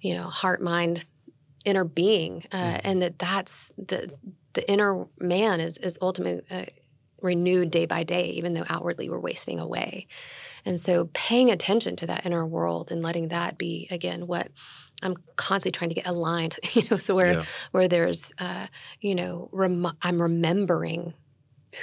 you 0.00 0.14
know, 0.14 0.24
heart, 0.24 0.62
mind, 0.62 1.04
inner 1.64 1.84
being, 1.84 2.44
uh, 2.52 2.56
mm. 2.56 2.80
and 2.84 3.02
that 3.02 3.18
that's 3.18 3.72
the 3.78 4.12
the 4.52 4.68
inner 4.70 5.06
man 5.18 5.60
is 5.60 5.78
is 5.78 5.98
ultimately 6.02 6.42
uh, 6.50 6.64
renewed 7.22 7.70
day 7.70 7.86
by 7.86 8.02
day, 8.02 8.30
even 8.30 8.54
though 8.54 8.64
outwardly 8.68 9.08
we're 9.08 9.18
wasting 9.18 9.58
away. 9.58 10.06
And 10.64 10.78
so 10.78 11.08
paying 11.12 11.50
attention 11.50 11.96
to 11.96 12.06
that 12.06 12.26
inner 12.26 12.46
world 12.46 12.92
and 12.92 13.02
letting 13.02 13.28
that 13.28 13.58
be 13.58 13.88
again 13.90 14.26
what 14.26 14.48
I'm 15.02 15.16
constantly 15.36 15.78
trying 15.78 15.90
to 15.90 15.94
get 15.94 16.06
aligned, 16.06 16.58
you 16.72 16.82
know, 16.90 16.96
so 16.96 17.14
where 17.14 17.32
yeah. 17.32 17.44
where 17.70 17.88
there's 17.88 18.32
uh, 18.38 18.66
you 19.00 19.14
know, 19.14 19.48
rem- 19.52 19.96
I'm 20.02 20.20
remembering 20.20 21.14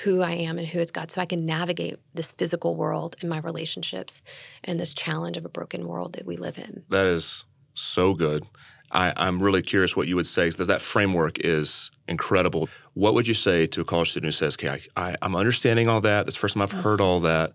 who 0.03 0.21
I 0.21 0.31
am 0.31 0.57
and 0.57 0.67
who 0.67 0.79
is 0.79 0.91
God 0.91 1.11
so 1.11 1.21
I 1.21 1.25
can 1.25 1.45
navigate 1.45 1.97
this 2.13 2.31
physical 2.33 2.75
world 2.75 3.15
and 3.21 3.29
my 3.29 3.39
relationships 3.39 4.21
and 4.63 4.79
this 4.79 4.93
challenge 4.93 5.37
of 5.37 5.45
a 5.45 5.49
broken 5.49 5.87
world 5.87 6.13
that 6.13 6.25
we 6.25 6.35
live 6.35 6.57
in. 6.57 6.83
That 6.89 7.07
is 7.07 7.45
so 7.73 8.13
good. 8.13 8.45
I, 8.91 9.27
am 9.27 9.41
really 9.41 9.61
curious 9.61 9.95
what 9.95 10.07
you 10.07 10.15
would 10.15 10.27
say 10.27 10.49
because 10.49 10.67
that 10.67 10.81
framework 10.81 11.39
is 11.39 11.91
incredible. 12.07 12.69
What 12.97 13.13
would 13.13 13.27
you 13.27 13.33
say 13.33 13.67
to 13.67 13.81
a 13.81 13.85
college 13.85 14.11
student 14.11 14.33
who 14.33 14.37
says, 14.37 14.55
okay, 14.55 14.81
I, 14.95 15.15
am 15.21 15.35
understanding 15.35 15.87
all 15.87 16.01
that. 16.01 16.25
This 16.25 16.35
first 16.35 16.55
time 16.55 16.63
I've 16.63 16.71
mm-hmm. 16.71 16.81
heard 16.81 17.01
all 17.01 17.19
that 17.21 17.53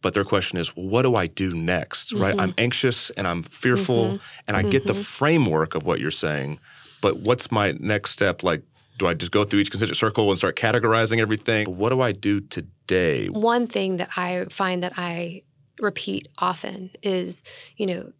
but 0.00 0.14
their 0.14 0.24
question 0.24 0.58
is, 0.58 0.76
well, 0.76 0.86
what 0.86 1.02
do 1.02 1.16
I 1.16 1.26
do 1.26 1.50
next? 1.50 2.12
Mm-hmm. 2.12 2.22
Right? 2.22 2.38
I'm 2.38 2.54
anxious 2.58 3.10
and 3.10 3.26
I'm 3.26 3.42
fearful, 3.42 4.04
mm-hmm. 4.04 4.16
and 4.46 4.56
I 4.56 4.60
mm-hmm. 4.60 4.70
get 4.70 4.86
the 4.86 4.92
mm-hmm. 4.92 5.02
framework 5.02 5.74
of 5.74 5.86
what 5.86 6.00
you're 6.00 6.10
saying, 6.10 6.60
but 7.00 7.20
what's 7.20 7.50
my 7.50 7.72
next 7.80 8.12
step? 8.12 8.42
Like, 8.42 8.62
do 8.98 9.06
I 9.06 9.14
just 9.14 9.32
go 9.32 9.44
through 9.44 9.60
each 9.60 9.70
concentric 9.70 9.98
circle 9.98 10.28
and 10.28 10.36
start 10.36 10.56
categorizing 10.56 11.20
everything? 11.20 11.76
What 11.76 11.90
do 11.90 12.00
I 12.00 12.12
do 12.12 12.40
today? 12.40 13.28
One 13.28 13.66
thing 13.66 13.98
that 13.98 14.10
I 14.16 14.46
find 14.50 14.82
that 14.82 14.94
I 14.96 15.42
repeat 15.80 16.28
often 16.38 16.90
is, 17.02 17.42
you 17.76 17.86
know, 17.86 18.12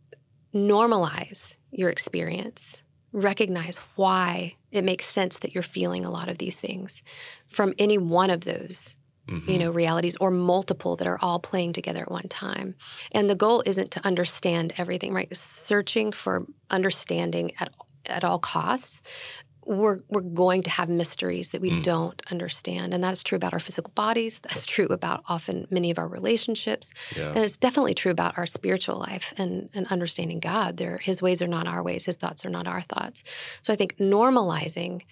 normalize 0.55 1.57
your 1.73 1.91
experience. 1.91 2.83
Recognize 3.13 3.79
why 3.97 4.55
it 4.71 4.85
makes 4.85 5.07
sense 5.07 5.39
that 5.41 5.55
you're 5.55 5.63
feeling 5.63 6.05
a 6.05 6.11
lot 6.11 6.29
of 6.29 6.39
these 6.39 6.61
things 6.61 7.03
from 7.47 7.73
any 7.79 7.99
one 7.99 8.31
of 8.31 8.43
those 8.43 8.97
Mm-hmm. 9.29 9.51
you 9.51 9.59
know 9.59 9.71
realities 9.71 10.17
or 10.23 10.31
multiple 10.31 10.97
that 10.97 11.07
are 11.07 11.19
all 11.21 11.39
playing 11.39 11.75
together 11.75 12.01
at 12.01 12.11
one 12.11 12.29
time 12.29 12.75
and 13.13 13.29
the 13.29 13.35
goal 13.35 13.63
isn't 13.67 13.91
to 13.91 14.07
understand 14.07 14.73
everything 14.79 15.13
right 15.13 15.37
searching 15.37 16.13
for 16.13 16.47
understanding 16.71 17.53
at 17.61 17.71
at 18.07 18.25
all 18.25 18.39
costs 18.39 19.03
we're 19.69 20.01
we're 20.09 20.21
going 20.21 20.63
to 20.63 20.71
have 20.71 20.89
mysteries 20.89 21.51
that 21.51 21.61
we 21.61 21.71
mm. 21.71 21.83
don't 21.83 22.23
understand 22.31 22.95
and 22.95 23.05
that's 23.05 23.23
true 23.23 23.37
about 23.37 23.53
our 23.53 23.61
physical 23.61 23.93
bodies 23.95 24.41
that's 24.41 24.65
true 24.65 24.87
about 24.87 25.23
often 25.29 25.67
many 25.71 25.91
of 25.91 25.99
our 25.99 26.09
relationships 26.09 26.93
yeah. 27.17 27.29
and 27.29 27.39
it's 27.39 27.57
definitely 27.57 27.95
true 27.95 28.11
about 28.11 28.37
our 28.39 28.47
spiritual 28.47 28.97
life 28.97 29.35
and, 29.37 29.69
and 29.75 29.87
understanding 29.89 30.41
god 30.41 30.79
there 30.79 30.99
his 30.99 31.21
ways 31.21 31.43
are 31.43 31.47
not 31.47 31.67
our 31.67 31.83
ways 31.83 32.05
his 32.07 32.17
thoughts 32.17 32.45
are 32.45 32.51
not 32.51 32.67
our 32.67 32.81
thoughts 32.81 33.23
so 33.63 33.73
i 33.73 33.77
think 33.77 33.97
normalizing 33.99 35.03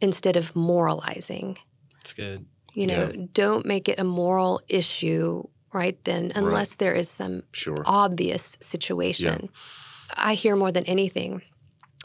instead 0.00 0.36
of 0.36 0.54
moralizing 0.56 1.56
that's 1.94 2.12
good 2.12 2.44
you 2.74 2.88
know, 2.88 3.12
yeah. 3.14 3.26
don't 3.32 3.64
make 3.64 3.88
it 3.88 3.98
a 4.00 4.04
moral 4.04 4.60
issue 4.68 5.44
right 5.72 5.96
then, 6.04 6.32
unless 6.34 6.72
right. 6.72 6.78
there 6.78 6.94
is 6.94 7.08
some 7.08 7.44
sure. 7.52 7.82
obvious 7.86 8.58
situation. 8.60 9.48
Yeah. 9.52 10.14
I 10.16 10.34
hear 10.34 10.56
more 10.56 10.72
than 10.72 10.84
anything 10.84 11.42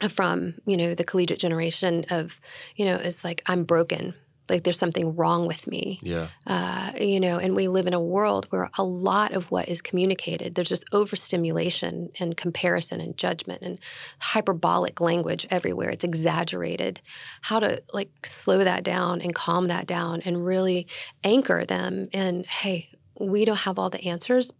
from 0.08 0.56
you 0.66 0.78
know 0.78 0.93
the 0.93 1.04
collegiate 1.04 1.39
generation 1.39 2.06
of 2.10 2.39
you 2.76 2.86
know 2.86 2.95
it's 2.95 3.24
like 3.24 3.41
I'm 3.47 3.64
broken 3.64 4.14
like 4.50 4.64
there's 4.64 4.78
something 4.78 5.16
wrong 5.16 5.47
with 5.47 5.68
me. 5.68 6.00
Yeah. 6.02 6.28
Uh, 6.47 6.91
you 7.00 7.20
know, 7.20 7.38
and 7.38 7.56
we 7.56 7.68
live 7.68 7.88
in 7.88 7.93
a 7.93 8.02
world 8.02 8.47
where 8.50 8.70
a 8.78 8.84
lot 8.84 9.34
of 9.34 9.52
what 9.52 9.70
is 9.70 9.82
communicated, 9.82 10.56
there's 10.56 10.70
just 10.70 10.86
overstimulation 10.91 12.10
and 12.20 12.36
comparison 12.36 13.00
and 13.00 13.16
judgment 13.18 13.62
and 13.62 13.80
hyperbolic 14.20 15.00
language 15.00 15.47
everywhere. 15.50 15.89
It's 15.89 16.04
exaggerated. 16.04 17.00
How 17.41 17.60
to 17.60 17.82
like 17.93 18.26
slow 18.26 18.64
that 18.64 18.84
down 18.84 19.22
and 19.22 19.34
calm 19.34 19.68
that 19.68 19.88
down 19.88 20.22
and 20.26 20.45
really 20.45 20.88
anchor 21.24 21.66
them 21.66 22.10
in, 22.12 22.43
hey, 22.45 22.89
we 23.20 23.45
don't 23.45 23.58
have 23.58 23.78
all 23.78 23.89
the 23.89 24.06
answers, 24.06 24.52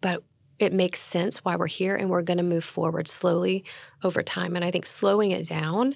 but 0.00 0.22
it 0.58 0.72
makes 0.72 1.00
sense 1.00 1.44
why 1.44 1.56
we're 1.56 1.66
here 1.66 1.94
and 1.96 2.10
we're 2.10 2.22
going 2.22 2.38
to 2.38 2.42
move 2.42 2.64
forward 2.64 3.06
slowly 3.08 3.64
over 4.02 4.22
time. 4.22 4.56
And 4.56 4.64
I 4.64 4.70
think 4.70 4.86
slowing 4.86 5.30
it 5.30 5.48
down 5.48 5.94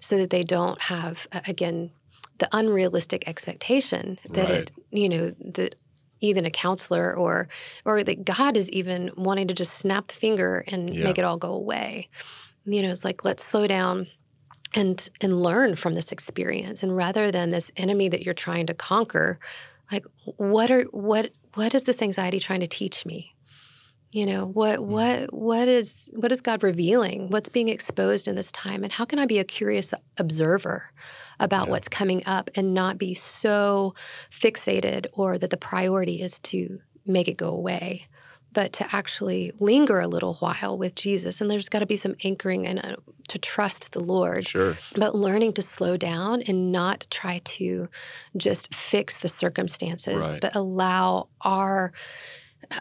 so 0.00 0.16
that 0.18 0.30
they 0.30 0.42
don't 0.42 0.80
have, 0.82 1.26
again, 1.46 1.92
the 2.38 2.48
unrealistic 2.52 3.28
expectation 3.28 4.18
that 4.30 4.48
Right. 4.48 4.70
it, 4.70 4.72
you 4.90 5.08
know, 5.08 5.30
that 5.54 5.76
even 6.20 6.44
a 6.44 6.50
counselor 6.50 7.14
or 7.16 7.48
or 7.84 8.02
that 8.02 8.24
God 8.24 8.56
is 8.56 8.70
even 8.70 9.10
wanting 9.16 9.48
to 9.48 9.54
just 9.54 9.74
snap 9.74 10.08
the 10.08 10.14
finger 10.14 10.64
and 10.68 10.94
Yeah. 10.94 11.04
make 11.04 11.18
it 11.18 11.24
all 11.24 11.36
go 11.38 11.52
away. 11.54 12.08
You 12.64 12.82
know, 12.82 12.90
it's 12.90 13.04
like 13.04 13.24
let's 13.24 13.44
slow 13.44 13.66
down 13.66 14.06
and 14.74 15.08
and 15.22 15.42
learn 15.42 15.76
from 15.76 15.94
this 15.94 16.12
experience 16.12 16.82
and 16.82 16.96
rather 16.96 17.30
than 17.30 17.50
this 17.50 17.70
enemy 17.76 18.08
that 18.08 18.22
you're 18.22 18.34
trying 18.34 18.66
to 18.66 18.74
conquer, 18.74 19.38
like 19.92 20.04
what 20.36 20.70
are 20.70 20.84
what 20.92 21.32
what 21.54 21.74
is 21.74 21.84
this 21.84 22.02
anxiety 22.02 22.40
trying 22.40 22.60
to 22.60 22.66
teach 22.68 23.04
me? 23.06 23.34
You 24.12 24.26
know, 24.26 24.44
what 24.46 24.80
what 24.84 25.32
what 25.32 25.68
is 25.68 26.10
what 26.16 26.32
is 26.32 26.40
God 26.40 26.64
revealing? 26.64 27.28
What's 27.28 27.48
being 27.48 27.68
exposed 27.68 28.26
in 28.26 28.34
this 28.34 28.50
time 28.50 28.82
and 28.82 28.92
how 28.92 29.04
can 29.04 29.20
I 29.20 29.26
be 29.26 29.38
a 29.38 29.44
curious 29.44 29.94
observer 30.18 30.90
about 31.38 31.66
Yeah. 31.66 31.70
what's 31.72 31.88
coming 31.88 32.22
up 32.26 32.50
and 32.56 32.74
not 32.74 32.98
be 32.98 33.14
so 33.14 33.94
fixated 34.30 35.06
or 35.12 35.38
that 35.38 35.50
the 35.50 35.56
priority 35.56 36.20
is 36.20 36.40
to 36.40 36.80
make 37.06 37.28
it 37.28 37.36
go 37.36 37.50
away, 37.50 38.08
but 38.52 38.72
to 38.74 38.94
actually 38.94 39.52
linger 39.60 40.00
a 40.00 40.08
little 40.08 40.34
while 40.34 40.76
with 40.76 40.96
Jesus. 40.96 41.40
And 41.40 41.48
there's 41.48 41.68
got 41.68 41.78
to 41.78 41.86
be 41.86 41.96
some 41.96 42.16
anchoring 42.24 42.66
and 42.66 42.84
uh, 42.84 42.96
to 43.28 43.38
trust 43.38 43.92
the 43.92 44.00
Lord, 44.00 44.44
Sure. 44.48 44.76
but 44.96 45.14
learning 45.14 45.52
to 45.52 45.62
slow 45.62 45.96
down 45.96 46.42
and 46.42 46.72
not 46.72 47.06
try 47.10 47.40
to 47.44 47.88
just 48.36 48.74
fix 48.74 49.18
the 49.18 49.28
circumstances, 49.28 50.32
Right. 50.32 50.40
but 50.40 50.56
allow 50.56 51.28
our 51.42 51.92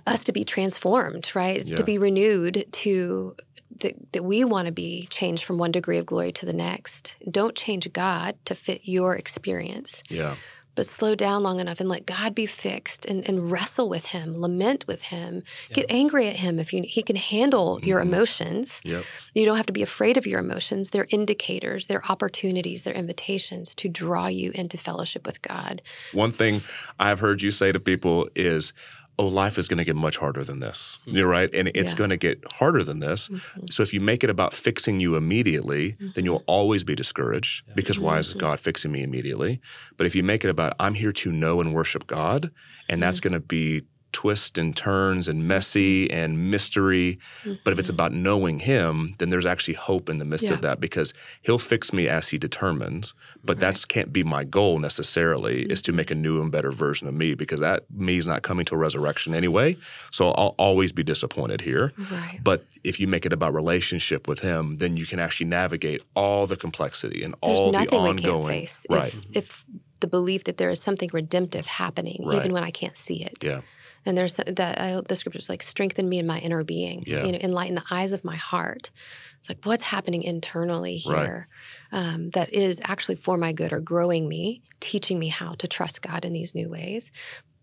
us 0.08 0.24
to 0.26 0.32
be 0.32 0.44
transformed, 0.44 1.32
right? 1.36 1.68
Yeah. 1.70 1.78
To 1.78 1.84
be 1.84 1.98
renewed 1.98 2.66
to 2.72 3.36
that, 3.82 3.94
that 4.12 4.24
we 4.24 4.44
want 4.44 4.66
to 4.66 4.72
be 4.72 5.08
changed 5.10 5.44
from 5.44 5.58
one 5.58 5.72
degree 5.72 5.98
of 5.98 6.06
glory 6.06 6.32
to 6.34 6.46
the 6.46 6.54
next. 6.54 7.16
Don't 7.30 7.56
change 7.56 7.92
God 7.94 8.36
to 8.46 8.56
fit 8.56 8.82
your 8.84 9.16
experience, 9.16 10.04
Yeah. 10.10 10.36
but 10.76 10.86
slow 10.86 11.16
down 11.16 11.44
long 11.44 11.60
enough 11.62 11.80
and 11.80 11.88
let 11.88 12.06
God 12.06 12.36
be 12.36 12.46
fixed 12.46 13.06
and, 13.06 13.28
and 13.30 13.50
wrestle 13.52 13.88
with 13.88 14.08
Him, 14.08 14.38
lament 14.38 14.86
with 14.88 15.04
Him, 15.04 15.44
get 15.72 15.86
angry 15.90 16.28
at 16.28 16.36
Him 16.38 16.60
if 16.60 16.74
you, 16.74 16.84
He 16.84 17.02
can 17.04 17.16
handle 17.16 17.80
your 17.82 18.00
Mhm. 18.00 18.04
emotions. 18.08 18.82
Yep. 18.84 19.06
You 19.34 19.46
don't 19.46 19.58
have 19.58 19.66
to 19.68 19.74
be 19.74 19.82
afraid 19.84 20.18
of 20.18 20.28
your 20.28 20.40
emotions. 20.40 20.90
They're 20.90 21.08
indicators, 21.10 21.88
they're 21.88 22.04
opportunities, 22.10 22.84
they're 22.84 22.94
invitations 22.94 23.74
to 23.76 23.88
draw 23.88 24.28
you 24.28 24.52
into 24.56 24.78
fellowship 24.78 25.26
with 25.26 25.42
God. 25.42 25.82
One 26.12 26.32
thing 26.32 26.62
I've 27.00 27.20
heard 27.20 27.42
you 27.42 27.52
say 27.52 27.72
to 27.72 27.80
people 27.80 28.28
is, 28.36 28.74
"Oh, 29.20 29.28
life 29.28 29.58
is 29.62 29.68
going 29.68 29.78
to 29.84 29.84
get 29.92 29.96
much 30.08 30.18
harder 30.24 30.44
than 30.50 30.60
this." 30.62 30.98
You're 31.06 31.28
right, 31.28 31.50
and 31.54 31.68
it's 31.80 31.92
Yeah. 31.92 31.98
going 32.02 32.10
to 32.10 32.18
get 32.28 32.38
harder 32.60 32.84
than 32.90 33.00
this. 33.08 33.22
Mhm. 33.28 33.72
So 33.74 33.84
if 33.84 33.94
you 33.94 34.00
make 34.12 34.24
it 34.24 34.30
about 34.30 34.52
fixing 34.54 35.00
you 35.04 35.16
immediately, 35.16 35.84
then 36.16 36.24
you'll 36.26 36.46
always 36.48 36.84
be 36.84 36.96
discouraged 36.96 37.64
because 37.76 38.00
why 38.00 38.18
is 38.20 38.34
Mhm. 38.34 38.40
God 38.40 38.60
fixing 38.60 38.92
me 38.92 39.04
immediately? 39.04 39.60
But 39.98 40.08
if 40.08 40.16
you 40.16 40.24
make 40.24 40.44
it 40.46 40.50
about 40.50 40.74
I'm 40.80 40.96
here 40.96 41.12
to 41.24 41.32
know 41.32 41.60
and 41.62 41.74
worship 41.74 42.08
God, 42.08 42.52
and 42.88 43.04
that's 43.04 43.20
going 43.20 43.34
to 43.34 43.40
be 43.58 43.84
twists 44.12 44.58
and 44.58 44.76
turns 44.76 45.28
and 45.28 45.48
messy 45.48 46.10
and 46.12 46.50
mystery. 46.52 47.20
But 47.64 47.74
if 47.74 47.80
it's 47.80 47.90
Mhm. 47.90 47.94
about 47.94 48.14
knowing 48.14 48.60
Him, 48.60 49.16
then 49.20 49.30
there's 49.30 49.46
actually 49.46 49.76
hope 49.76 50.10
in 50.10 50.18
the 50.18 50.26
midst 50.26 50.46
Yeah. 50.46 50.54
of 50.54 50.62
that 50.62 50.80
because 50.80 51.14
He'll 51.44 51.60
fix 51.60 51.94
me 51.94 52.08
as 52.08 52.30
He 52.30 52.38
determines. 52.38 53.14
But 53.44 53.56
Right. 53.58 53.60
that's 53.62 53.86
can't 53.86 54.12
be 54.12 54.24
my 54.24 54.44
goal 54.44 54.80
necessarily. 54.80 55.64
Is 55.64 55.82
to 55.84 55.92
make 55.92 56.12
a 56.12 56.16
new 56.16 56.42
and 56.42 56.52
better 56.52 56.72
version 56.72 57.08
of 57.08 57.14
me 57.14 57.34
because 57.34 57.60
that 57.60 57.84
me 57.92 58.18
is 58.18 58.26
not 58.26 58.42
coming 58.42 58.66
to 58.66 58.76
a 58.76 58.78
resurrection 58.78 59.34
anyway. 59.34 59.78
So 60.12 60.32
I'll 60.32 60.56
always 60.58 60.92
be 60.92 61.04
disappointed 61.04 61.62
here. 61.62 61.94
right. 62.12 62.40
But 62.44 62.66
if 62.84 63.00
you 63.00 63.08
make 63.08 63.26
it 63.26 63.34
about 63.34 63.54
relationship 63.54 64.28
with 64.28 64.40
him, 64.40 64.78
then 64.78 64.98
you 64.98 65.06
can 65.06 65.20
actually 65.20 65.48
navigate 65.48 66.02
all 66.16 66.48
the 66.48 66.56
complexity 66.56 67.24
and 67.24 67.34
There's 67.44 67.58
all 67.58 67.72
the 67.72 67.88
ongoing. 67.90 68.48
face 68.48 68.86
right. 68.90 69.14
if, 69.14 69.26
if 69.36 69.66
the 70.00 70.08
belief 70.08 70.46
that 70.46 70.56
there 70.58 70.70
is 70.70 70.82
something 70.82 71.10
redemptive 71.12 71.66
happening, 71.68 72.22
Right. 72.26 72.38
even 72.38 72.54
when 72.54 72.64
I 72.64 72.72
can't 72.72 72.96
see 72.96 73.22
it. 73.24 73.44
Yeah. 73.44 73.62
And 74.06 74.18
there's 74.18 74.36
that 74.38 74.80
uh, 74.80 75.02
the 75.08 75.16
scriptures 75.16 75.50
like 75.50 75.64
strengthen 75.64 76.08
me 76.08 76.20
in 76.20 76.28
my 76.28 76.40
inner 76.40 76.64
being, 76.64 77.04
Yeah. 77.06 77.26
you 77.26 77.32
know, 77.32 77.40
enlighten 77.42 77.76
the 77.76 77.84
eyes 77.92 78.12
of 78.12 78.24
my 78.24 78.36
heart. 78.36 78.92
It's 79.40 79.50
like 79.50 79.60
what's 79.64 79.84
happening 79.84 80.24
internally 80.24 81.02
Right. 81.06 81.22
here 81.22 81.48
um, 81.92 82.30
that 82.32 82.54
is 82.54 82.82
actually 82.84 83.16
for 83.16 83.38
my 83.38 83.52
good 83.54 83.72
or 83.74 83.82
growing 83.82 84.28
me, 84.28 84.64
teaching 84.80 85.20
me 85.20 85.28
how 85.28 85.54
to 85.56 85.68
trust 85.68 86.02
God 86.02 86.26
in 86.26 86.34
these 86.34 86.54
new 86.56 86.70
ways, 86.70 87.12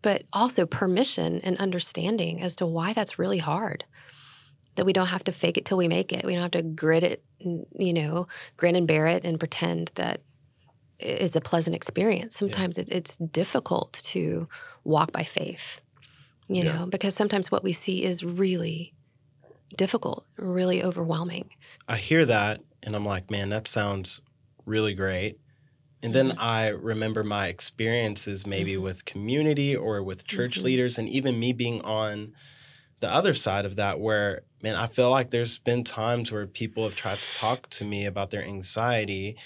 but 0.03 0.22
also 0.32 0.66
permission 0.66 1.41
and 1.43 1.57
understanding 1.59 2.41
as 2.41 2.57
to 2.57 2.66
why 2.66 2.93
that's 2.93 3.18
really 3.18 3.39
hard. 3.39 3.84
That 4.76 4.84
we 4.87 4.93
don't 4.93 5.07
have 5.07 5.24
to 5.24 5.32
fake 5.32 5.57
it 5.57 5.64
till 5.64 5.78
we 5.78 5.89
make 5.89 6.12
it. 6.12 6.24
We 6.24 6.34
don't 6.34 6.43
have 6.43 6.51
to 6.51 6.62
grit 6.62 7.03
it, 7.03 7.24
you 7.41 7.93
know, 7.95 8.26
grin 8.59 8.76
and 8.76 8.87
bear 8.87 9.07
it 9.07 9.24
and 9.24 9.39
pretend 9.39 9.91
that 9.95 10.20
it's 10.99 11.37
a 11.37 11.41
pleasant 11.41 11.76
experience. 11.76 12.37
Sometimes 12.37 12.78
it, 12.78 12.91
it's 12.91 13.16
difficult 13.16 13.95
to 14.05 14.49
walk 14.84 15.12
by 15.12 15.22
faith, 15.24 15.80
you 16.49 16.62
Yeah. 16.62 16.64
know, 16.64 16.86
because 16.86 17.14
sometimes 17.14 17.51
what 17.51 17.64
we 17.64 17.72
see 17.72 18.05
is 18.05 18.24
really 18.24 18.94
difficult, 19.76 20.26
really 20.38 20.84
overwhelming. 20.84 21.51
I 21.88 21.97
hear 21.99 22.24
that 22.26 22.62
and 22.82 22.94
I'm 22.94 23.05
like, 23.05 23.30
man, 23.30 23.49
that 23.51 23.66
sounds 23.66 24.20
really 24.64 24.94
great. 24.94 25.38
And 26.03 26.14
then 26.14 26.32
Mm-hmm. 26.32 26.38
I 26.38 26.68
remember 26.68 27.24
my 27.24 27.49
experiences 27.49 28.47
maybe 28.47 28.76
Mhm. 28.76 28.82
with 28.82 29.05
community 29.07 29.76
or 29.76 30.03
with 30.03 30.26
church 30.26 30.62
Mhm. 30.62 30.64
leaders, 30.64 30.99
and 30.99 31.09
even 31.09 31.40
me 31.40 31.53
being 31.53 31.82
on 31.82 32.34
the 33.01 33.11
other 33.11 33.34
side 33.34 33.66
of 33.66 33.76
that, 33.76 34.01
where, 34.01 34.42
man, 34.62 34.76
I 34.76 34.86
feel 34.88 35.11
like 35.11 35.30
there's 35.30 35.59
been 35.59 35.84
times 35.84 36.32
where 36.32 36.47
people 36.47 36.84
have 36.84 36.94
tried 36.97 37.22
to 37.22 37.30
talk 37.32 37.68
to 37.70 37.84
me 37.84 38.07
about 38.07 38.30
their 38.30 38.44
anxiety. 38.44 39.38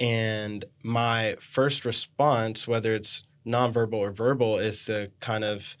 And 0.00 0.64
my 0.84 1.36
first 1.40 1.84
response, 1.84 2.68
whether 2.68 2.94
it's 2.94 3.24
nonverbal 3.46 3.94
or 3.94 4.12
verbal, 4.12 4.58
is 4.58 4.84
to 4.86 5.12
kind 5.20 5.44
of 5.44 5.76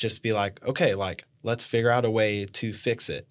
just 0.00 0.22
be 0.22 0.32
like, 0.32 0.60
okay, 0.66 0.94
like, 0.94 1.24
let's 1.42 1.62
figure 1.62 1.90
out 1.90 2.04
a 2.04 2.10
way 2.10 2.46
to 2.46 2.72
fix 2.72 3.08
it. 3.08 3.28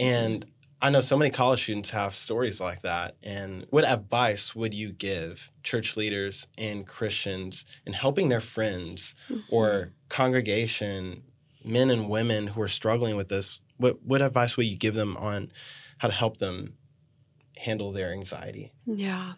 And 0.00 0.44
I 0.80 0.90
know 0.90 1.02
so 1.02 1.16
many 1.16 1.30
college 1.30 1.62
students 1.62 1.90
have 1.90 2.14
stories 2.14 2.60
like 2.60 2.82
that. 2.82 3.16
And 3.22 3.66
what 3.70 3.84
advice 3.84 4.54
would 4.54 4.74
you 4.74 4.92
give 4.92 5.50
church 5.62 5.96
leaders 5.96 6.46
and 6.58 6.86
Christians 6.86 7.66
in 7.84 7.92
helping 7.92 8.28
their 8.28 8.40
friends 8.40 9.14
or 9.50 9.68
mm-hmm. 9.68 9.90
congregation, 10.08 11.22
men 11.64 11.90
and 11.90 12.08
women 12.08 12.48
who 12.48 12.62
are 12.62 12.68
struggling 12.68 13.16
with 13.16 13.28
this? 13.28 13.60
What, 13.76 14.02
what 14.02 14.22
advice 14.22 14.56
would 14.56 14.66
you 14.66 14.76
give 14.76 14.94
them 14.94 15.16
on 15.18 15.52
how 15.98 16.08
to 16.08 16.14
help 16.14 16.38
them 16.38 16.74
handle 17.58 17.92
their 17.92 18.12
anxiety? 18.12 18.72
Yeah. 18.86 19.34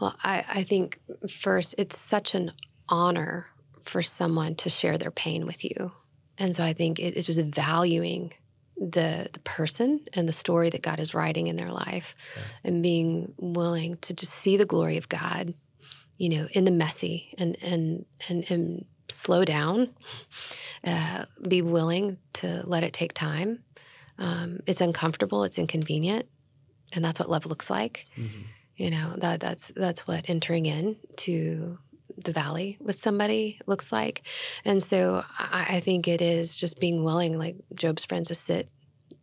Well, 0.00 0.16
I, 0.24 0.44
I 0.48 0.62
think 0.64 1.00
first, 1.28 1.76
it's 1.78 1.98
such 1.98 2.34
an 2.34 2.52
honor 2.88 3.46
for 3.84 4.02
someone 4.02 4.54
to 4.56 4.70
share 4.70 4.98
their 4.98 5.10
pain 5.10 5.46
with 5.46 5.64
you. 5.64 5.92
And 6.38 6.54
so 6.56 6.64
I 6.64 6.72
think 6.72 6.98
it, 6.98 7.16
it's 7.16 7.26
just 7.26 7.40
valuing 7.40 8.32
the 8.76 9.28
the 9.32 9.40
person 9.40 10.00
and 10.14 10.28
the 10.28 10.32
story 10.32 10.70
that 10.70 10.82
God 10.82 10.98
is 10.98 11.14
writing 11.14 11.46
in 11.46 11.56
their 11.56 11.70
life 11.70 12.16
Yeah. 12.36 12.42
and 12.64 12.82
being 12.82 13.34
willing 13.38 13.96
to 13.98 14.14
just 14.14 14.32
see 14.32 14.56
the 14.56 14.64
glory 14.66 14.96
of 14.96 15.08
God, 15.08 15.54
you 16.16 16.30
know, 16.30 16.48
in 16.52 16.64
the 16.64 16.70
messy 16.70 17.32
and 17.38 17.56
and 17.62 18.06
and, 18.28 18.50
and 18.50 18.84
slow 19.08 19.44
down, 19.44 19.90
uh, 20.84 21.24
be 21.46 21.62
willing 21.62 22.18
to 22.34 22.62
let 22.66 22.82
it 22.82 22.92
take 22.92 23.12
time. 23.12 23.62
Um, 24.18 24.60
it's 24.66 24.80
uncomfortable, 24.80 25.44
it's 25.44 25.58
inconvenient, 25.58 26.26
and 26.92 27.04
that's 27.04 27.20
what 27.20 27.30
love 27.30 27.46
looks 27.46 27.68
like 27.70 28.06
you 28.76 28.90
know 28.90 29.14
that 29.18 29.38
that's 29.40 29.70
that's 29.76 30.06
what 30.06 30.28
entering 30.30 30.64
in 30.66 30.96
to 31.16 31.78
the 32.24 32.32
valley 32.32 32.76
with 32.80 32.98
somebody 32.98 33.58
looks 33.66 33.92
like 33.92 34.22
and 34.64 34.82
so 34.82 35.24
I, 35.38 35.66
I 35.76 35.80
think 35.80 36.08
it 36.08 36.20
is 36.20 36.56
just 36.56 36.80
being 36.80 37.04
willing 37.04 37.38
like 37.38 37.56
Job's 37.74 38.04
friends 38.04 38.28
to 38.28 38.34
sit 38.34 38.68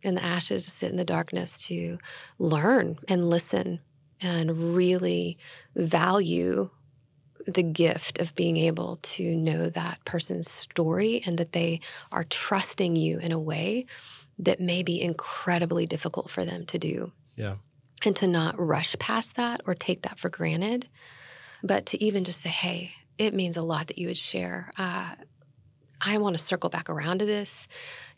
in 0.02 0.14
the 0.14 0.24
ashes 0.24 0.64
to 0.64 0.70
sit 0.70 0.90
in 0.90 0.96
the 0.96 1.04
darkness 1.04 1.58
to 1.66 1.98
learn 2.38 2.98
and 3.08 3.28
listen 3.28 3.80
and 4.22 4.74
really 4.74 5.38
value 5.74 6.70
the 7.46 7.62
gift 7.62 8.20
of 8.20 8.34
being 8.34 8.56
able 8.56 8.98
to 9.02 9.34
know 9.34 9.68
that 9.70 10.04
person's 10.04 10.50
story 10.50 11.22
and 11.26 11.38
that 11.38 11.52
they 11.52 11.80
are 12.12 12.24
trusting 12.24 12.96
you 12.96 13.18
in 13.18 13.32
a 13.32 13.38
way 13.38 13.86
that 14.38 14.60
may 14.60 14.82
be 14.82 15.00
incredibly 15.00 15.86
difficult 15.86 16.30
for 16.30 16.44
them 16.44 16.66
to 16.66 16.78
do. 16.78 17.12
Yeah. 17.36 17.56
And 18.04 18.16
to 18.16 18.26
not 18.26 18.58
rush 18.58 18.96
past 18.98 19.36
that 19.36 19.60
or 19.66 19.74
take 19.74 20.02
that 20.02 20.18
for 20.18 20.30
granted, 20.30 20.88
but 21.62 21.86
to 21.86 22.02
even 22.02 22.24
just 22.24 22.40
say, 22.40 22.50
hey, 22.50 22.92
it 23.18 23.34
means 23.34 23.56
a 23.56 23.62
lot 23.62 23.88
that 23.88 23.98
you 23.98 24.08
would 24.08 24.16
share. 24.16 24.72
Uh, 24.78 25.14
I 26.00 26.18
want 26.18 26.36
to 26.36 26.42
circle 26.42 26.70
back 26.70 26.88
around 26.88 27.18
to 27.18 27.26
this. 27.26 27.68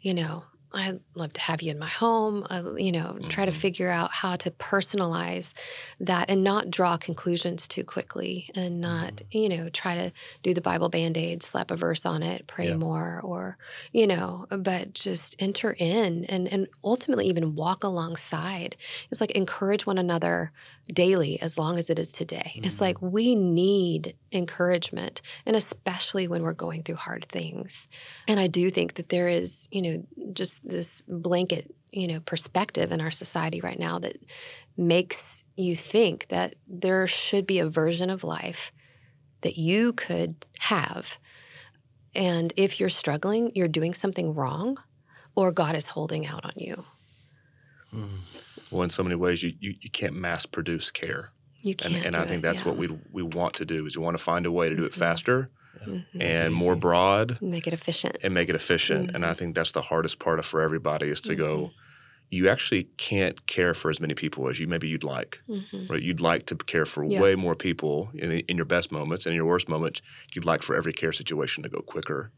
You 0.00 0.14
know, 0.14 0.44
I'd 0.74 1.00
love 1.14 1.32
to 1.34 1.40
have 1.42 1.60
you 1.62 1.70
in 1.70 1.78
my 1.78 1.88
home. 1.88 2.46
Uh, 2.48 2.74
you 2.76 2.92
know, 2.92 3.18
try 3.28 3.44
to 3.44 3.52
Mhm. 3.52 3.52
figure 3.52 3.90
out 3.90 4.10
how 4.12 4.36
to 4.36 4.50
personalize 4.52 5.52
that 6.00 6.30
and 6.30 6.42
not 6.42 6.70
draw 6.70 6.96
conclusions 6.96 7.68
too 7.68 7.84
quickly 7.84 8.50
and 8.54 8.80
not, 8.80 9.20
you 9.30 9.48
know, 9.48 9.68
try 9.68 9.94
to 9.94 10.12
do 10.42 10.54
the 10.54 10.60
Bible 10.62 10.88
band 10.88 11.18
aid, 11.18 11.42
slap 11.42 11.70
a 11.70 11.76
verse 11.76 12.06
on 12.06 12.22
it, 12.22 12.46
pray 12.46 12.72
Yeah. 12.72 12.74
more, 12.74 13.20
or, 13.22 13.58
you 13.92 14.06
know, 14.06 14.46
but 14.50 14.94
just 14.94 15.36
enter 15.38 15.74
in 15.78 16.24
and, 16.26 16.48
and 16.48 16.66
ultimately 16.84 17.26
even 17.26 17.54
walk 17.54 17.84
alongside. 17.84 18.76
It's 19.10 19.20
like 19.20 19.32
encourage 19.32 19.84
one 19.86 19.98
another 19.98 20.52
daily 20.92 21.40
as 21.40 21.58
long 21.58 21.78
as 21.78 21.90
it 21.90 21.98
is 21.98 22.12
today. 22.12 22.60
It's 22.62 22.80
Mhm. 22.80 22.80
like 22.80 23.00
we 23.02 23.34
need 23.34 24.16
encouragement, 24.32 25.20
and 25.46 25.54
especially 25.54 26.26
when 26.26 26.42
we're 26.42 26.54
going 26.54 26.82
through 26.82 26.96
hard 26.96 27.26
things. 27.28 27.86
And 28.26 28.40
I 28.40 28.46
do 28.46 28.70
think 28.70 28.94
that 28.94 29.10
there 29.10 29.28
is, 29.28 29.68
you 29.70 29.82
know, 29.82 30.06
just 30.32 30.61
this 30.64 31.02
blanket, 31.08 31.74
you 31.90 32.06
know, 32.08 32.20
perspective 32.20 32.92
in 32.92 33.00
our 33.00 33.10
society 33.10 33.60
right 33.60 33.78
now 33.78 33.98
that 33.98 34.16
makes 34.76 35.44
you 35.56 35.76
think 35.76 36.26
that 36.28 36.54
there 36.66 37.06
should 37.06 37.46
be 37.46 37.58
a 37.58 37.68
version 37.68 38.10
of 38.10 38.24
life 38.24 38.72
that 39.42 39.58
you 39.58 39.92
could 39.92 40.46
have. 40.60 41.18
And 42.14 42.52
if 42.56 42.78
you're 42.80 42.88
struggling, 42.90 43.52
you're 43.54 43.68
doing 43.68 43.94
something 43.94 44.34
wrong 44.34 44.78
or 45.34 45.52
God 45.52 45.74
is 45.76 45.86
holding 45.88 46.26
out 46.26 46.44
on 46.44 46.52
you. 46.56 46.84
Mm. 47.92 48.20
Well, 48.70 48.82
in 48.82 48.90
so 48.90 49.02
many 49.02 49.14
ways, 49.16 49.42
you, 49.42 49.52
you, 49.60 49.74
you 49.80 49.90
can't 49.90 50.14
mass 50.14 50.46
produce 50.46 50.90
care. 50.90 51.30
You 51.62 51.74
And, 51.84 51.94
can't. 51.94 52.06
and 52.06 52.14
do 52.16 52.22
I 52.22 52.26
think 52.26 52.40
it, 52.40 52.42
that's 52.42 52.60
yeah. 52.60 52.68
what 52.68 52.76
we 52.76 52.88
we 53.12 53.22
want 53.22 53.54
to 53.54 53.64
do 53.64 53.86
is 53.86 53.96
we 53.96 54.02
want 54.04 54.16
to 54.16 54.22
find 54.22 54.46
a 54.46 54.52
way 54.52 54.68
to 54.68 54.76
do 54.76 54.84
it 54.84 54.92
Mhm. 54.92 54.98
faster 54.98 55.50
Mhm. 55.86 56.04
and 56.20 56.46
it 56.46 56.50
more 56.50 56.76
broad 56.76 57.40
make 57.40 57.66
it 57.66 57.72
efficient. 57.74 58.16
and 58.22 58.32
make 58.34 58.48
it 58.48 58.54
efficient. 58.54 59.10
And 59.14 59.24
Mm-hmm. 59.24 59.30
I 59.30 59.34
think 59.34 59.54
that's 59.54 59.72
the 59.72 59.82
hardest 59.82 60.18
part 60.18 60.38
of 60.38 60.46
for 60.46 60.60
everybody 60.60 61.08
is 61.08 61.20
to 61.22 61.34
go, 61.34 61.70
you 62.30 62.48
actually 62.48 62.84
can't 62.96 63.46
care 63.46 63.74
for 63.74 63.90
as 63.90 64.00
many 64.00 64.14
people 64.14 64.48
as 64.48 64.58
you 64.60 64.66
maybe 64.66 64.88
you'd 64.88 65.04
like. 65.04 65.40
Mhm. 65.48 65.90
Right? 65.90 66.02
You'd 66.02 66.20
like 66.20 66.46
to 66.46 66.54
care 66.56 66.86
for 66.86 67.04
Yeah. 67.04 67.20
way 67.20 67.34
more 67.34 67.54
people 67.54 68.10
in, 68.14 68.30
the, 68.30 68.38
in 68.48 68.56
your 68.56 68.64
best 68.64 68.90
moments 68.92 69.26
and 69.26 69.32
in 69.32 69.36
your 69.36 69.46
worst 69.46 69.68
moments. 69.68 70.00
You'd 70.34 70.44
like 70.46 70.62
for 70.62 70.74
every 70.74 70.92
care 70.94 71.12
situation 71.12 71.62
to 71.62 71.68
go 71.68 71.80
quicker. 71.80 72.30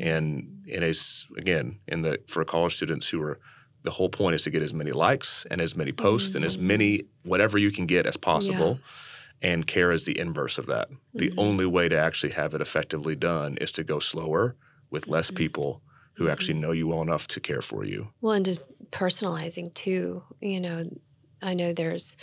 And 0.00 0.62
it 0.66 0.82
is 0.82 1.26
again 1.36 1.78
in 1.88 2.02
the 2.02 2.18
for 2.28 2.44
college 2.44 2.76
students 2.76 3.08
who 3.08 3.20
are 3.22 3.38
the 3.82 3.90
whole 3.90 4.08
point 4.08 4.34
is 4.34 4.42
to 4.44 4.50
get 4.50 4.62
as 4.62 4.72
many 4.72 4.90
likes 4.92 5.44
and 5.50 5.60
as 5.60 5.76
many 5.76 5.92
posts 5.92 6.34
and 6.34 6.44
as 6.44 6.56
many 6.58 7.02
whatever 7.24 7.58
you 7.58 7.70
can 7.70 7.86
get 7.86 8.06
as 8.06 8.16
possible. 8.16 8.80
And 9.42 9.66
care 9.66 9.92
is 9.92 10.04
the 10.04 10.18
inverse 10.18 10.58
of 10.58 10.66
that. 10.66 10.88
The 11.14 11.30
Mhm. 11.30 11.34
only 11.38 11.66
way 11.66 11.88
to 11.88 11.96
actually 11.96 12.32
have 12.32 12.54
it 12.54 12.60
effectively 12.60 13.14
done 13.16 13.56
is 13.58 13.70
to 13.72 13.84
go 13.84 13.98
slower 13.98 14.56
with 14.90 15.06
less 15.08 15.30
Mhm. 15.30 15.36
people 15.36 15.82
who 16.14 16.28
actually 16.28 16.54
know 16.54 16.72
you 16.72 16.88
well 16.88 17.02
enough 17.02 17.26
to 17.28 17.40
care 17.40 17.60
for 17.60 17.84
you. 17.84 18.08
Well, 18.22 18.32
and 18.32 18.44
just 18.44 18.60
personalizing 18.90 19.74
too. 19.74 20.22
You 20.40 20.60
know, 20.60 20.90
I 21.42 21.54
know 21.54 21.72
there's 21.72 22.16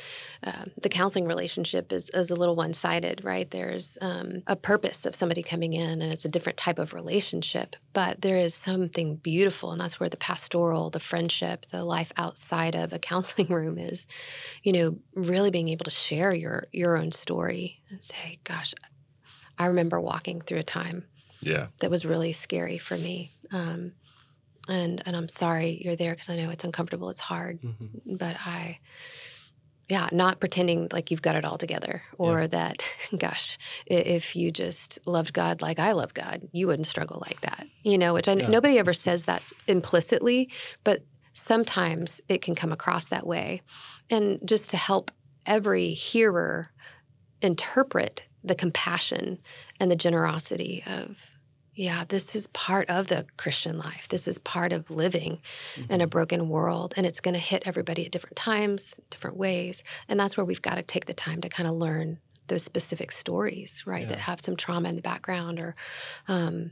um, 0.43 0.71
the 0.81 0.89
counseling 0.89 1.25
relationship 1.25 1.91
is, 1.93 2.09
is 2.11 2.31
a 2.31 2.35
little 2.35 2.55
one 2.55 2.73
sided, 2.73 3.23
right? 3.23 3.49
There's 3.49 3.97
um, 4.01 4.41
a 4.47 4.55
purpose 4.55 5.05
of 5.05 5.15
somebody 5.15 5.43
coming 5.43 5.73
in, 5.73 6.01
and 6.01 6.11
it's 6.11 6.25
a 6.25 6.29
different 6.29 6.57
type 6.57 6.79
of 6.79 6.93
relationship. 6.93 7.75
But 7.93 8.21
there 8.21 8.37
is 8.37 8.55
something 8.55 9.17
beautiful, 9.17 9.71
and 9.71 9.79
that's 9.79 9.99
where 9.99 10.09
the 10.09 10.17
pastoral, 10.17 10.89
the 10.89 10.99
friendship, 10.99 11.67
the 11.67 11.83
life 11.85 12.11
outside 12.17 12.75
of 12.75 12.91
a 12.91 12.99
counseling 13.11 13.47
room 13.47 13.77
is. 13.77 14.05
You 14.63 14.73
know, 14.73 14.97
really 15.15 15.51
being 15.51 15.69
able 15.69 15.85
to 15.85 15.91
share 15.91 16.33
your 16.33 16.67
your 16.71 16.97
own 16.97 17.11
story 17.11 17.81
and 17.89 18.01
say, 18.03 18.39
"Gosh, 18.43 18.73
I 19.57 19.67
remember 19.67 20.01
walking 20.01 20.41
through 20.41 20.59
a 20.59 20.63
time 20.63 21.05
Yeah. 21.41 21.67
that 21.79 21.91
was 21.91 22.05
really 22.05 22.33
scary 22.33 22.77
for 22.79 22.97
me." 22.97 23.31
Um, 23.51 23.93
and 24.69 25.01
and 25.05 25.15
I'm 25.15 25.27
sorry 25.29 25.81
you're 25.83 25.95
there 25.95 26.13
because 26.13 26.29
I 26.29 26.35
know 26.37 26.49
it's 26.49 26.63
uncomfortable, 26.63 27.09
it's 27.09 27.19
hard, 27.19 27.61
Mhm. 27.61 28.17
but 28.17 28.35
I, 28.45 28.79
yeah, 29.89 30.07
not 30.11 30.39
pretending 30.39 30.87
like 30.91 31.11
you've 31.11 31.21
got 31.21 31.35
it 31.35 31.45
all 31.45 31.57
together 31.57 32.01
or 32.17 32.47
that, 32.47 32.87
gosh, 33.17 33.57
if 33.85 34.35
you 34.35 34.51
just 34.51 34.99
loved 35.05 35.33
God 35.33 35.61
like 35.61 35.79
I 35.79 35.91
love 35.91 36.13
God, 36.13 36.47
you 36.53 36.67
wouldn't 36.67 36.87
struggle 36.87 37.21
like 37.25 37.41
that, 37.41 37.67
you 37.83 37.97
know. 37.97 38.13
Which 38.13 38.27
I 38.27 38.33
Yeah. 38.33 38.47
nobody 38.47 38.79
ever 38.79 38.93
says 38.93 39.25
that 39.25 39.51
implicitly, 39.67 40.49
but 40.83 41.05
sometimes 41.33 42.21
it 42.29 42.41
can 42.41 42.55
come 42.55 42.71
across 42.71 43.07
that 43.07 43.27
way, 43.27 43.61
and 44.09 44.39
just 44.45 44.69
to 44.69 44.77
help 44.77 45.11
every 45.45 45.89
hearer 45.89 46.71
interpret 47.41 48.29
the 48.43 48.55
compassion 48.55 49.39
and 49.79 49.91
the 49.91 49.95
generosity 49.95 50.83
of 50.87 51.31
yeah, 51.75 52.03
this 52.07 52.35
is 52.35 52.47
part 52.47 52.89
of 52.89 53.07
the 53.07 53.25
Christian 53.37 53.77
life. 53.77 54.07
This 54.09 54.27
is 54.27 54.37
part 54.37 54.71
of 54.71 54.91
living 54.91 55.41
in 55.89 56.01
a 56.01 56.07
broken 56.07 56.47
world. 56.49 56.93
And 56.95 57.05
it's 57.05 57.19
going 57.19 57.33
to 57.33 57.39
hit 57.39 57.63
everybody 57.65 58.05
at 58.05 58.11
different 58.11 58.35
times, 58.35 58.99
different 59.09 59.37
ways. 59.37 59.83
And 60.07 60.19
that's 60.19 60.37
where 60.37 60.45
we've 60.45 60.61
got 60.61 60.75
to 60.75 60.83
take 60.83 61.05
the 61.05 61.13
time 61.13 61.41
to 61.41 61.49
kind 61.49 61.67
of 61.67 61.75
learn 61.75 62.19
those 62.47 62.63
specific 62.63 63.11
stories, 63.11 63.83
right? 63.87 64.01
Yeah. 64.01 64.09
That 64.09 64.19
have 64.19 64.41
some 64.41 64.55
trauma 64.55 64.89
in 64.89 64.95
the 64.95 65.01
background 65.01 65.59
or, 65.59 65.75
um, 66.27 66.71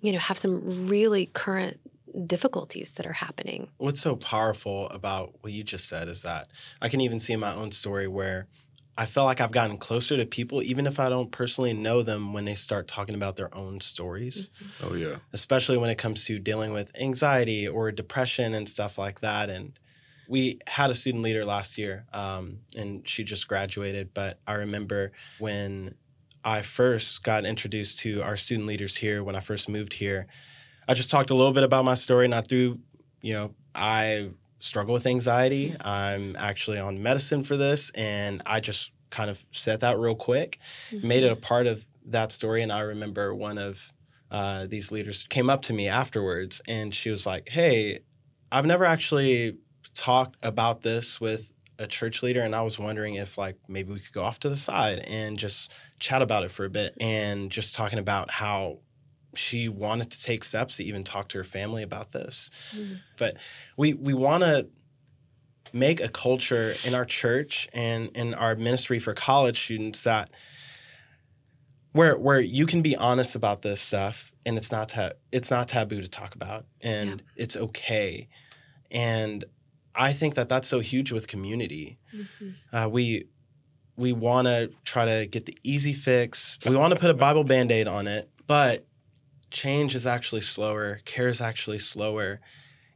you 0.00 0.12
know, 0.12 0.18
have 0.18 0.38
some 0.38 0.88
really 0.88 1.26
current 1.26 1.78
difficulties 2.26 2.92
that 2.92 3.06
are 3.06 3.12
happening. 3.12 3.68
What's 3.78 4.00
so 4.00 4.16
powerful 4.16 4.88
about 4.88 5.34
what 5.42 5.52
you 5.52 5.62
just 5.62 5.88
said 5.88 6.08
is 6.08 6.22
that 6.22 6.48
I 6.80 6.88
can 6.88 7.00
even 7.00 7.20
see 7.20 7.32
in 7.32 7.40
my 7.40 7.54
own 7.54 7.70
story 7.70 8.08
where 8.08 8.48
I 8.96 9.06
feel 9.06 9.24
like 9.24 9.40
I've 9.40 9.50
gotten 9.50 9.76
closer 9.78 10.16
to 10.16 10.24
people, 10.24 10.62
even 10.62 10.86
if 10.86 11.00
I 11.00 11.08
don't 11.08 11.30
personally 11.32 11.72
know 11.72 12.02
them, 12.02 12.32
when 12.32 12.44
they 12.44 12.54
start 12.54 12.86
talking 12.86 13.14
about 13.14 13.36
their 13.36 13.54
own 13.54 13.80
stories, 13.80 14.50
Oh 14.82 14.94
yeah. 14.94 15.16
especially 15.32 15.76
when 15.76 15.90
it 15.90 15.96
comes 15.96 16.24
to 16.26 16.38
dealing 16.38 16.72
with 16.72 16.92
anxiety 16.98 17.66
or 17.66 17.90
depression 17.90 18.54
and 18.54 18.68
stuff 18.68 18.96
like 18.96 19.20
that. 19.20 19.50
And 19.50 19.72
we 20.28 20.60
had 20.66 20.90
a 20.90 20.94
student 20.94 21.24
leader 21.24 21.44
last 21.44 21.76
year, 21.76 22.06
um, 22.12 22.58
and 22.76 23.06
she 23.08 23.24
just 23.24 23.48
graduated. 23.48 24.14
But 24.14 24.38
I 24.46 24.54
remember 24.54 25.12
when 25.38 25.94
I 26.44 26.62
first 26.62 27.22
got 27.24 27.44
introduced 27.44 27.98
to 28.00 28.22
our 28.22 28.36
student 28.36 28.66
leaders 28.68 28.96
here, 28.96 29.24
when 29.24 29.34
I 29.34 29.40
first 29.40 29.68
moved 29.68 29.92
here, 29.92 30.26
I 30.86 30.94
just 30.94 31.10
talked 31.10 31.30
a 31.30 31.34
little 31.34 31.52
bit 31.52 31.62
about 31.64 31.84
my 31.84 31.94
story, 31.94 32.26
and 32.26 32.34
I 32.34 32.42
threw, 32.42 32.78
you 33.22 33.32
know, 33.32 33.54
I 33.74 34.30
struggle 34.64 34.94
with 34.94 35.06
anxiety. 35.06 35.76
I'm 35.80 36.36
actually 36.36 36.78
on 36.78 37.02
medicine 37.02 37.44
for 37.44 37.56
this, 37.56 37.90
and 37.90 38.42
I 38.46 38.60
just 38.60 38.92
kind 39.10 39.30
of 39.30 39.44
said 39.52 39.80
that 39.80 39.98
real 39.98 40.14
quick, 40.16 40.58
made 41.02 41.22
it 41.22 41.30
a 41.30 41.36
part 41.36 41.66
of 41.66 41.84
that 42.06 42.32
story. 42.32 42.62
And 42.62 42.72
I 42.72 42.80
remember 42.80 43.34
one 43.34 43.58
of 43.58 43.92
uh, 44.30 44.66
these 44.66 44.90
leaders 44.90 45.24
came 45.28 45.48
up 45.50 45.62
to 45.62 45.72
me 45.72 45.88
afterwards, 45.88 46.60
and 46.66 46.94
she 46.94 47.10
was 47.10 47.26
like, 47.26 47.48
"Hey, 47.48 48.00
I've 48.50 48.66
never 48.66 48.84
actually 48.84 49.58
talked 49.94 50.36
about 50.42 50.82
this 50.82 51.20
with 51.20 51.52
a 51.78 51.86
church 51.86 52.22
leader, 52.22 52.40
and 52.40 52.54
I 52.54 52.62
was 52.62 52.78
wondering 52.78 53.16
if 53.16 53.36
like 53.36 53.56
maybe 53.68 53.92
we 53.92 54.00
could 54.00 54.12
go 54.12 54.24
off 54.24 54.40
to 54.40 54.48
the 54.48 54.56
side 54.56 55.00
and 55.00 55.38
just 55.38 55.70
chat 55.98 56.22
about 56.22 56.42
it 56.44 56.50
for 56.50 56.64
a 56.64 56.70
bit, 56.70 56.96
and 57.00 57.50
just 57.50 57.74
talking 57.74 57.98
about 57.98 58.30
how." 58.30 58.78
She 59.38 59.68
wanted 59.68 60.10
to 60.10 60.22
take 60.22 60.44
steps 60.44 60.76
to 60.78 60.84
even 60.84 61.04
talk 61.04 61.28
to 61.28 61.38
her 61.38 61.44
family 61.44 61.82
about 61.82 62.12
this 62.12 62.50
Mhm. 62.74 63.36
we 63.76 63.94
we 63.94 64.14
want 64.14 64.42
to 64.42 64.68
make 65.72 66.00
a 66.00 66.08
culture 66.08 66.74
in 66.86 66.94
our 66.94 67.04
church 67.04 67.68
and 67.72 68.10
in 68.16 68.34
our 68.34 68.54
ministry 68.54 68.98
for 68.98 69.12
college 69.14 69.62
students 69.64 70.04
that 70.04 70.30
where 71.92 72.16
where 72.18 72.40
you 72.40 72.66
can 72.66 72.82
be 72.82 72.96
honest 72.96 73.34
about 73.34 73.62
this 73.62 73.80
stuff 73.80 74.32
and 74.46 74.56
it's 74.56 74.70
not 74.72 74.88
ta- 74.88 75.12
it's 75.32 75.50
not 75.50 75.68
taboo 75.68 76.00
to 76.00 76.08
talk 76.08 76.34
about 76.34 76.66
and 76.80 77.22
it's 77.36 77.56
okay 77.56 78.28
and 78.90 79.44
i 79.94 80.12
think 80.12 80.34
that 80.34 80.48
that's 80.48 80.68
so 80.68 80.80
huge 80.80 81.12
with 81.12 81.26
community 81.28 81.98
Mhm. 82.14 82.54
uh, 82.72 82.88
we 82.88 83.26
we 83.96 84.12
want 84.12 84.46
to 84.48 84.72
try 84.84 85.04
to 85.04 85.26
get 85.26 85.46
the 85.46 85.56
easy 85.62 85.92
fix. 85.92 86.58
We 86.66 86.74
want 86.74 86.92
to 86.94 86.98
put 86.98 87.10
a 87.10 87.14
Bible 87.14 87.44
band 87.44 87.70
aid 87.70 87.86
on 87.86 88.08
it, 88.08 88.28
but 88.48 88.84
change 89.54 89.94
is 89.94 90.06
actually 90.06 90.42
slower. 90.42 91.00
Care 91.06 91.28
is 91.28 91.40
actually 91.40 91.78
slower. 91.78 92.40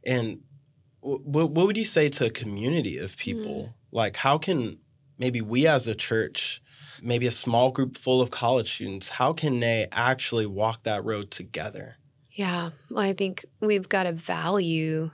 And 0.05 0.41
w- 1.01 1.21
what 1.23 1.49
what 1.51 1.65
would 1.65 1.77
you 1.77 1.85
say 1.85 2.09
to 2.09 2.25
a 2.27 2.29
community 2.29 2.99
of 2.99 3.17
people? 3.17 3.65
Hmm. 3.65 3.71
Like, 3.91 4.15
how 4.17 4.37
can 4.37 4.77
maybe 5.17 5.41
we 5.41 5.65
as 5.65 5.87
a 5.87 5.95
church, 5.95 6.61
maybe 7.01 7.25
a 7.25 7.31
small 7.31 7.71
group 7.71 7.97
full 7.97 8.21
of 8.21 8.29
college 8.29 8.73
students, 8.75 9.09
how 9.09 9.33
can 9.33 9.59
they 9.59 9.87
actually 9.91 10.45
walk 10.45 10.83
that 10.83 11.03
road 11.03 11.31
together? 11.31 11.95
Yeah, 12.31 12.69
well, 12.89 13.03
I 13.03 13.13
think 13.13 13.45
we've 13.59 13.89
got 13.89 14.03
to 14.03 14.13
value 14.13 15.11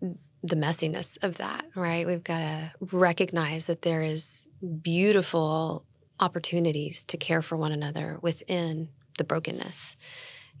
the 0.00 0.56
messiness 0.56 1.16
of 1.22 1.38
that, 1.38 1.64
right? 1.74 2.06
We've 2.06 2.22
got 2.22 2.40
to 2.40 2.72
recognize 2.92 3.66
that 3.66 3.82
there 3.82 4.02
is 4.02 4.46
beautiful 4.82 5.86
opportunities 6.20 7.04
to 7.04 7.16
care 7.16 7.40
for 7.40 7.56
one 7.56 7.72
another 7.72 8.18
within 8.20 8.90
the 9.18 9.24
brokenness, 9.24 9.96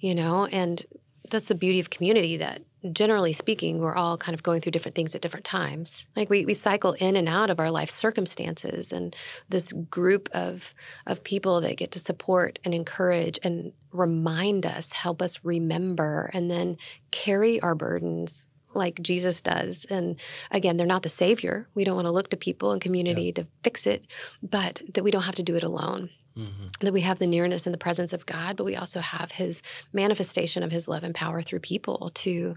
you 0.00 0.14
know, 0.14 0.46
and 0.46 0.84
that's 1.30 1.48
the 1.48 1.54
beauty 1.54 1.80
of 1.80 1.90
community 1.90 2.36
that 2.36 2.62
generally 2.92 3.32
speaking, 3.32 3.78
we're 3.78 3.94
all 3.94 4.18
kind 4.18 4.34
of 4.34 4.42
going 4.42 4.60
through 4.60 4.72
different 4.72 4.94
things 4.94 5.14
at 5.14 5.22
different 5.22 5.46
times. 5.46 6.06
Like 6.14 6.28
we, 6.28 6.44
we 6.44 6.54
cycle 6.54 6.92
in 6.92 7.16
and 7.16 7.28
out 7.28 7.50
of 7.50 7.58
our 7.58 7.70
life 7.70 7.90
circumstances, 7.90 8.92
and 8.92 9.16
this 9.48 9.72
group 9.72 10.28
of 10.32 10.74
of 11.06 11.24
people 11.24 11.60
that 11.62 11.76
get 11.76 11.92
to 11.92 11.98
support 11.98 12.60
and 12.64 12.74
encourage 12.74 13.38
and 13.42 13.72
remind 13.92 14.66
us, 14.66 14.92
help 14.92 15.22
us 15.22 15.40
remember, 15.42 16.30
and 16.34 16.50
then 16.50 16.76
carry 17.10 17.60
our 17.60 17.74
burdens 17.74 18.48
like 18.74 19.00
Jesus 19.00 19.40
does. 19.40 19.86
And 19.88 20.18
again, 20.50 20.76
they're 20.76 20.86
not 20.86 21.04
the 21.04 21.08
savior. 21.08 21.68
We 21.74 21.84
don't 21.84 21.94
want 21.94 22.06
to 22.06 22.12
look 22.12 22.30
to 22.30 22.36
people 22.36 22.72
and 22.72 22.82
community 22.82 23.32
to 23.32 23.46
fix 23.62 23.86
it, 23.86 24.06
but 24.42 24.82
that 24.94 25.04
we 25.04 25.12
don't 25.12 25.22
have 25.22 25.36
to 25.36 25.44
do 25.44 25.54
it 25.54 25.62
alone. 25.62 26.10
Mhm. 26.36 26.70
That 26.80 26.92
we 26.92 27.02
have 27.02 27.18
the 27.20 27.26
nearness 27.26 27.66
and 27.66 27.74
the 27.74 27.78
presence 27.78 28.12
of 28.12 28.26
God, 28.26 28.56
but 28.56 28.64
we 28.64 28.76
also 28.76 29.00
have 29.00 29.32
His 29.32 29.62
manifestation 29.92 30.62
of 30.62 30.72
His 30.72 30.88
love 30.88 31.04
and 31.04 31.14
power 31.14 31.42
through 31.42 31.60
people 31.60 32.10
to 32.14 32.56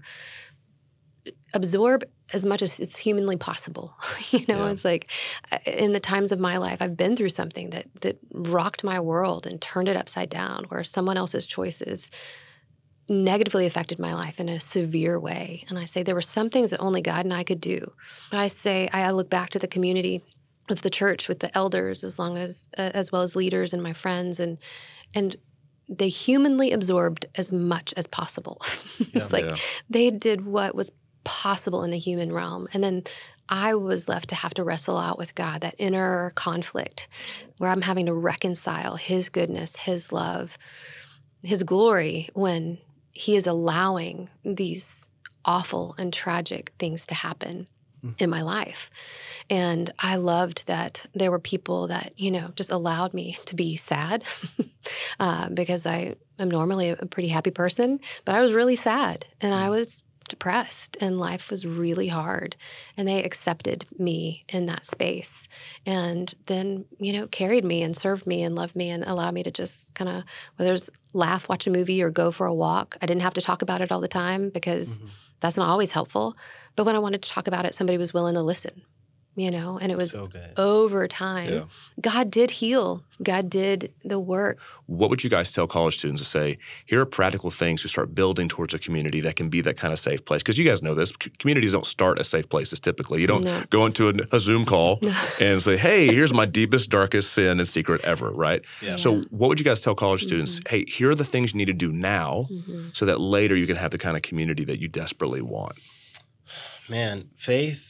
absorb 1.54 2.04
as 2.34 2.44
much 2.44 2.62
as 2.62 2.78
it's 2.80 2.96
humanly 2.96 3.36
possible. 3.36 3.94
you 4.30 4.40
know, 4.48 4.64
Yeah. 4.64 4.70
it's 4.70 4.84
like 4.84 5.10
uh, 5.52 5.58
in 5.66 5.92
the 5.92 6.00
times 6.00 6.32
of 6.32 6.38
my 6.40 6.56
life, 6.58 6.82
I've 6.82 6.96
been 6.96 7.16
through 7.16 7.30
something 7.30 7.70
that 7.70 7.86
that 8.00 8.18
rocked 8.32 8.84
my 8.84 9.00
world 9.00 9.46
and 9.46 9.60
turned 9.60 9.88
it 9.88 9.96
upside 9.96 10.28
down, 10.28 10.64
where 10.68 10.84
someone 10.84 11.16
else's 11.16 11.46
choices 11.46 12.10
negatively 13.10 13.64
affected 13.64 13.98
my 13.98 14.14
life 14.14 14.38
in 14.38 14.48
a 14.50 14.60
severe 14.60 15.18
way. 15.18 15.64
And 15.70 15.78
I 15.78 15.86
say 15.86 16.02
there 16.02 16.14
were 16.14 16.20
some 16.20 16.50
things 16.50 16.70
that 16.70 16.80
only 16.80 17.00
God 17.00 17.24
and 17.24 17.32
I 17.32 17.42
could 17.42 17.60
do. 17.60 17.92
But 18.30 18.38
I 18.38 18.48
say 18.48 18.88
I 18.92 19.10
look 19.12 19.30
back 19.30 19.50
to 19.50 19.58
the 19.58 19.66
community 19.68 20.22
of 20.70 20.82
the 20.82 20.90
church 20.90 21.28
with 21.28 21.40
the 21.40 21.56
elders, 21.56 22.04
as 22.04 22.18
long 22.18 22.36
as 22.36 22.68
uh, 22.78 22.90
as 22.94 23.10
well 23.12 23.22
as 23.22 23.34
leaders 23.36 23.72
and 23.72 23.82
my 23.82 23.92
friends, 23.92 24.40
and 24.40 24.58
and 25.14 25.36
they 25.88 26.08
humanly 26.08 26.72
absorbed 26.72 27.26
as 27.36 27.50
much 27.50 27.94
as 27.96 28.06
possible. 28.06 28.60
it's 29.14 29.32
like 29.32 29.46
Yeah. 29.46 29.56
they 29.88 30.10
did 30.10 30.44
what 30.44 30.74
was 30.74 30.92
possible 31.24 31.82
in 31.84 31.90
the 31.90 31.98
human 31.98 32.32
realm, 32.32 32.68
and 32.72 32.82
then 32.82 33.04
I 33.48 33.74
was 33.74 34.08
left 34.08 34.28
to 34.28 34.34
have 34.34 34.52
to 34.54 34.64
wrestle 34.64 34.98
out 34.98 35.16
with 35.18 35.34
God 35.34 35.62
that 35.62 35.74
inner 35.78 36.32
conflict, 36.34 37.08
where 37.58 37.70
I'm 37.70 37.80
having 37.82 38.06
to 38.06 38.14
reconcile 38.14 38.96
His 38.96 39.28
goodness, 39.30 39.76
His 39.76 40.12
love, 40.12 40.58
His 41.42 41.62
glory 41.62 42.28
when 42.34 42.78
He 43.12 43.36
is 43.36 43.46
allowing 43.46 44.28
these 44.44 45.08
awful 45.44 45.94
and 45.98 46.12
tragic 46.12 46.72
things 46.78 47.06
to 47.06 47.14
happen 47.14 47.66
in 48.18 48.30
my 48.30 48.42
life. 48.42 48.90
And 49.50 49.90
I 49.98 50.16
loved 50.16 50.66
that 50.66 51.06
there 51.14 51.30
were 51.30 51.38
people 51.38 51.88
that, 51.88 52.12
you 52.16 52.30
know, 52.30 52.52
just 52.56 52.70
allowed 52.70 53.14
me 53.14 53.36
to 53.46 53.54
be 53.54 53.76
sad 53.76 54.24
uh, 55.20 55.48
because 55.50 55.86
I 55.86 56.16
am 56.38 56.50
normally 56.50 56.90
a 56.90 57.06
pretty 57.06 57.28
happy 57.28 57.50
person, 57.50 58.00
but 58.24 58.34
I 58.34 58.40
was 58.40 58.52
really 58.52 58.76
sad 58.76 59.26
and 59.40 59.54
I 59.54 59.70
was 59.70 60.02
depressed 60.28 60.96
and 61.00 61.18
life 61.18 61.50
was 61.50 61.64
really 61.64 62.08
hard. 62.08 62.54
And 62.96 63.08
they 63.08 63.24
accepted 63.24 63.86
me 63.98 64.44
in 64.52 64.66
that 64.66 64.84
space 64.84 65.48
and 65.86 66.32
then, 66.46 66.84
you 66.98 67.12
know, 67.14 67.26
carried 67.28 67.64
me 67.64 67.82
and 67.82 67.96
served 67.96 68.26
me 68.26 68.42
and 68.42 68.54
loved 68.54 68.76
me 68.76 68.90
and 68.90 69.04
allowed 69.04 69.32
me 69.34 69.42
to 69.44 69.50
just 69.50 69.94
kind 69.94 70.10
of, 70.10 70.24
whether 70.56 70.74
it's 70.74 70.90
laugh, 71.14 71.48
watch 71.48 71.66
a 71.66 71.70
movie, 71.70 72.02
or 72.02 72.10
go 72.10 72.30
for 72.30 72.46
a 72.46 72.54
walk. 72.54 72.96
I 73.00 73.06
didn't 73.06 73.22
have 73.22 73.34
to 73.34 73.40
talk 73.40 73.62
about 73.62 73.80
it 73.80 73.90
all 73.90 74.00
the 74.00 74.08
time 74.08 74.50
because 74.50 75.00
Mhm. 75.00 75.08
That's 75.40 75.56
not 75.56 75.68
always 75.68 75.92
helpful. 75.92 76.36
But 76.76 76.84
when 76.86 76.96
I 76.96 77.00
wanted 77.00 77.22
to 77.22 77.28
talk 77.28 77.46
about 77.46 77.64
it, 77.66 77.74
somebody 77.74 77.98
was 77.98 78.14
willing 78.14 78.34
to 78.34 78.42
listen, 78.42 78.82
you 79.38 79.50
know, 79.50 79.78
and 79.80 79.92
it 79.92 79.96
was 79.96 80.10
so 80.10 80.26
good. 80.26 80.50
over 80.56 81.06
time. 81.08 81.52
Yeah. 81.52 81.64
God 82.00 82.30
did 82.30 82.50
heal, 82.50 83.02
God 83.22 83.48
did 83.48 83.92
the 84.04 84.18
work. 84.18 84.58
What 84.86 85.10
would 85.10 85.22
you 85.24 85.30
guys 85.30 85.52
tell 85.52 85.66
college 85.66 85.98
students 85.98 86.20
to 86.22 86.28
say? 86.28 86.58
Here 86.86 87.00
are 87.00 87.06
practical 87.06 87.50
things 87.50 87.82
to 87.82 87.88
start 87.88 88.14
building 88.14 88.48
towards 88.48 88.74
a 88.74 88.78
community 88.78 89.20
that 89.20 89.36
can 89.36 89.48
be 89.48 89.60
that 89.62 89.76
kind 89.76 89.92
of 89.92 89.98
safe 89.98 90.24
place. 90.24 90.42
Because 90.42 90.58
you 90.58 90.64
guys 90.64 90.82
know 90.82 90.94
this, 90.94 91.10
c- 91.22 91.30
communities 91.38 91.72
don't 91.72 91.86
start 91.86 92.18
as 92.18 92.28
safe 92.28 92.48
places 92.48 92.80
typically. 92.80 93.20
You 93.20 93.26
don't 93.26 93.44
No. 93.44 93.62
go 93.70 93.86
into 93.86 94.08
a, 94.08 94.14
a 94.36 94.40
Zoom 94.40 94.64
call 94.64 94.98
and 95.40 95.62
say, 95.62 95.76
"Hey, 95.76 96.06
here's 96.06 96.32
my 96.32 96.44
deepest, 96.46 96.90
darkest 96.90 97.32
sin 97.32 97.58
and 97.60 97.68
secret 97.68 98.00
ever." 98.04 98.30
Right. 98.30 98.62
Yeah. 98.82 98.96
So, 98.96 99.20
what 99.30 99.48
would 99.48 99.58
you 99.60 99.64
guys 99.64 99.80
tell 99.80 99.94
college 99.94 100.22
students? 100.24 100.60
Hey, 100.68 100.84
here 100.86 101.10
are 101.10 101.14
the 101.14 101.24
things 101.24 101.52
you 101.52 101.58
need 101.58 101.66
to 101.66 101.72
do 101.86 101.92
now, 101.92 102.46
Mhm. 102.50 102.96
so 102.96 103.04
that 103.06 103.20
later 103.20 103.54
you 103.56 103.66
can 103.66 103.76
have 103.76 103.90
the 103.92 103.98
kind 103.98 104.16
of 104.16 104.22
community 104.22 104.64
that 104.64 104.80
you 104.80 104.88
desperately 104.88 105.42
want. 105.42 105.76
Man, 106.88 107.28
faith 107.36 107.87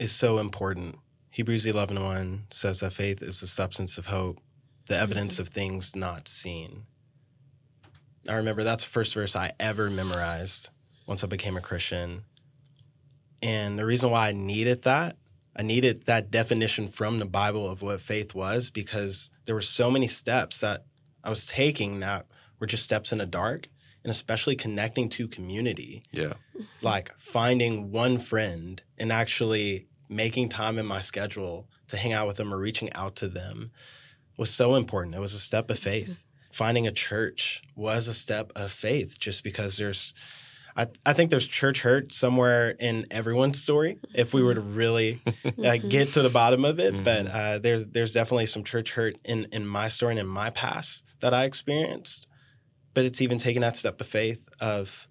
is 0.00 0.10
so 0.10 0.38
important. 0.38 0.96
Hebrews 1.30 1.66
11 1.66 2.02
1 2.02 2.46
says 2.50 2.80
that 2.80 2.92
faith 2.92 3.22
is 3.22 3.40
the 3.40 3.46
substance 3.46 3.98
of 3.98 4.06
hope, 4.06 4.40
the 4.86 4.96
evidence 4.96 5.34
mm-hmm. 5.34 5.42
of 5.42 5.48
things 5.50 5.94
not 5.94 6.26
seen. 6.26 6.86
I 8.26 8.34
remember 8.34 8.64
that's 8.64 8.82
the 8.84 8.90
first 8.90 9.14
verse 9.14 9.36
I 9.36 9.52
ever 9.60 9.90
memorized 9.90 10.70
once 11.06 11.22
I 11.22 11.26
became 11.26 11.56
a 11.56 11.60
Christian. 11.60 12.24
And 13.42 13.78
the 13.78 13.86
reason 13.86 14.10
why 14.10 14.28
I 14.28 14.32
needed 14.32 14.82
that, 14.82 15.16
I 15.54 15.62
needed 15.62 16.06
that 16.06 16.30
definition 16.30 16.88
from 16.88 17.18
the 17.18 17.26
Bible 17.26 17.68
of 17.68 17.82
what 17.82 18.00
faith 18.00 18.34
was 18.34 18.70
because 18.70 19.30
there 19.46 19.54
were 19.54 19.62
so 19.62 19.90
many 19.90 20.08
steps 20.08 20.60
that 20.60 20.84
I 21.22 21.30
was 21.30 21.44
taking 21.44 22.00
that 22.00 22.26
were 22.58 22.66
just 22.66 22.84
steps 22.84 23.12
in 23.12 23.18
the 23.18 23.26
dark, 23.26 23.68
and 24.04 24.10
especially 24.10 24.56
connecting 24.56 25.08
to 25.10 25.28
community 25.28 26.02
Yeah. 26.12 26.34
like 26.80 27.12
finding 27.18 27.90
one 27.90 28.18
friend 28.18 28.82
and 28.98 29.12
actually 29.12 29.86
making 30.10 30.48
time 30.50 30.78
in 30.78 30.84
my 30.86 31.00
schedule 31.00 31.68
to 31.88 31.96
hang 31.96 32.12
out 32.12 32.26
with 32.26 32.36
them 32.36 32.52
or 32.52 32.58
reaching 32.58 32.92
out 32.92 33.16
to 33.16 33.28
them 33.28 33.70
was 34.36 34.50
so 34.50 34.74
important. 34.74 35.14
It 35.14 35.20
was 35.20 35.34
a 35.34 35.38
step 35.38 35.70
of 35.70 35.78
faith. 35.78 36.24
Finding 36.52 36.86
a 36.86 36.92
church 36.92 37.62
was 37.76 38.08
a 38.08 38.14
step 38.14 38.50
of 38.56 38.72
faith 38.72 39.18
just 39.18 39.44
because 39.44 39.76
there's 39.76 40.12
I, 40.76 40.86
I 41.04 41.12
think 41.14 41.30
there's 41.30 41.46
church 41.48 41.82
hurt 41.82 42.12
somewhere 42.12 42.70
in 42.70 43.06
everyone's 43.10 43.60
story 43.60 43.98
if 44.14 44.32
we 44.32 44.42
were 44.42 44.54
to 44.54 44.60
really 44.60 45.20
uh, 45.64 45.76
get 45.76 46.12
to 46.12 46.22
the 46.22 46.30
bottom 46.30 46.64
of 46.64 46.78
it. 46.78 46.92
But 47.04 47.26
Mhm. 47.26 47.34
uh, 47.34 47.58
there's 47.58 47.86
there's 47.86 48.12
definitely 48.12 48.46
some 48.46 48.64
church 48.64 48.92
hurt 48.92 49.16
in 49.24 49.46
in 49.52 49.66
my 49.66 49.88
story 49.88 50.12
and 50.12 50.20
in 50.20 50.26
my 50.26 50.50
past 50.50 51.04
that 51.20 51.34
I 51.34 51.44
experienced. 51.44 52.26
But 52.94 53.04
it's 53.04 53.20
even 53.20 53.38
taking 53.38 53.62
that 53.62 53.76
step 53.76 54.00
of 54.00 54.06
faith 54.08 54.40
of, 54.60 55.06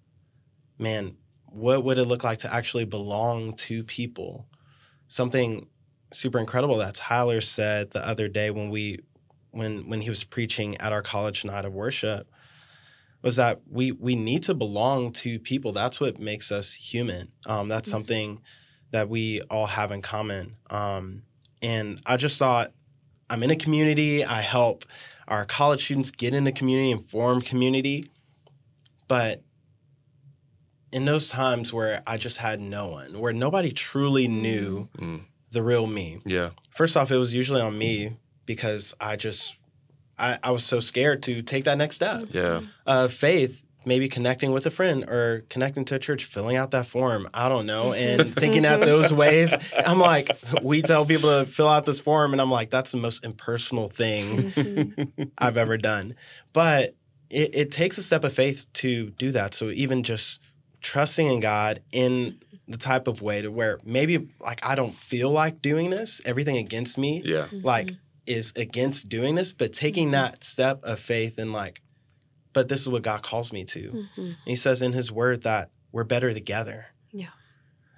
man, 0.78 1.16
what 1.46 1.84
would 1.84 1.98
it 1.98 2.04
look 2.04 2.24
like 2.24 2.38
to 2.38 2.52
actually 2.52 2.84
belong 2.84 3.54
to 3.54 3.82
people? 3.84 4.46
Something 5.10 5.66
super 6.12 6.38
incredible 6.38 6.78
that 6.78 6.94
Tyler 6.94 7.40
said 7.40 7.90
the 7.90 8.06
other 8.06 8.28
day 8.28 8.52
when 8.52 8.70
we 8.70 9.00
when 9.50 9.88
when 9.88 10.00
he 10.00 10.08
was 10.08 10.22
preaching 10.22 10.78
at 10.78 10.92
our 10.92 11.02
college 11.02 11.44
night 11.44 11.64
of 11.64 11.72
worship 11.72 12.30
was 13.20 13.34
that 13.34 13.60
we 13.68 13.90
we 13.90 14.14
need 14.14 14.44
to 14.44 14.54
belong 14.54 15.12
to 15.14 15.40
people. 15.40 15.72
That's 15.72 16.00
what 16.00 16.20
makes 16.20 16.52
us 16.52 16.74
human. 16.74 17.32
Um, 17.44 17.66
that's 17.66 17.88
Mhm. 17.88 17.92
something 17.92 18.40
that 18.92 19.08
we 19.08 19.40
all 19.50 19.66
have 19.66 19.90
in 19.90 20.00
common. 20.00 20.54
Um, 20.70 21.24
and 21.60 22.00
I 22.06 22.16
just 22.16 22.38
thought 22.38 22.72
I'm 23.28 23.42
in 23.42 23.50
a 23.50 23.56
community. 23.56 24.24
I 24.24 24.42
help 24.42 24.84
our 25.26 25.44
college 25.44 25.84
students 25.86 26.12
get 26.12 26.34
in 26.34 26.44
the 26.44 26.52
community 26.52 26.92
and 26.92 27.10
form 27.10 27.42
community. 27.42 28.10
But 29.08 29.42
in 30.92 31.04
those 31.04 31.28
times 31.28 31.72
where 31.72 32.02
I 32.06 32.16
just 32.16 32.38
had 32.38 32.60
no 32.60 32.88
one, 32.88 33.18
where 33.20 33.32
nobody 33.32 33.72
truly 33.72 34.26
knew 34.28 34.88
Mm. 34.98 35.22
the 35.52 35.62
real 35.62 35.86
me, 35.86 36.18
Yeah. 36.24 36.50
first 36.70 36.96
off, 36.96 37.10
it 37.10 37.16
was 37.16 37.32
usually 37.34 37.60
on 37.60 37.76
me 37.78 38.16
because 38.46 38.94
I 39.00 39.16
just 39.16 39.56
I, 40.18 40.38
I 40.42 40.50
was 40.50 40.64
so 40.64 40.80
scared 40.80 41.22
to 41.22 41.40
take 41.40 41.64
that 41.64 41.78
next 41.78 41.96
step. 41.96 42.24
Yeah. 42.30 42.60
Uh, 42.86 43.08
faith, 43.08 43.62
maybe 43.86 44.06
connecting 44.06 44.52
with 44.52 44.66
a 44.66 44.70
friend 44.70 45.04
or 45.04 45.46
connecting 45.48 45.82
to 45.86 45.94
a 45.94 45.98
church, 45.98 46.26
filling 46.26 46.56
out 46.56 46.72
that 46.72 46.86
form. 46.86 47.26
I 47.32 47.48
don't 47.48 47.64
know, 47.64 47.94
and 47.94 48.34
thinking 48.42 48.66
out 48.66 48.80
those 48.80 49.14
ways. 49.14 49.54
I'm 49.74 49.98
like, 49.98 50.30
we 50.62 50.82
tell 50.82 51.06
people 51.06 51.30
to 51.30 51.46
fill 51.50 51.68
out 51.68 51.86
this 51.86 52.00
form, 52.00 52.32
and 52.32 52.40
I'm 52.42 52.50
like, 52.50 52.68
that's 52.68 52.90
the 52.90 52.98
most 52.98 53.24
impersonal 53.24 53.88
thing 53.88 54.50
Mhm. 54.52 55.30
I've 55.38 55.56
ever 55.56 55.78
done. 55.78 56.16
But 56.52 56.92
it, 57.30 57.54
it 57.54 57.70
takes 57.70 57.96
a 57.96 58.02
step 58.02 58.22
of 58.22 58.34
faith 58.34 58.66
to 58.74 59.10
do 59.12 59.30
that. 59.32 59.54
So 59.54 59.70
even 59.70 60.02
just 60.02 60.40
trusting 60.80 61.26
in 61.26 61.40
God 61.40 61.82
in 61.92 62.40
the 62.68 62.76
type 62.76 63.08
of 63.08 63.20
way 63.22 63.42
to 63.42 63.48
where 63.50 63.78
maybe 63.84 64.28
like 64.40 64.64
I 64.64 64.74
don't 64.74 64.94
feel 64.94 65.30
like 65.30 65.60
doing 65.62 65.90
this, 65.90 66.20
everything 66.24 66.56
against 66.56 66.96
me 66.98 67.22
Yeah. 67.24 67.46
like 67.62 67.94
is 68.26 68.52
against 68.56 69.08
doing 69.08 69.34
this, 69.34 69.52
but 69.52 69.72
taking 69.72 70.08
Mhm. 70.08 70.12
that 70.12 70.44
step 70.44 70.80
of 70.84 71.00
faith 71.00 71.38
and 71.38 71.52
like, 71.52 71.82
but 72.52 72.68
this 72.68 72.80
is 72.80 72.88
what 72.88 73.02
God 73.02 73.22
calls 73.22 73.52
me 73.52 73.64
to. 73.64 74.06
Mhm. 74.16 74.36
He 74.46 74.56
says 74.56 74.82
in 74.82 74.92
his 74.92 75.10
word 75.10 75.42
that 75.42 75.70
we're 75.92 76.04
better 76.04 76.32
together. 76.32 76.86
Yeah. 77.12 77.30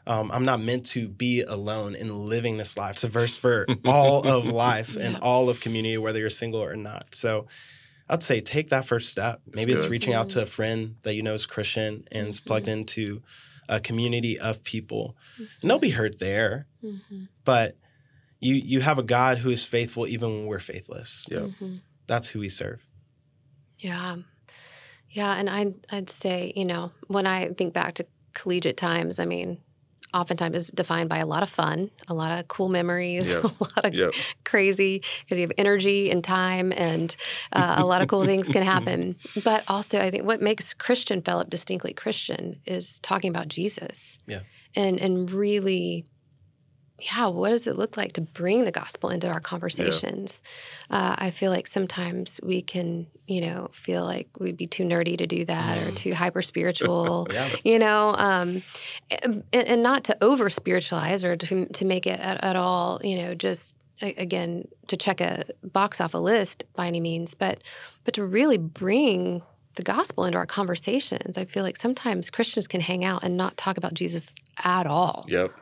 Um, 0.06 0.32
I'm 0.32 0.44
not 0.44 0.60
meant 0.60 0.86
to 0.86 1.06
be 1.08 1.42
alone 1.42 1.94
in 1.94 2.26
living 2.28 2.56
this 2.56 2.76
life. 2.76 2.92
It's 2.96 3.04
a 3.04 3.08
verse 3.08 3.36
for 3.36 3.66
all 3.84 4.24
of 4.26 4.44
life 4.66 4.96
and 4.96 5.16
all 5.18 5.48
of 5.48 5.60
community, 5.60 5.96
whether 5.98 6.18
you're 6.18 6.30
single 6.30 6.62
or 6.62 6.74
not. 6.76 7.14
So 7.14 7.46
I'd 8.12 8.22
say 8.22 8.42
take 8.42 8.68
that 8.68 8.84
first 8.84 9.08
step. 9.08 9.40
That's 9.46 9.56
Maybe 9.56 9.72
it's 9.72 9.88
reaching 9.88 10.12
out 10.12 10.28
to 10.30 10.40
a 10.40 10.42
mm-hmm. 10.42 10.50
friend 10.50 10.96
that 11.02 11.14
you 11.14 11.22
know 11.22 11.32
is 11.32 11.46
Christian 11.46 12.06
and 12.12 12.28
is 12.28 12.40
plugged 12.40 12.66
Mhm. 12.66 12.72
into 12.72 13.22
a 13.70 13.80
community 13.80 14.38
of 14.38 14.62
people. 14.62 15.16
And 15.38 15.48
they'll 15.70 15.78
be 15.78 15.88
mm-hmm. 15.88 15.96
hurt 15.96 16.18
there, 16.18 16.66
mm-hmm. 16.84 17.24
but 17.44 17.78
you 18.38 18.54
you 18.54 18.80
have 18.82 18.98
a 18.98 19.02
God 19.02 19.38
who 19.38 19.48
is 19.50 19.64
faithful 19.64 20.06
even 20.06 20.28
when 20.30 20.46
we're 20.46 20.58
faithless. 20.58 21.26
Yeah. 21.30 21.48
That's 22.06 22.26
who 22.28 22.40
we 22.40 22.50
serve. 22.50 22.86
Yeah. 23.78 24.16
Yeah. 25.08 25.34
And 25.34 25.48
I'd, 25.48 25.74
I'd 25.90 26.10
say, 26.10 26.52
you 26.54 26.66
know, 26.66 26.92
when 27.06 27.26
I 27.26 27.48
think 27.48 27.72
back 27.72 27.94
to 27.94 28.06
collegiate 28.34 28.76
times, 28.76 29.18
I 29.18 29.24
mean, 29.24 29.58
oftentimes 30.14 30.56
is 30.56 30.68
defined 30.68 31.08
by 31.08 31.18
a 31.18 31.26
lot 31.26 31.42
of 31.42 31.48
fun, 31.48 31.90
a 32.08 32.14
lot 32.14 32.32
of 32.38 32.48
cool 32.48 32.68
memories, 32.68 33.28
Yep. 33.32 33.44
a 33.44 33.46
lot 33.64 33.84
of 33.84 33.94
Yep. 33.94 34.14
crazy 34.44 35.02
because 35.20 35.38
you 35.38 35.42
have 35.42 35.52
energy 35.58 36.10
and 36.10 36.22
time, 36.22 36.72
and 36.76 37.14
uh, 37.52 37.74
a 37.78 37.84
lot 37.84 38.02
of 38.02 38.08
cool 38.08 38.24
things 38.24 38.48
can 38.48 38.62
happen. 38.74 39.16
But 39.42 39.64
also, 39.68 40.00
I 40.00 40.10
think 40.10 40.24
what 40.24 40.40
makes 40.42 40.74
Christian 40.74 41.22
fellowship 41.22 41.50
distinctly 41.50 41.92
Christian 41.92 42.60
is 42.66 42.98
talking 43.00 43.30
about 43.30 43.48
Jesus. 43.48 44.18
Yeah. 44.26 44.40
And 44.76 44.98
and 45.00 45.30
really, 45.30 46.06
yeah, 47.04 47.26
what 47.28 47.50
does 47.50 47.66
it 47.66 47.76
look 47.76 47.96
like 47.96 48.12
to 48.14 48.20
bring 48.20 48.64
the 48.64 48.70
gospel 48.72 49.10
into 49.10 49.28
our 49.28 49.40
conversations? 49.40 50.40
Uh, 50.90 51.14
I 51.18 51.30
feel 51.30 51.50
like 51.50 51.66
sometimes 51.66 52.38
we 52.42 52.62
can, 52.62 53.06
you 53.26 53.40
know, 53.40 53.68
feel 53.72 54.04
like 54.04 54.28
we'd 54.38 54.56
be 54.56 54.66
too 54.66 54.84
nerdy 54.84 55.16
to 55.18 55.26
do 55.26 55.44
that 55.46 55.78
or 55.78 55.90
Mhm. 55.90 55.96
too 55.96 56.14
hyper 56.14 56.42
spiritual 56.52 57.26
Yeah. 57.30 57.48
you 57.64 57.78
know 57.78 58.14
um, 58.16 58.62
and, 59.24 59.44
and 59.52 59.82
not 59.82 60.04
to 60.04 60.16
over 60.22 60.48
spiritualize 60.50 61.24
or 61.24 61.36
to, 61.36 61.66
to 61.66 61.84
make 61.84 62.06
it 62.06 62.20
at, 62.20 62.42
at 62.44 62.56
all 62.56 63.00
you 63.02 63.16
know 63.18 63.34
just 63.34 63.74
again 64.02 64.66
to 64.88 64.96
check 64.96 65.20
a 65.20 65.44
box 65.62 66.00
off 66.00 66.14
a 66.14 66.18
list 66.18 66.64
by 66.74 66.86
any 66.86 67.00
means 67.00 67.34
but 67.34 67.62
but 68.04 68.14
to 68.14 68.24
really 68.24 68.58
bring 68.58 69.42
the 69.76 69.82
gospel 69.82 70.24
into 70.24 70.36
our 70.38 70.46
conversations 70.46 71.38
i 71.38 71.44
feel 71.44 71.62
like 71.62 71.76
sometimes 71.76 72.28
christians 72.30 72.66
can 72.66 72.80
hang 72.80 73.04
out 73.04 73.22
and 73.22 73.36
not 73.36 73.56
talk 73.56 73.76
about 73.76 73.94
jesus 73.94 74.34
at 74.64 74.86
all 74.86 75.24
Yep. 75.28 75.52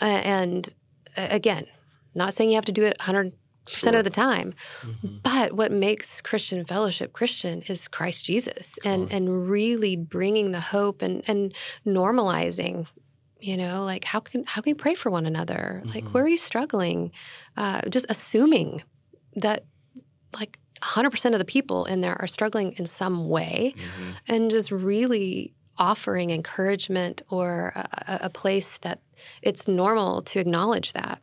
Uh, 0.00 0.04
and 0.04 0.74
uh, 1.16 1.28
again 1.30 1.66
not 2.14 2.34
saying 2.34 2.50
you 2.50 2.56
have 2.56 2.64
to 2.64 2.72
do 2.72 2.84
it 2.84 2.96
100% 2.98 3.32
Sure. 3.68 3.94
of 3.96 4.04
the 4.04 4.10
time 4.10 4.54
Mhm. 4.82 5.22
but 5.22 5.52
what 5.52 5.70
makes 5.70 6.20
Christian 6.22 6.64
fellowship 6.64 7.12
Christian 7.12 7.60
is 7.62 7.86
Christ 7.88 8.24
Jesus 8.24 8.78
and 8.84 9.12
and 9.12 9.48
really 9.50 9.94
bringing 9.96 10.52
the 10.52 10.60
hope 10.60 11.02
and 11.02 11.22
and 11.28 11.52
normalizing 11.86 12.86
you 13.40 13.56
know 13.56 13.84
like 13.84 14.04
how 14.04 14.20
can 14.20 14.44
how 14.46 14.60
can 14.62 14.70
we 14.70 14.74
pray 14.74 14.94
for 14.94 15.10
one 15.10 15.26
another 15.26 15.82
like 15.94 16.04
Mhm. 16.04 16.12
where 16.12 16.24
are 16.24 16.28
you 16.28 16.38
struggling 16.38 17.12
uh, 17.56 17.82
just 17.90 18.06
assuming 18.08 18.82
that 19.36 19.64
like 20.40 20.58
100% 20.82 21.34
of 21.34 21.38
the 21.40 21.44
people 21.44 21.84
in 21.84 22.00
there 22.00 22.16
are 22.20 22.26
struggling 22.26 22.72
in 22.78 22.86
some 22.86 23.28
way 23.28 23.74
Mhm. 23.76 24.14
and 24.28 24.50
just 24.50 24.70
really 24.70 25.52
offering 25.78 26.30
encouragement 26.30 27.22
or 27.30 27.72
a, 27.76 28.18
a- 28.24 28.30
place 28.30 28.78
that 28.78 29.00
it's 29.42 29.66
normal 29.68 30.22
to 30.22 30.38
acknowledge 30.40 30.92
that. 30.92 31.20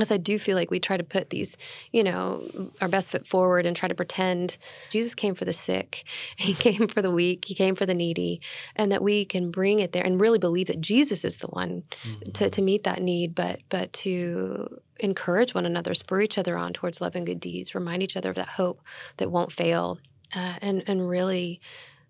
As 0.00 0.12
I 0.12 0.16
do 0.16 0.38
feel 0.38 0.54
like 0.56 0.70
we 0.70 0.78
try 0.78 0.96
to 0.96 1.02
put 1.02 1.30
these, 1.30 1.56
you 1.90 2.04
know, 2.04 2.48
our 2.80 2.86
best 2.86 3.10
foot 3.10 3.26
forward 3.26 3.66
and 3.66 3.74
try 3.74 3.88
to 3.88 3.96
pretend 3.96 4.56
Jesus 4.90 5.12
came 5.16 5.34
for 5.34 5.44
the 5.44 5.52
sick, 5.52 6.04
He 6.36 6.54
came 6.54 6.86
for 6.86 7.02
the 7.02 7.10
weak, 7.10 7.44
He 7.46 7.54
came 7.56 7.74
for 7.74 7.84
the 7.84 7.94
needy, 7.96 8.40
and 8.76 8.92
that 8.92 9.02
we 9.02 9.24
can 9.24 9.50
bring 9.50 9.80
it 9.80 9.90
there 9.90 10.04
and 10.06 10.20
really 10.20 10.38
believe 10.38 10.68
that 10.68 10.80
Jesus 10.80 11.24
is 11.24 11.38
the 11.38 11.48
one 11.48 11.82
Mhm. 12.06 12.32
to, 12.34 12.48
to 12.48 12.62
meet 12.62 12.84
that 12.84 13.02
need, 13.02 13.34
but 13.34 13.58
but 13.70 13.92
to 14.04 14.68
encourage 15.00 15.52
one 15.54 15.66
another, 15.66 15.94
spur 15.94 16.20
each 16.22 16.38
other 16.38 16.56
on 16.56 16.72
towards 16.72 17.00
love 17.00 17.16
and 17.16 17.26
good 17.26 17.40
deeds, 17.40 17.74
remind 17.74 18.02
each 18.04 18.16
other 18.16 18.30
of 18.30 18.36
that 18.36 18.48
hope 18.50 18.80
that 19.16 19.32
won't 19.32 19.50
fail, 19.50 19.98
uh, 20.36 20.54
and 20.62 20.84
and 20.88 21.08
really, 21.08 21.60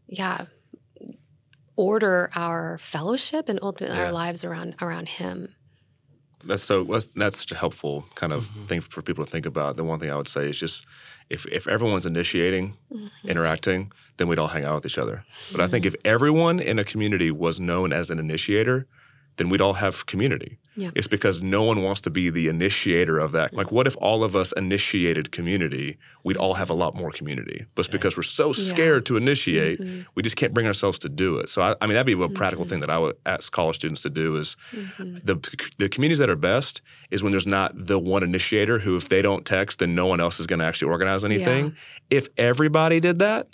yeah, 0.06 0.44
order 1.78 2.28
our 2.34 2.76
fellowship 2.78 3.48
and 3.48 3.58
ultimately 3.62 3.96
Yeah. 3.96 4.06
our 4.06 4.12
lives 4.12 4.44
around 4.44 4.74
around 4.82 5.08
Him. 5.08 5.54
That's 6.44 6.62
so. 6.62 6.84
That's, 6.84 7.08
that's 7.16 7.38
such 7.38 7.52
a 7.52 7.56
helpful 7.56 8.04
kind 8.14 8.32
of 8.32 8.46
Mhm. 8.48 8.68
thing 8.68 8.80
for 8.80 9.02
people 9.02 9.24
to 9.24 9.30
think 9.30 9.46
about. 9.46 9.76
The 9.76 9.84
one 9.84 9.98
thing 9.98 10.10
I 10.10 10.16
would 10.16 10.28
say 10.28 10.48
is 10.50 10.58
just 10.58 10.86
if 11.30 11.46
if 11.46 11.66
everyone's 11.66 12.06
initiating, 12.06 12.76
Mhm. 12.92 13.10
interacting, 13.24 13.92
then 14.16 14.28
we'd 14.28 14.38
all 14.38 14.48
hang 14.48 14.64
out 14.64 14.76
with 14.76 14.86
each 14.86 14.98
other. 14.98 15.24
But 15.52 15.60
I 15.60 15.66
think 15.68 15.84
if 15.86 15.94
everyone 16.04 16.60
in 16.60 16.78
a 16.78 16.84
community 16.84 17.30
was 17.30 17.58
known 17.58 17.92
as 17.92 18.10
an 18.10 18.18
initiator, 18.18 18.86
then 19.38 19.48
we'd 19.48 19.60
all 19.62 19.72
have 19.74 20.04
community. 20.06 20.58
Yeah. 20.76 20.90
It's 20.94 21.08
because 21.08 21.42
no 21.42 21.64
one 21.64 21.82
wants 21.82 22.00
to 22.02 22.10
be 22.10 22.30
the 22.30 22.46
initiator 22.46 23.18
of 23.18 23.32
that. 23.32 23.52
Like, 23.52 23.72
what 23.72 23.88
if 23.88 23.96
all 24.00 24.22
of 24.22 24.36
us 24.36 24.52
initiated 24.52 25.32
community? 25.32 25.96
We'd 26.22 26.36
all 26.36 26.54
have 26.54 26.70
a 26.70 26.74
lot 26.74 26.94
more 26.94 27.10
community. 27.10 27.64
But 27.74 27.86
it's 27.86 27.92
because 27.92 28.16
we're 28.16 28.22
so 28.22 28.48
Yeah. 28.54 28.72
scared 28.72 29.06
to 29.06 29.16
initiate, 29.16 29.80
Mhm. 29.80 30.06
we 30.14 30.22
just 30.22 30.36
can't 30.36 30.54
bring 30.54 30.66
ourselves 30.68 30.98
to 31.00 31.08
do 31.08 31.38
it. 31.38 31.48
So, 31.48 31.62
I, 31.62 31.74
I 31.80 31.86
mean, 31.86 31.94
that'd 31.94 32.06
be 32.06 32.12
a 32.22 32.28
practical 32.28 32.64
Mhm. 32.64 32.68
thing 32.68 32.80
that 32.80 32.90
I 32.90 32.98
would 32.98 33.16
ask 33.26 33.50
college 33.50 33.74
students 33.76 34.02
to 34.02 34.10
do 34.10 34.36
is 34.36 34.56
Mhm. 34.72 35.24
the 35.24 35.36
the 35.78 35.88
communities 35.88 36.18
that 36.18 36.30
are 36.30 36.36
best 36.36 36.80
is 37.10 37.22
when 37.22 37.32
there's 37.32 37.46
not 37.46 37.72
the 37.86 37.98
one 37.98 38.22
initiator 38.22 38.80
who, 38.80 38.94
if 38.96 39.08
they 39.08 39.22
don't 39.22 39.44
text, 39.44 39.78
then 39.80 39.94
no 39.96 40.06
one 40.06 40.20
else 40.20 40.38
is 40.38 40.46
going 40.46 40.58
to 40.60 40.64
actually 40.64 40.90
organize 40.90 41.24
anything. 41.24 41.74
If 42.10 42.28
everybody 42.36 43.00
did 43.00 43.18
that, 43.20 43.48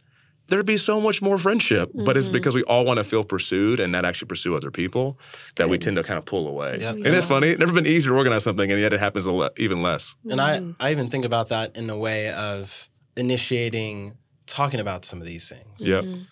there'd 0.49 0.67
be 0.67 0.77
so 0.77 1.01
much 1.01 1.23
more 1.23 1.39
friendship. 1.39 1.91
But 1.95 2.17
it's 2.17 2.29
Mhm. 2.29 2.33
because 2.33 2.55
we 2.55 2.63
all 2.65 2.85
want 2.85 2.99
to 2.99 3.05
feel 3.05 3.25
pursued 3.25 3.81
and 3.81 3.91
not 3.93 4.05
actually 4.05 4.29
pursue 4.29 4.55
other 4.55 4.71
people 4.71 5.19
that 5.57 5.69
we 5.69 5.79
tend 5.79 5.97
to 5.97 6.03
kind 6.03 6.19
of 6.19 6.25
pull 6.27 6.47
away. 6.49 6.79
Yep. 6.81 6.97
Isn't 6.99 7.15
it 7.15 7.25
funny? 7.25 7.49
It's 7.49 7.61
never 7.61 7.73
been 7.73 7.87
easier 7.87 8.11
to 8.13 8.17
organize 8.17 8.45
something, 8.45 8.71
and 8.71 8.81
yet 8.81 8.93
it 8.93 9.01
happens 9.01 9.25
a 9.27 9.33
le- 9.33 9.51
even 9.57 9.81
less. 9.83 10.15
And 10.31 10.41
I, 10.41 10.59
Mhm. 10.61 10.77
I 10.79 10.91
even 10.91 11.09
think 11.09 11.25
about 11.25 11.49
that 11.49 11.77
in 11.77 11.89
a 11.91 11.97
way 11.97 12.31
of 12.31 12.89
initiating 13.17 14.15
talking 14.47 14.81
about 14.81 15.05
some 15.07 15.21
of 15.21 15.27
these 15.27 15.49
things. 15.49 15.65
Yep. 15.89 16.05
Mhm. 16.05 16.27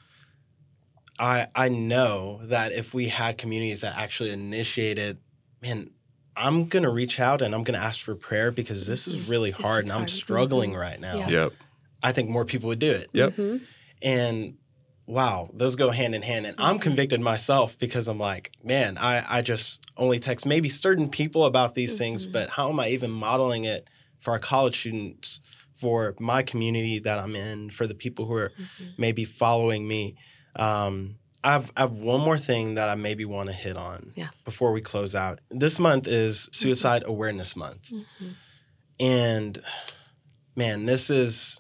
I 1.19 1.47
I 1.55 1.69
know 1.69 2.41
that 2.45 2.73
if 2.73 2.95
we 2.95 3.09
had 3.09 3.39
communities 3.39 3.83
that 3.83 3.95
actually 3.97 4.31
initiated, 4.31 5.19
man, 5.63 5.91
I'm 6.37 6.67
gonna 6.67 6.91
reach 6.91 7.21
out 7.21 7.43
and 7.43 7.55
I'm 7.55 7.63
gonna 7.63 7.79
ask 7.79 8.01
for 8.01 8.15
prayer 8.15 8.51
because 8.51 8.87
this 8.87 9.07
is 9.07 9.29
really 9.29 9.51
hard 9.51 9.85
is 9.85 9.91
and 9.91 9.93
I'm 9.93 9.99
hard. 10.01 10.11
struggling 10.11 10.75
right 10.75 10.99
now. 11.01 11.17
Yeah. 11.17 11.29
Yep. 11.29 11.53
I 12.03 12.13
think 12.13 12.29
more 12.31 12.45
people 12.45 12.69
would 12.69 12.79
do 12.79 12.91
it. 12.91 13.09
Yep. 13.13 13.37
Mhm. 13.37 13.61
And 14.03 14.57
wow, 15.07 15.51
those 15.53 15.77
go 15.77 15.91
hand 15.91 16.15
in 16.15 16.23
hand. 16.23 16.47
And 16.47 16.57
I'm 16.59 16.79
Mhm. 16.79 16.83
convicted 16.83 17.21
myself 17.21 17.79
because 17.79 18.09
I'm 18.09 18.19
like, 18.19 18.53
man, 18.63 18.97
I, 18.99 19.39
I 19.39 19.43
just 19.43 19.81
only 19.97 20.19
text 20.19 20.47
maybe 20.47 20.69
certain 20.69 21.09
people 21.09 21.45
about 21.45 21.75
these 21.75 21.99
things, 21.99 22.27
Mhm. 22.27 22.33
but 22.33 22.49
how 22.51 22.69
am 22.69 22.81
I 22.81 22.89
even 22.91 23.11
modeling 23.11 23.65
it 23.65 23.89
for 24.21 24.31
our 24.33 24.39
college 24.39 24.79
students, 24.79 25.41
for 25.75 26.15
my 26.21 26.43
community 26.43 26.99
that 27.01 27.19
I'm 27.19 27.35
in, 27.35 27.71
for 27.71 27.87
the 27.87 27.95
people 27.95 28.27
who 28.27 28.35
are 28.35 28.53
Mhm. 28.59 28.93
maybe 28.97 29.25
following 29.25 29.87
me? 29.89 30.17
Um, 30.57 31.17
I've, 31.45 31.73
I 31.77 31.81
have 31.81 31.93
one 31.93 32.21
more 32.21 32.39
thing 32.39 32.75
that 32.77 32.89
I 32.89 32.95
maybe 32.95 33.25
want 33.25 33.49
to 33.49 33.53
hit 33.53 33.77
on 33.77 34.07
Yeah. 34.15 34.29
before 34.45 34.71
we 34.73 34.81
close 34.81 35.17
out. 35.17 35.41
This 35.51 35.81
month 35.81 36.07
is 36.07 36.49
Suicide 36.53 37.03
Awareness 37.05 37.57
Month. 37.57 37.91
Mhm. 37.91 38.35
And 39.01 39.63
man, 40.55 40.87
this 40.87 41.11
is 41.11 41.59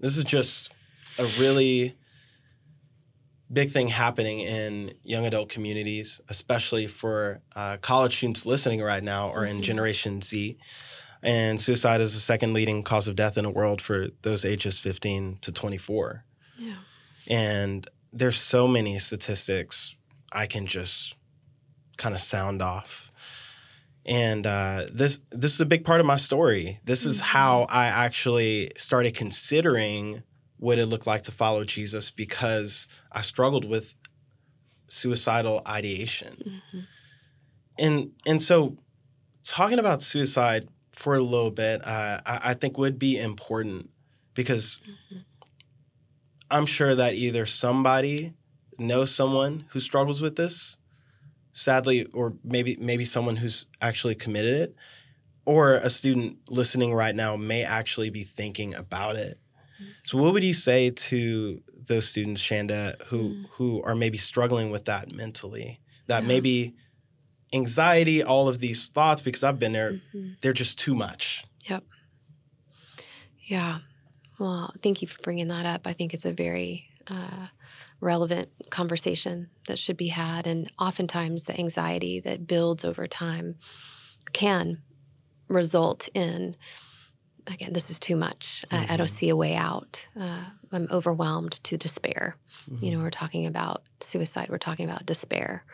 this 0.00 0.16
is 0.16 0.24
just 0.24 0.72
a 1.18 1.26
really 1.38 1.96
big 3.52 3.70
thing 3.70 3.88
happening 3.88 4.40
in 4.40 4.94
young 5.02 5.26
adult 5.26 5.48
communities, 5.48 6.20
especially 6.28 6.86
for 6.86 7.40
uh, 7.54 7.76
college 7.78 8.16
students 8.16 8.46
listening 8.46 8.80
right 8.82 9.02
now 9.02 9.28
or 9.30 9.44
in 9.44 9.58
Mhm. 9.58 9.62
Generation 9.62 10.22
Z. 10.22 10.56
And 11.22 11.60
suicide 11.60 12.00
is 12.00 12.14
the 12.14 12.20
second 12.20 12.52
leading 12.52 12.82
cause 12.82 13.06
of 13.08 13.16
death 13.16 13.38
in 13.38 13.44
the 13.44 13.50
world 13.50 13.80
for 13.80 14.08
those 14.22 14.44
ages 14.44 14.78
15 14.78 15.38
to 15.42 15.52
24. 15.52 16.24
Yeah. 16.58 16.76
And 17.28 17.88
there's 18.12 18.40
so 18.40 18.66
many 18.68 18.98
statistics 18.98 19.94
I 20.32 20.46
can 20.46 20.66
just 20.66 21.14
kind 21.96 22.14
of 22.14 22.20
sound 22.20 22.60
off. 22.60 23.10
And 24.04 24.46
uh, 24.46 24.86
this 24.92 25.20
this 25.30 25.54
is 25.54 25.60
a 25.60 25.66
big 25.66 25.84
part 25.84 26.00
of 26.00 26.06
my 26.06 26.16
story. 26.16 26.80
This 26.84 27.06
is 27.06 27.18
Mhm. 27.18 27.22
how 27.22 27.62
I 27.70 27.86
actually 27.86 28.72
started 28.76 29.14
considering 29.14 30.22
what 30.64 30.78
it 30.78 30.86
looked 30.86 31.06
like 31.06 31.22
to 31.24 31.30
follow 31.30 31.62
Jesus 31.64 32.10
because 32.10 32.88
I 33.12 33.20
struggled 33.20 33.66
with 33.66 33.94
suicidal 34.88 35.60
ideation. 35.66 36.62
Mhm. 36.72 36.86
And 37.78 38.12
and 38.26 38.42
so 38.42 38.78
talking 39.42 39.78
about 39.78 40.00
suicide 40.00 40.68
for 40.92 41.16
a 41.16 41.22
little 41.22 41.50
bit, 41.50 41.86
uh, 41.86 42.20
I, 42.24 42.40
I 42.50 42.54
think 42.54 42.78
would 42.78 42.98
be 42.98 43.18
important 43.18 43.90
because 44.34 44.80
Mhm. 45.12 45.24
I'm 46.50 46.66
sure 46.66 46.94
that 46.94 47.14
either 47.14 47.44
somebody 47.46 48.32
knows 48.78 49.14
someone 49.14 49.66
who 49.70 49.80
struggles 49.80 50.20
with 50.22 50.36
this, 50.36 50.78
sadly, 51.52 52.04
or 52.06 52.34
maybe 52.42 52.76
maybe 52.80 53.04
someone 53.04 53.36
who's 53.36 53.66
actually 53.82 54.14
committed 54.14 54.54
it, 54.54 54.76
or 55.44 55.74
a 55.74 55.90
student 55.90 56.38
listening 56.48 56.94
right 56.94 57.14
now 57.14 57.36
may 57.36 57.64
actually 57.64 58.08
be 58.10 58.24
thinking 58.24 58.74
about 58.74 59.16
it. 59.16 59.38
So, 60.04 60.18
what 60.18 60.32
would 60.32 60.44
you 60.44 60.54
say 60.54 60.90
to 60.90 61.62
those 61.86 62.08
students, 62.08 62.40
Shanda, 62.40 63.00
who 63.06 63.18
Mm. 63.30 63.46
who 63.52 63.82
are 63.82 63.94
maybe 63.94 64.18
struggling 64.18 64.70
with 64.70 64.84
that 64.86 65.12
mentally? 65.12 65.80
That 66.06 66.22
Yeah. 66.22 66.28
maybe 66.28 66.74
anxiety, 67.52 68.22
all 68.22 68.48
of 68.48 68.58
these 68.58 68.88
thoughts, 68.88 69.20
because 69.22 69.42
I've 69.42 69.58
been 69.58 69.72
there, 69.72 70.00
Mhm. 70.14 70.40
they're 70.40 70.52
just 70.52 70.78
too 70.78 70.94
much. 70.94 71.44
Yep. 71.68 71.84
Yeah. 73.46 73.78
Well, 74.38 74.72
thank 74.82 75.02
you 75.02 75.08
for 75.08 75.20
bringing 75.22 75.48
that 75.48 75.66
up. 75.66 75.86
I 75.86 75.92
think 75.92 76.14
it's 76.14 76.24
a 76.24 76.32
very 76.32 76.88
uh, 77.06 77.48
relevant 78.00 78.48
conversation 78.70 79.50
that 79.66 79.78
should 79.78 79.96
be 79.98 80.08
had. 80.08 80.46
And 80.46 80.70
oftentimes, 80.78 81.44
the 81.44 81.58
anxiety 81.58 82.18
that 82.20 82.46
builds 82.46 82.82
over 82.84 83.06
time 83.06 83.56
can 84.32 84.82
result 85.48 86.08
in 86.14 86.56
again, 87.48 87.72
this 87.72 87.90
is 87.90 87.98
too 88.00 88.16
much. 88.16 88.64
I, 88.70 88.76
I 88.76 88.80
Mm-hmm. 88.84 88.96
don't 88.96 89.08
see 89.08 89.28
a 89.28 89.36
way 89.36 89.54
out. 89.54 90.08
Uh, 90.18 90.44
I'm 90.72 90.88
overwhelmed 90.90 91.52
to 91.64 91.76
despair. 91.76 92.36
Mm-hmm. 92.70 92.84
You 92.84 92.90
know, 92.92 93.02
we're 93.02 93.10
talking 93.10 93.46
about 93.46 93.82
suicide. 94.00 94.48
We're 94.48 94.58
talking 94.58 94.88
about 94.88 95.06
despair, 95.06 95.64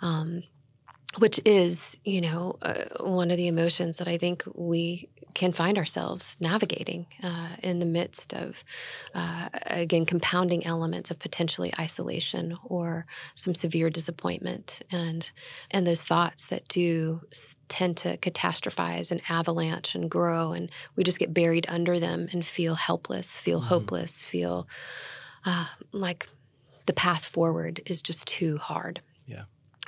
um, 0.00 0.42
which 1.18 1.40
is, 1.44 1.98
you 2.04 2.20
know, 2.20 2.56
uh, 2.62 2.84
one 3.00 3.30
of 3.30 3.36
the 3.36 3.48
emotions 3.48 3.98
that 3.98 4.08
I 4.08 4.16
think 4.16 4.44
we 4.54 5.10
can 5.34 5.52
find 5.52 5.78
ourselves 5.78 6.36
navigating 6.40 7.06
uh, 7.22 7.56
in 7.62 7.78
the 7.78 7.86
midst 7.86 8.34
of, 8.34 8.64
uh, 9.14 9.48
again, 9.66 10.04
compounding 10.06 10.64
elements 10.66 11.10
of 11.10 11.18
potentially 11.18 11.72
isolation 11.78 12.56
or 12.64 13.06
some 13.34 13.54
severe 13.54 13.90
disappointment, 13.90 14.80
and 14.90 15.30
and 15.70 15.86
those 15.86 16.02
thoughts 16.02 16.46
that 16.46 16.68
do 16.68 17.20
tend 17.68 17.96
to 17.98 18.16
catastrophize 18.18 19.10
and 19.10 19.22
avalanche 19.28 19.94
and 19.94 20.10
grow, 20.10 20.52
and 20.52 20.70
we 20.96 21.04
just 21.04 21.18
get 21.18 21.34
buried 21.34 21.66
under 21.68 21.98
them 21.98 22.28
and 22.32 22.44
feel 22.46 22.74
helpless, 22.74 23.36
feel 23.36 23.60
Mhm. 23.60 23.68
hopeless, 23.68 24.24
feel 24.24 24.66
uh, 25.46 25.66
like 25.92 26.28
the 26.86 26.92
path 26.94 27.24
forward 27.26 27.80
is 27.86 28.02
just 28.02 28.26
too 28.26 28.58
hard. 28.58 29.02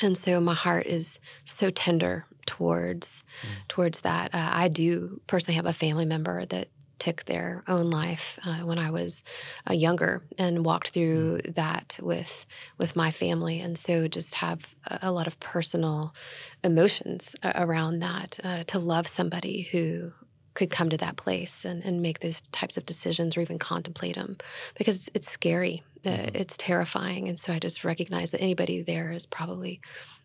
And 0.03 0.18
so 0.18 0.40
my 0.40 0.55
heart 0.55 0.86
is 0.86 1.20
so 1.45 1.70
tender 1.70 2.26
towards 2.47 3.24
Mm. 3.42 3.68
towards 3.68 4.01
that. 4.03 4.34
Uh, 4.34 4.51
I 4.53 4.68
do 4.68 5.20
personally 5.26 5.57
have 5.57 5.66
a 5.66 5.72
family 5.72 6.05
member 6.05 6.45
that 6.47 6.68
took 6.99 7.24
their 7.24 7.62
own 7.68 7.90
life 7.90 8.38
uh, 8.47 8.59
when 8.61 8.78
I 8.78 8.90
was 8.90 9.22
uh, 9.68 9.72
younger 9.72 10.22
and 10.38 10.64
walked 10.64 10.90
through 10.90 11.38
that 11.55 11.99
with 12.03 12.47
with 12.78 12.97
my 12.97 13.11
family, 13.11 13.61
and 13.61 13.76
so 13.78 14.09
just 14.09 14.34
have 14.36 14.74
a, 14.88 14.99
a 15.03 15.12
lot 15.12 15.26
of 15.26 15.38
personal 15.40 16.14
emotions 16.62 17.34
a- 17.42 17.62
around 17.64 17.99
that. 18.01 18.38
Uh, 18.45 18.64
to 18.64 18.78
love 18.78 19.07
somebody 19.07 19.62
who 19.72 20.12
could 20.55 20.70
come 20.70 20.88
to 20.88 20.97
that 20.97 21.16
place 21.16 21.64
and, 21.64 21.84
and 21.84 22.01
make 22.01 22.20
those 22.20 22.40
types 22.53 22.76
of 22.76 22.86
decisions 22.86 23.36
or 23.36 23.40
even 23.40 23.59
contemplate 23.59 24.14
them 24.14 24.36
because 24.78 25.11
it's 25.14 25.28
scary 25.28 25.82
uh, 26.07 26.11
Mhm. 26.11 26.37
it's 26.37 26.57
terrifying 26.57 27.29
and 27.29 27.39
so 27.39 27.53
i 27.53 27.59
just 27.59 27.85
recognize 27.85 28.31
that 28.33 28.41
anybody 28.41 28.83
there 28.83 29.13
is 29.13 29.27
probably 29.27 29.81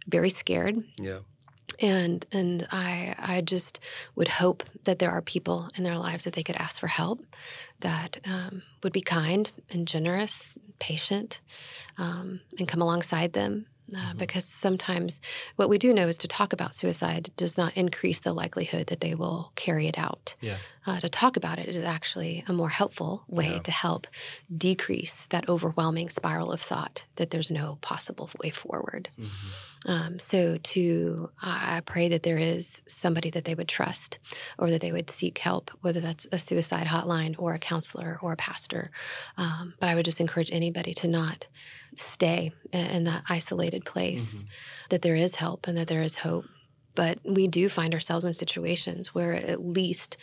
very 0.07 0.29
scared 0.29 0.75
Yeah. 1.01 1.19
and 1.81 2.25
and 2.31 2.67
i 2.71 3.15
i 3.17 3.41
just 3.41 3.79
would 4.15 4.27
hope 4.27 4.63
that 4.85 4.99
there 4.99 5.11
are 5.11 5.21
people 5.21 5.67
in 5.77 5.83
their 5.83 5.97
lives 5.97 6.23
that 6.25 6.33
they 6.33 6.43
could 6.43 6.55
ask 6.57 6.79
for 6.79 6.87
help 6.87 7.19
that 7.81 8.17
um, 8.27 8.61
would 8.83 8.93
be 8.93 9.01
kind 9.01 9.51
and 9.71 9.87
generous 9.87 10.51
patient 10.79 11.41
um, 11.97 12.41
and 12.57 12.67
come 12.67 12.81
alongside 12.81 13.33
them 13.33 13.65
uh, 13.95 14.13
Mhm. 14.13 14.17
because 14.17 14.45
sometimes 14.45 15.19
what 15.55 15.69
we 15.69 15.77
do 15.77 15.93
know 15.93 16.07
is 16.07 16.17
to 16.19 16.27
talk 16.27 16.53
about 16.53 16.73
suicide 16.75 17.31
does 17.37 17.57
not 17.57 17.75
increase 17.75 18.19
the 18.19 18.33
likelihood 18.33 18.87
that 18.87 19.01
they 19.01 19.15
will 19.15 19.51
carry 19.55 19.87
it 19.87 19.97
out. 19.97 20.35
Yeah. 20.41 20.57
Uh, 20.85 20.99
to 20.99 21.09
talk 21.09 21.37
about 21.37 21.59
it 21.59 21.67
is 21.69 21.83
actually 21.83 22.43
a 22.47 22.53
more 22.53 22.69
helpful 22.69 23.23
way 23.27 23.51
Yeah. 23.53 23.59
to 23.59 23.71
help 23.71 24.07
decrease 24.55 25.27
that 25.27 25.47
overwhelming 25.47 26.09
spiral 26.09 26.51
of 26.51 26.61
thought 26.61 27.05
that 27.17 27.29
there's 27.31 27.51
no 27.51 27.77
possible 27.81 28.29
way 28.43 28.49
forward. 28.49 29.09
Mhm. 29.19 29.29
Um, 29.85 30.19
so 30.19 30.57
to 30.57 31.29
I 31.41 31.77
I 31.77 31.81
pray 31.81 32.09
that 32.09 32.23
there 32.23 32.37
is 32.37 32.81
somebody 32.87 33.29
that 33.29 33.45
they 33.45 33.55
would 33.55 33.67
trust 33.69 34.17
or 34.57 34.69
that 34.69 34.81
they 34.81 34.91
would 34.91 35.09
seek 35.09 35.37
help, 35.37 35.71
whether 35.81 35.99
that's 36.01 36.27
a 36.31 36.39
suicide 36.39 36.87
hotline 36.87 37.35
or 37.37 37.53
a 37.53 37.59
counselor 37.59 38.17
or 38.21 38.33
a 38.33 38.35
pastor. 38.37 38.91
Um, 39.37 39.75
but 39.79 39.87
I 39.89 39.95
would 39.95 40.05
just 40.05 40.19
encourage 40.19 40.51
anybody 40.51 40.93
to 40.95 41.07
not 41.07 41.47
stay 41.95 42.51
in 42.73 43.03
that 43.05 43.23
isolated 43.29 43.85
place, 43.85 44.43
Mhm. 44.43 44.45
that 44.89 45.01
there 45.01 45.15
is 45.15 45.35
help 45.35 45.67
and 45.67 45.77
that 45.77 45.87
there 45.87 46.03
is 46.03 46.17
hope. 46.17 46.45
But 46.95 47.19
we 47.23 47.47
do 47.47 47.69
find 47.69 47.93
ourselves 47.93 48.25
in 48.25 48.33
situations 48.33 49.13
where 49.15 49.33
at 49.33 49.61
least 49.65 50.17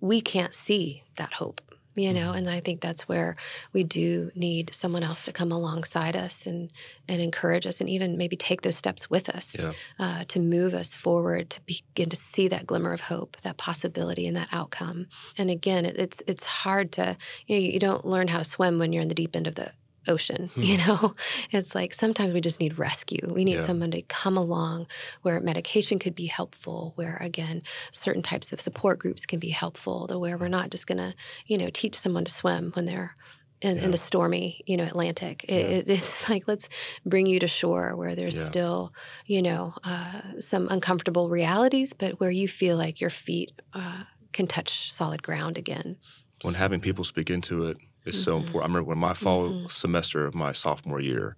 we 0.00 0.20
can't 0.20 0.54
see 0.54 1.02
that 1.18 1.34
hope. 1.34 1.60
You 1.98 2.12
know, 2.12 2.32
Mhm. 2.32 2.36
and 2.36 2.48
I 2.50 2.60
think 2.60 2.82
that's 2.82 3.08
where 3.08 3.36
we 3.72 3.82
do 3.82 4.30
need 4.34 4.74
someone 4.74 5.02
else 5.02 5.22
to 5.22 5.32
come 5.32 5.50
alongside 5.50 6.14
us 6.14 6.46
and 6.46 6.70
and 7.08 7.22
encourage 7.22 7.66
us, 7.66 7.80
and 7.80 7.88
even 7.88 8.18
maybe 8.18 8.36
take 8.36 8.60
those 8.60 8.76
steps 8.76 9.08
with 9.08 9.30
us 9.30 9.56
Yeah. 9.58 9.72
uh, 9.98 10.24
to 10.28 10.38
move 10.38 10.74
us 10.74 10.94
forward, 10.94 11.48
to 11.50 11.60
begin 11.62 12.10
to 12.10 12.16
see 12.16 12.48
that 12.48 12.66
glimmer 12.66 12.92
of 12.92 13.00
hope, 13.02 13.38
that 13.42 13.56
possibility, 13.56 14.26
and 14.26 14.36
that 14.36 14.48
outcome. 14.52 15.06
And 15.38 15.50
again, 15.50 15.86
it, 15.86 15.96
it's 15.96 16.22
it's 16.26 16.44
hard 16.44 16.92
to 16.92 17.16
you 17.46 17.56
know 17.56 17.62
you 17.62 17.78
don't 17.78 18.04
learn 18.04 18.28
how 18.28 18.38
to 18.38 18.44
swim 18.44 18.78
when 18.78 18.92
you're 18.92 19.02
in 19.02 19.08
the 19.08 19.14
deep 19.14 19.34
end 19.34 19.46
of 19.46 19.54
the 19.54 19.72
ocean. 20.08 20.50
Hmm. 20.54 20.62
You 20.62 20.78
know, 20.78 21.12
it's 21.50 21.74
like 21.74 21.92
sometimes 21.94 22.32
we 22.32 22.40
just 22.40 22.60
need 22.60 22.78
rescue. 22.78 23.32
We 23.32 23.44
need 23.44 23.54
Yeah. 23.60 23.66
someone 23.66 23.90
to 23.92 24.02
come 24.02 24.36
along 24.36 24.86
where 25.22 25.40
medication 25.40 25.98
could 25.98 26.14
be 26.14 26.26
helpful, 26.26 26.92
where 26.96 27.16
again 27.20 27.62
certain 27.92 28.22
types 28.22 28.52
of 28.52 28.60
support 28.60 28.98
groups 28.98 29.26
can 29.26 29.38
be 29.38 29.50
helpful, 29.50 30.06
to 30.08 30.18
where 30.18 30.38
we're 30.38 30.48
not 30.48 30.70
just 30.70 30.86
gonna 30.86 31.14
you 31.46 31.58
know 31.58 31.70
teach 31.72 31.94
someone 31.94 32.24
to 32.24 32.32
swim 32.32 32.72
when 32.74 32.84
they're 32.86 33.16
in, 33.62 33.76
Yeah. 33.78 33.84
in 33.84 33.90
the 33.90 33.96
stormy, 33.98 34.60
you 34.66 34.76
know, 34.76 34.84
Atlantic. 34.84 35.44
It, 35.44 35.50
Yeah. 35.52 35.76
it- 35.78 35.88
it's 35.90 36.28
like 36.32 36.46
let's 36.46 36.68
bring 37.06 37.26
you 37.26 37.38
to 37.40 37.48
shore 37.48 37.96
where 37.96 38.14
there's 38.14 38.36
Yeah. 38.36 38.44
still, 38.44 38.92
you 39.26 39.40
know, 39.40 39.72
uh, 39.82 40.20
some 40.40 40.68
uncomfortable 40.68 41.28
realities, 41.30 41.94
but 41.94 42.20
where 42.20 42.30
you 42.30 42.48
feel 42.48 42.76
like 42.76 43.00
your 43.00 43.10
feet 43.10 43.50
uh, 43.72 44.04
can 44.32 44.46
touch 44.46 44.92
solid 44.92 45.22
ground 45.22 45.56
again. 45.56 45.96
When 46.42 46.52
having 46.54 46.80
people 46.80 47.02
speak 47.04 47.30
into 47.30 47.64
it 47.64 47.78
is 48.06 48.16
so 48.16 48.36
Mhm. 48.36 48.38
important. 48.38 48.70
I 48.70 48.72
remember 48.74 48.88
when 48.90 48.98
my 48.98 49.14
fall 49.14 49.56
Mhm. 49.56 49.68
semester 49.68 50.26
of 50.26 50.34
my 50.34 50.52
sophomore 50.52 51.00
year, 51.00 51.36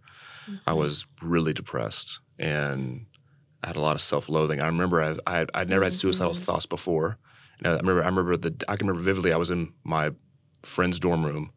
I 0.67 0.75
was 0.75 1.07
really 1.23 1.53
depressed 1.55 2.21
and 2.39 3.07
I 3.63 3.69
had 3.69 3.77
a 3.77 3.81
lot 3.81 3.97
of 3.97 4.03
self-loathing. 4.03 4.61
I 4.61 4.67
remember 4.67 5.03
I, 5.03 5.17
I 5.27 5.47
I'd 5.55 5.69
never 5.71 5.85
had 5.85 5.95
suicidal 5.95 6.35
Mhm. 6.35 6.45
thoughts 6.47 6.67
before. 6.67 7.19
And 7.59 7.69
I 7.69 7.77
remember, 7.77 8.03
I 8.03 8.07
remember 8.07 8.37
the, 8.37 8.55
I 8.69 8.77
can 8.77 8.87
remember 8.89 9.05
vividly. 9.05 9.33
I 9.33 9.37
was 9.39 9.51
in 9.51 9.75
my 9.85 10.13
friend's 10.65 10.99
dorm 11.01 11.25
room, 11.27 11.53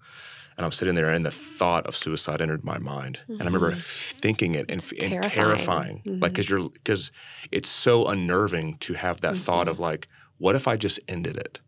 and 0.58 0.66
I'm 0.66 0.72
sitting 0.72 0.96
there, 0.96 1.10
and 1.10 1.26
the 1.26 1.32
thought 1.32 1.86
of 1.88 1.96
suicide 1.96 2.42
entered 2.42 2.64
my 2.66 2.78
mind. 2.80 3.20
And 3.40 3.48
I 3.48 3.52
remember 3.52 3.74
Mhm. 3.74 3.86
thinking 4.22 4.56
it 4.56 4.66
and, 4.70 4.80
It's 4.80 4.92
and 5.00 5.22
terrifying. 5.22 5.22
terrifying, 5.22 6.06
like 6.22 6.34
because 6.34 6.50
you're 6.50 6.70
because 6.70 7.12
it's 7.52 7.70
so 7.70 8.08
unnerving 8.08 8.78
to 8.80 8.94
have 8.94 9.22
that 9.22 9.38
thought 9.38 9.68
Mhm. 9.68 9.70
of 9.70 9.80
like, 9.80 10.08
what 10.38 10.56
if 10.56 10.68
I 10.68 10.78
just 10.78 11.00
ended 11.08 11.38
it? 11.38 11.62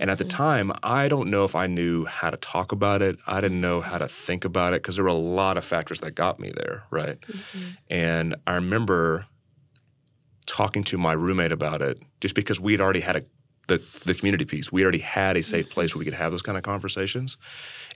And 0.00 0.10
at 0.10 0.18
the 0.18 0.24
Mhm. 0.24 0.30
time, 0.30 0.72
I 0.82 1.08
don't 1.08 1.30
know 1.30 1.44
if 1.44 1.54
I 1.54 1.66
knew 1.66 2.04
how 2.04 2.30
to 2.30 2.36
talk 2.36 2.72
about 2.72 3.02
it. 3.02 3.18
I 3.26 3.40
didn't 3.40 3.60
know 3.60 3.80
how 3.80 3.98
to 3.98 4.08
think 4.08 4.44
about 4.44 4.72
it 4.74 4.82
because 4.82 4.96
there 4.96 5.04
were 5.04 5.08
a 5.10 5.14
lot 5.14 5.56
of 5.56 5.64
factors 5.64 6.00
that 6.00 6.14
got 6.14 6.38
me 6.40 6.50
there, 6.54 6.84
right? 6.90 7.20
Mhm. 7.20 7.76
And 7.90 8.34
I 8.46 8.54
remember 8.54 9.26
talking 10.46 10.84
to 10.84 10.98
my 10.98 11.12
roommate 11.12 11.52
about 11.52 11.80
it 11.82 11.98
just 12.20 12.34
because 12.34 12.60
we 12.60 12.72
had 12.72 12.80
already 12.80 13.00
had 13.00 13.16
a 13.16 13.22
the, 13.66 13.80
the 14.04 14.12
community 14.12 14.44
piece. 14.44 14.70
We 14.70 14.82
already 14.82 14.98
had 14.98 15.38
a 15.38 15.42
safe 15.42 15.70
place 15.70 15.94
where 15.94 16.00
we 16.00 16.04
could 16.04 16.12
have 16.12 16.30
those 16.32 16.42
kind 16.42 16.58
of 16.58 16.64
conversations. 16.64 17.38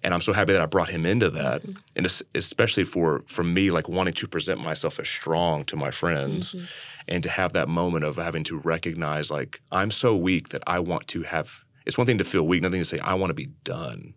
And 0.02 0.14
I'm 0.14 0.22
so 0.22 0.32
happy 0.32 0.54
that 0.54 0.62
I 0.62 0.64
brought 0.64 0.88
him 0.88 1.04
into 1.04 1.28
that. 1.28 1.62
Mhm. 1.62 1.76
And 1.94 2.06
especially 2.34 2.84
for 2.84 3.22
for 3.26 3.44
me, 3.44 3.70
like 3.70 3.86
wanting 3.86 4.14
to 4.14 4.26
present 4.26 4.62
myself 4.62 4.98
as 4.98 5.06
strong 5.06 5.66
to 5.66 5.76
my 5.76 5.90
friends 5.90 6.54
Mhm. 6.54 6.66
and 7.06 7.22
to 7.22 7.28
have 7.28 7.52
that 7.52 7.68
moment 7.68 8.06
of 8.06 8.16
having 8.16 8.44
to 8.44 8.56
recognize 8.56 9.30
like 9.30 9.60
I'm 9.70 9.90
so 9.90 10.16
weak 10.16 10.48
that 10.48 10.62
I 10.66 10.78
want 10.78 11.06
to 11.08 11.24
have 11.24 11.64
it's 11.88 11.98
one 11.98 12.06
thing 12.06 12.18
to 12.18 12.24
feel 12.24 12.46
weak, 12.46 12.62
nothing 12.62 12.80
to 12.80 12.84
say 12.84 12.98
I 13.00 13.14
want 13.14 13.30
to 13.30 13.34
be 13.34 13.46
done. 13.64 14.14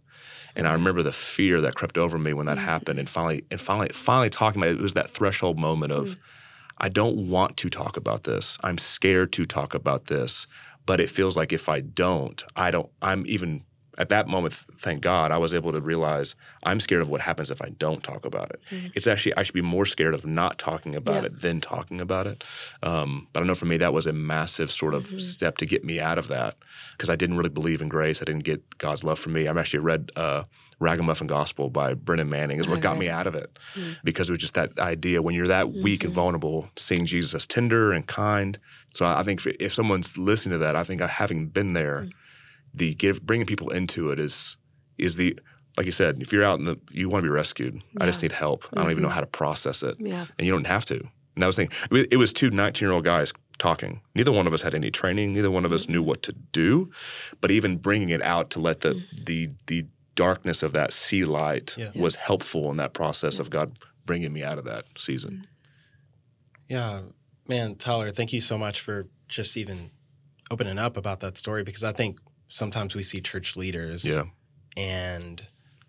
And 0.56 0.68
I 0.68 0.74
remember 0.74 1.02
the 1.02 1.14
fear 1.14 1.62
that 1.62 1.76
crept 1.76 1.98
over 1.98 2.20
me 2.20 2.34
when 2.34 2.46
that 2.46 2.58
Mhm. 2.58 2.66
happened 2.66 3.00
and 3.00 3.10
finally 3.10 3.46
and 3.50 3.60
finally 3.60 3.90
finally 3.94 4.30
talking 4.30 4.62
about 4.62 4.72
it, 4.72 4.80
it 4.80 4.84
was 4.84 4.94
that 4.94 5.10
threshold 5.10 5.58
moment 5.58 5.94
of 5.94 6.10
Mm. 6.10 6.18
I 6.78 6.90
don't 6.90 7.16
want 7.30 7.58
to 7.58 7.70
talk 7.70 7.96
about 7.96 8.24
this. 8.24 8.58
I'm 8.64 8.78
scared 8.78 9.32
to 9.34 9.46
talk 9.46 9.74
about 9.74 10.06
this, 10.08 10.48
but 10.86 11.00
it 11.00 11.10
feels 11.10 11.38
like 11.38 11.54
if 11.54 11.70
I 11.70 11.80
don't, 11.80 12.44
I 12.56 12.70
don't 12.72 12.90
I'm 13.02 13.24
even 13.28 13.64
at 13.98 14.10
that 14.10 14.28
moment, 14.28 14.54
thank 14.54 15.02
God, 15.02 15.32
I 15.32 15.38
was 15.38 15.54
able 15.54 15.72
to 15.74 15.82
realize 15.82 16.36
I'm 16.64 16.80
scared 16.80 17.02
of 17.02 17.10
what 17.10 17.22
happens 17.22 17.52
if 17.52 17.62
I 17.62 17.70
don't 17.78 18.02
talk 18.04 18.26
about 18.26 18.50
it. 18.52 18.62
Mhm. 18.72 18.92
It's 18.96 19.06
actually 19.08 19.36
I 19.36 19.44
should 19.44 19.54
be 19.54 19.62
more 19.62 19.86
scared 19.86 20.14
of 20.14 20.26
not 20.26 20.58
talking 20.58 20.96
about 20.96 21.22
Yeah. 21.24 21.28
it 21.28 21.42
than 21.42 21.60
talking 21.62 22.00
about 22.00 22.26
it. 22.28 22.44
Um, 22.84 23.28
but 23.34 23.44
I 23.44 23.46
know 23.46 23.56
for 23.56 23.66
me 23.66 23.78
that 23.78 23.94
was 23.94 24.06
a 24.06 24.14
massive 24.14 24.72
sort 24.72 24.94
of 24.94 25.08
Mhm. 25.08 25.20
step 25.22 25.58
to 25.58 25.66
get 25.66 25.84
me 25.84 26.00
out 26.00 26.18
of 26.18 26.28
that 26.30 26.58
because 26.94 27.10
I 27.10 27.16
didn't 27.16 27.38
really 27.38 27.50
believe 27.50 27.82
in 27.82 27.90
grace. 27.90 28.22
I 28.22 28.26
didn't 28.26 28.44
get 28.46 28.78
God's 28.78 29.04
love 29.04 29.20
for 29.20 29.30
me. 29.30 29.48
I've 29.48 29.58
actually 29.58 29.80
read 29.80 30.12
uh, 30.16 30.44
Ragamuffin 30.80 31.28
Gospel 31.28 31.70
by 31.70 31.94
Brennan 31.94 32.28
Manning 32.30 32.60
is 32.60 32.68
what 32.68 32.82
got 32.82 32.98
me 32.98 33.08
out 33.08 33.28
of 33.28 33.36
it 33.36 33.60
Mm. 33.76 33.98
because 34.04 34.30
it 34.30 34.32
was 34.32 34.40
just 34.40 34.56
that 34.56 34.80
idea 34.80 35.22
when 35.22 35.36
you're 35.36 35.46
that 35.48 35.72
weak 35.72 36.04
and 36.04 36.12
Mhm. 36.12 36.16
vulnerable, 36.16 36.70
seeing 36.76 37.06
Jesus 37.06 37.36
as 37.36 37.46
tender 37.46 37.92
and 37.92 38.08
kind. 38.08 38.58
So 38.96 39.06
I 39.06 39.20
I 39.20 39.24
think 39.24 39.46
if, 39.46 39.56
if 39.60 39.74
someone's 39.74 40.18
listening 40.18 40.54
to 40.54 40.58
that, 40.66 40.76
I 40.76 40.84
think 40.84 41.02
having 41.02 41.50
been 41.50 41.74
there, 41.74 42.06
Mm. 42.08 42.12
The 42.74 42.94
give, 42.96 43.22
bringing 43.26 43.46
people 43.48 43.70
into 43.70 44.12
it 44.12 44.20
is 44.20 44.58
is 44.98 45.16
the 45.16 45.38
like 45.78 45.86
you 45.86 45.92
said, 45.92 46.22
if 46.22 46.34
you're 46.34 46.44
out 46.44 46.60
in 46.60 46.66
the 46.66 46.78
you 46.92 47.08
want 47.10 47.24
to 47.24 47.28
be 47.28 47.30
rescued. 47.32 47.82
I 48.00 48.06
just 48.06 48.22
need 48.22 48.34
help. 48.34 48.66
I 48.74 48.82
don't 48.82 48.92
even 48.92 49.04
know 49.04 49.10
Mhm. 49.10 49.14
how 49.14 49.22
to 49.22 49.26
process 49.28 49.84
it, 49.84 49.96
Yeah. 50.00 50.26
and 50.38 50.46
you 50.46 50.52
don't 50.52 50.68
have 50.68 50.84
to. 50.86 50.96
And 50.96 51.42
that 51.44 51.46
was 51.48 51.56
the 51.56 51.68
thing. 51.68 52.08
It 52.12 52.18
was- 52.18 52.34
two 52.34 52.50
19 52.50 52.86
year 52.86 52.92
old 52.94 53.06
guys 53.06 53.32
talking. 53.58 54.02
Neither 54.16 54.32
one 54.34 54.48
of 54.48 54.54
us 54.54 54.64
had 54.64 54.76
any 54.76 54.92
training. 54.92 55.34
Neither 55.34 55.50
one 55.50 55.64
of 55.66 55.72
us 55.72 55.88
knew 55.88 56.04
what 56.04 56.24
to 56.24 56.34
do. 56.34 56.92
But 57.40 57.52
even 57.52 57.78
bringing 57.78 58.10
it 58.10 58.22
out 58.22 58.50
to 58.52 58.60
let 58.60 58.82
the 58.82 58.96
Mhm. 58.96 59.26
the 59.26 59.50
the 59.68 59.86
darkness 60.16 60.62
of 60.62 60.74
that 60.74 60.92
see 60.92 61.24
light 61.24 61.76
Yeah. 61.78 61.92
was 61.96 62.16
helpful 62.16 62.70
in 62.70 62.76
that 62.78 62.94
process 62.94 63.40
of 63.40 63.50
God 63.50 63.80
bringing 64.06 64.34
me 64.34 64.44
out 64.44 64.58
of 64.58 64.66
that 64.66 64.86
season. 64.98 65.48
Yeah, 66.68 67.02
man, 67.48 67.76
Tyler, 67.76 68.12
thank 68.12 68.34
you 68.34 68.42
so 68.42 68.58
much 68.58 68.82
for 68.82 69.08
just 69.30 69.56
even 69.56 69.92
opening 70.50 70.78
up 70.78 70.98
about 70.98 71.22
that 71.22 71.38
story 71.38 71.64
because 71.64 71.84
I 71.84 71.94
think 71.94 72.20
sometimes 72.52 72.96
we 72.96 73.02
see 73.04 73.22
church 73.22 73.56
leaders 73.58 74.06
Yeah. 74.06 74.26
and 74.78 75.42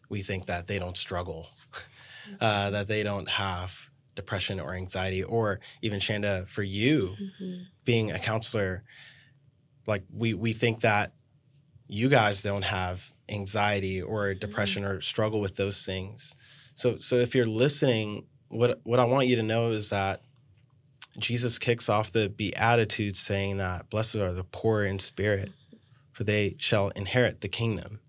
we 0.08 0.22
think 0.22 0.46
that 0.46 0.66
they 0.66 0.78
don't 0.78 0.96
struggle, 0.96 1.48
uh, 2.40 2.70
that 2.70 2.88
they 2.88 3.02
don't 3.02 3.28
have 3.28 3.74
depression 4.14 4.60
or 4.60 4.74
anxiety, 4.74 5.22
or 5.22 5.60
even 5.82 5.98
Shanda, 6.00 6.46
for 6.48 6.62
you 6.62 7.16
Mhm. 7.20 7.66
being 7.84 8.10
a 8.10 8.18
counselor, 8.18 8.84
like 9.86 10.04
we 10.12 10.34
we 10.34 10.52
think 10.52 10.80
that 10.80 11.12
you 11.88 12.08
guys 12.08 12.42
don't 12.42 12.62
have 12.62 13.12
anxiety 13.28 14.00
or 14.00 14.34
depression 14.34 14.84
or 14.84 15.00
struggle 15.00 15.40
with 15.40 15.56
those 15.56 15.84
things. 15.84 16.34
So 16.74 16.98
so 16.98 17.16
if 17.16 17.34
you're 17.34 17.46
listening, 17.46 18.26
what 18.48 18.80
what 18.84 19.00
I 19.00 19.04
want 19.04 19.26
you 19.28 19.36
to 19.36 19.42
know 19.42 19.70
is 19.72 19.90
that 19.90 20.22
Jesus 21.18 21.58
kicks 21.58 21.88
off 21.88 22.12
the 22.12 22.28
Beatitudes 22.28 23.18
saying 23.18 23.58
that 23.58 23.90
blessed 23.90 24.16
are 24.16 24.32
the 24.32 24.44
poor 24.44 24.84
in 24.84 24.98
spirit, 24.98 25.52
for 26.12 26.24
they 26.24 26.56
shall 26.58 26.88
inherit 26.90 27.40
the 27.40 27.48
kingdom. 27.48 28.00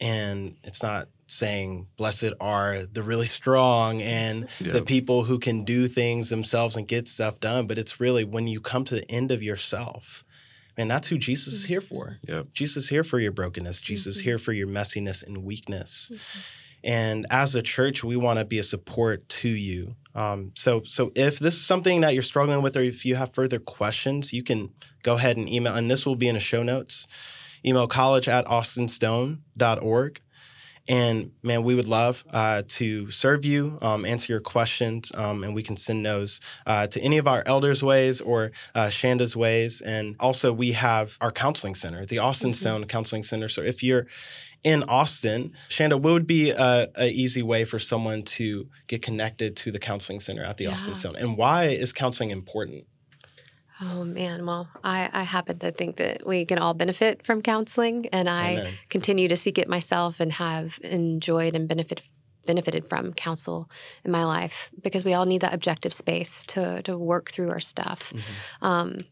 And 0.00 0.56
it's 0.62 0.82
not 0.82 1.08
saying 1.26 1.88
blessed 1.96 2.32
are 2.40 2.86
the 2.86 3.02
really 3.02 3.26
strong 3.26 4.00
and 4.02 4.48
Yeah. 4.60 4.72
the 4.74 4.82
people 4.82 5.24
who 5.24 5.38
can 5.38 5.64
do 5.64 5.88
things 5.88 6.28
themselves 6.28 6.76
and 6.76 6.86
get 6.86 7.08
stuff 7.08 7.40
done, 7.40 7.66
but 7.66 7.78
it's 7.78 7.98
really 7.98 8.22
when 8.24 8.46
you 8.46 8.60
come 8.60 8.84
to 8.84 8.94
the 8.94 9.10
end 9.10 9.32
of 9.32 9.42
yourself. 9.42 10.24
And 10.76 10.90
that's 10.90 11.08
who 11.08 11.16
Jesus 11.18 11.54
is 11.54 11.64
here 11.64 11.80
for. 11.80 12.18
Yep. 12.28 12.48
Jesus 12.52 12.84
is 12.84 12.88
here 12.90 13.02
for 13.02 13.18
your 13.18 13.32
brokenness. 13.32 13.80
Jesus 13.80 14.16
is 14.16 14.22
Mhm. 14.22 14.24
here 14.24 14.38
for 14.38 14.52
your 14.52 14.68
messiness 14.68 15.22
and 15.24 15.38
weakness. 15.38 16.10
Mhm. 16.12 16.18
And 16.84 17.26
as 17.30 17.54
a 17.54 17.62
church, 17.62 18.04
we 18.04 18.14
want 18.16 18.38
to 18.38 18.44
be 18.44 18.58
a 18.58 18.62
support 18.62 19.26
to 19.30 19.48
you. 19.48 19.96
Um, 20.16 20.52
so, 20.54 20.82
so 20.84 21.12
if 21.14 21.38
this 21.38 21.54
is 21.54 21.64
something 21.64 22.00
that 22.00 22.14
you're 22.14 22.22
struggling 22.22 22.62
with, 22.62 22.76
or 22.76 22.82
if 22.82 23.04
you 23.04 23.16
have 23.16 23.34
further 23.34 23.58
questions, 23.58 24.32
you 24.32 24.42
can 24.42 24.70
go 25.02 25.14
ahead 25.14 25.36
and 25.36 25.48
email, 25.48 25.74
and 25.74 25.90
this 25.90 26.06
will 26.06 26.16
be 26.16 26.26
in 26.26 26.34
the 26.34 26.40
show 26.40 26.62
notes. 26.62 27.06
Email 27.64 27.86
college 27.86 28.28
at 28.28 28.46
austinstone.org. 28.46 30.20
And 30.88 31.32
man, 31.42 31.64
we 31.64 31.74
would 31.74 31.88
love 31.88 32.24
uh, 32.30 32.62
to 32.68 33.10
serve 33.10 33.44
you, 33.44 33.76
um, 33.82 34.04
answer 34.04 34.32
your 34.32 34.40
questions, 34.40 35.10
um, 35.16 35.42
and 35.42 35.52
we 35.52 35.64
can 35.64 35.76
send 35.76 36.06
those 36.06 36.40
uh, 36.64 36.86
to 36.86 37.00
any 37.00 37.18
of 37.18 37.26
our 37.26 37.42
elders' 37.44 37.82
ways 37.82 38.20
or 38.20 38.52
uh, 38.74 38.88
Shanda's 38.88 39.34
ways. 39.34 39.80
And 39.80 40.14
also, 40.20 40.52
we 40.52 40.72
have 40.72 41.16
our 41.20 41.32
counseling 41.32 41.74
center, 41.74 42.06
the 42.06 42.18
Austin 42.20 42.52
Mhm. 42.52 42.56
Stone 42.56 42.84
Counseling 42.86 43.24
Center. 43.24 43.48
So 43.48 43.62
if 43.62 43.82
you're 43.82 44.06
in 44.66 44.82
Austin, 44.82 45.52
Shanda, 45.68 45.92
what 45.92 46.12
would 46.12 46.26
be 46.26 46.50
a, 46.50 46.88
a 46.96 47.08
easy 47.08 47.42
way 47.42 47.64
for 47.64 47.78
someone 47.78 48.22
to 48.24 48.66
get 48.88 49.00
connected 49.00 49.56
to 49.58 49.70
the 49.70 49.78
counseling 49.78 50.18
center 50.18 50.42
at 50.42 50.56
the 50.56 50.66
Austin 50.66 50.90
Yeah. 50.94 50.98
Stone? 50.98 51.16
And 51.16 51.36
why 51.36 51.66
is 51.66 51.92
counseling 51.92 52.30
important? 52.30 52.84
Oh 53.80 54.04
man, 54.04 54.44
well, 54.44 54.68
I, 54.82 55.08
I 55.12 55.22
happen 55.22 55.58
to 55.60 55.70
think 55.70 55.96
that 55.96 56.26
we 56.26 56.44
can 56.46 56.58
all 56.58 56.74
benefit 56.74 57.24
from 57.24 57.42
counseling, 57.42 58.06
and 58.12 58.28
I 58.28 58.52
Amen. 58.52 58.72
continue 58.88 59.28
to 59.28 59.36
seek 59.36 59.56
it 59.58 59.68
myself 59.68 60.18
and 60.18 60.32
have 60.32 60.78
enjoyed 60.82 61.54
and 61.54 61.68
benefit 61.68 62.02
benefited 62.46 62.88
from 62.88 63.12
counsel 63.12 63.68
in 64.04 64.10
my 64.12 64.24
life 64.24 64.70
because 64.82 65.04
we 65.04 65.14
all 65.14 65.26
need 65.26 65.42
that 65.42 65.52
objective 65.54 65.92
space 65.92 66.42
to 66.44 66.82
to 66.82 66.98
work 66.98 67.30
through 67.30 67.50
our 67.50 67.60
stuff. 67.60 68.12
Mhm. 68.12 68.22
Um, 68.66 69.04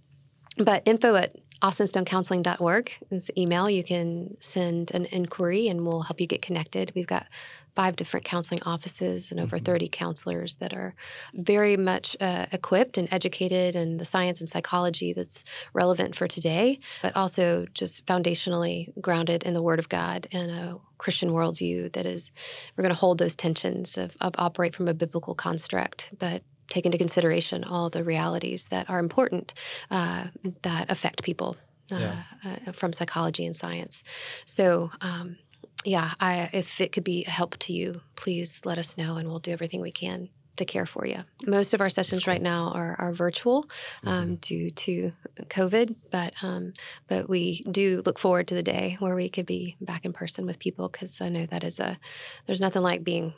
but 0.57 0.83
info 0.87 1.15
at 1.17 1.35
austinstonecounseling.org 1.63 2.93
is 3.11 3.31
email. 3.37 3.71
You 3.71 3.85
can 3.85 4.37
send 4.41 4.91
an 4.93 5.07
inquiry 5.07 5.69
and 5.69 5.87
we'll 5.87 6.03
help 6.03 6.21
you 6.21 6.27
get 6.27 6.43
connected. 6.43 6.93
We've 6.95 7.07
got 7.07 7.27
five 7.75 7.97
different 7.97 8.25
counseling 8.25 8.63
offices 8.65 9.33
and 9.33 9.41
over 9.41 9.59
Mhm. 9.59 9.65
30 9.65 9.89
counselors 9.89 10.57
that 10.57 10.73
are 10.73 10.95
very 11.33 11.77
much 11.77 12.17
uh, 12.21 12.47
equipped 12.53 12.97
and 12.97 13.09
educated 13.13 13.75
in 13.75 13.97
the 13.97 14.05
science 14.05 14.41
and 14.41 14.49
psychology 14.49 15.13
that's 15.13 15.43
relevant 15.73 16.15
for 16.15 16.29
today, 16.29 16.79
but 17.03 17.17
also 17.17 17.67
just 17.75 18.07
foundationally 18.07 18.93
grounded 19.01 19.43
in 19.43 19.55
the 19.55 19.63
Word 19.63 19.81
of 19.81 19.89
God 19.89 20.29
and 20.33 20.51
a 20.53 20.79
Christian 20.99 21.31
worldview 21.31 21.93
that 21.95 22.07
is, 22.07 22.31
we're 22.77 22.83
going 22.83 22.95
to 22.95 23.01
hold 23.01 23.19
those 23.19 23.35
tensions 23.35 23.99
of, 23.99 24.17
of 24.21 24.35
operate 24.39 24.75
from 24.75 24.87
a 24.87 24.95
biblical 24.95 25.35
construct, 25.35 26.13
but 26.19 26.43
take 26.69 26.87
into 26.87 26.99
consideration 26.99 27.65
all 27.65 27.91
the 27.91 28.05
realities 28.05 28.67
that 28.69 28.89
are 28.89 28.99
important 28.99 29.55
uh, 29.91 30.27
that 30.63 30.91
affect 30.91 31.23
people 31.23 31.57
uh, 31.93 31.99
Yeah. 31.99 32.23
uh, 32.45 32.73
from 32.73 32.93
psychology 32.93 33.45
and 33.45 33.55
science. 33.55 34.03
So, 34.45 34.91
um, 35.01 35.37
yeah, 35.85 36.13
I, 36.19 36.49
if 36.53 36.81
it 36.81 36.93
could 36.93 37.05
be 37.05 37.25
a 37.27 37.31
help 37.31 37.59
to 37.59 37.73
you, 37.73 38.01
please 38.17 38.63
let 38.65 38.79
us 38.79 38.97
know 38.97 39.17
and 39.17 39.29
we'll 39.29 39.39
do 39.39 39.51
everything 39.53 39.83
we 39.83 39.93
can 39.93 40.31
to 40.57 40.65
care 40.65 40.87
for 40.87 41.05
you. 41.05 41.19
Most 41.47 41.75
of 41.75 41.81
our 41.81 41.91
sessions 41.91 42.27
right 42.27 42.41
now 42.41 42.71
are, 42.75 42.95
are 42.99 43.13
virtual 43.13 43.67
um, 44.05 44.37
due 44.37 44.71
to 44.71 45.13
COVID, 45.49 45.97
but 46.11 46.33
um, 46.43 46.73
but 47.09 47.29
we 47.29 47.61
do 47.71 48.03
look 48.07 48.19
forward 48.19 48.49
to 48.49 48.55
the 48.55 48.63
day 48.63 48.97
where 49.01 49.17
we 49.17 49.29
could 49.29 49.47
be 49.47 49.77
back 49.81 50.05
in 50.05 50.13
person 50.13 50.47
with 50.47 50.59
people 50.61 50.89
because 50.89 51.21
I 51.21 51.29
know 51.29 51.45
that 51.47 51.65
is 51.65 51.81
a 51.81 51.99
there's 52.47 52.61
nothing 52.61 52.83
like 52.83 53.03
being 53.03 53.35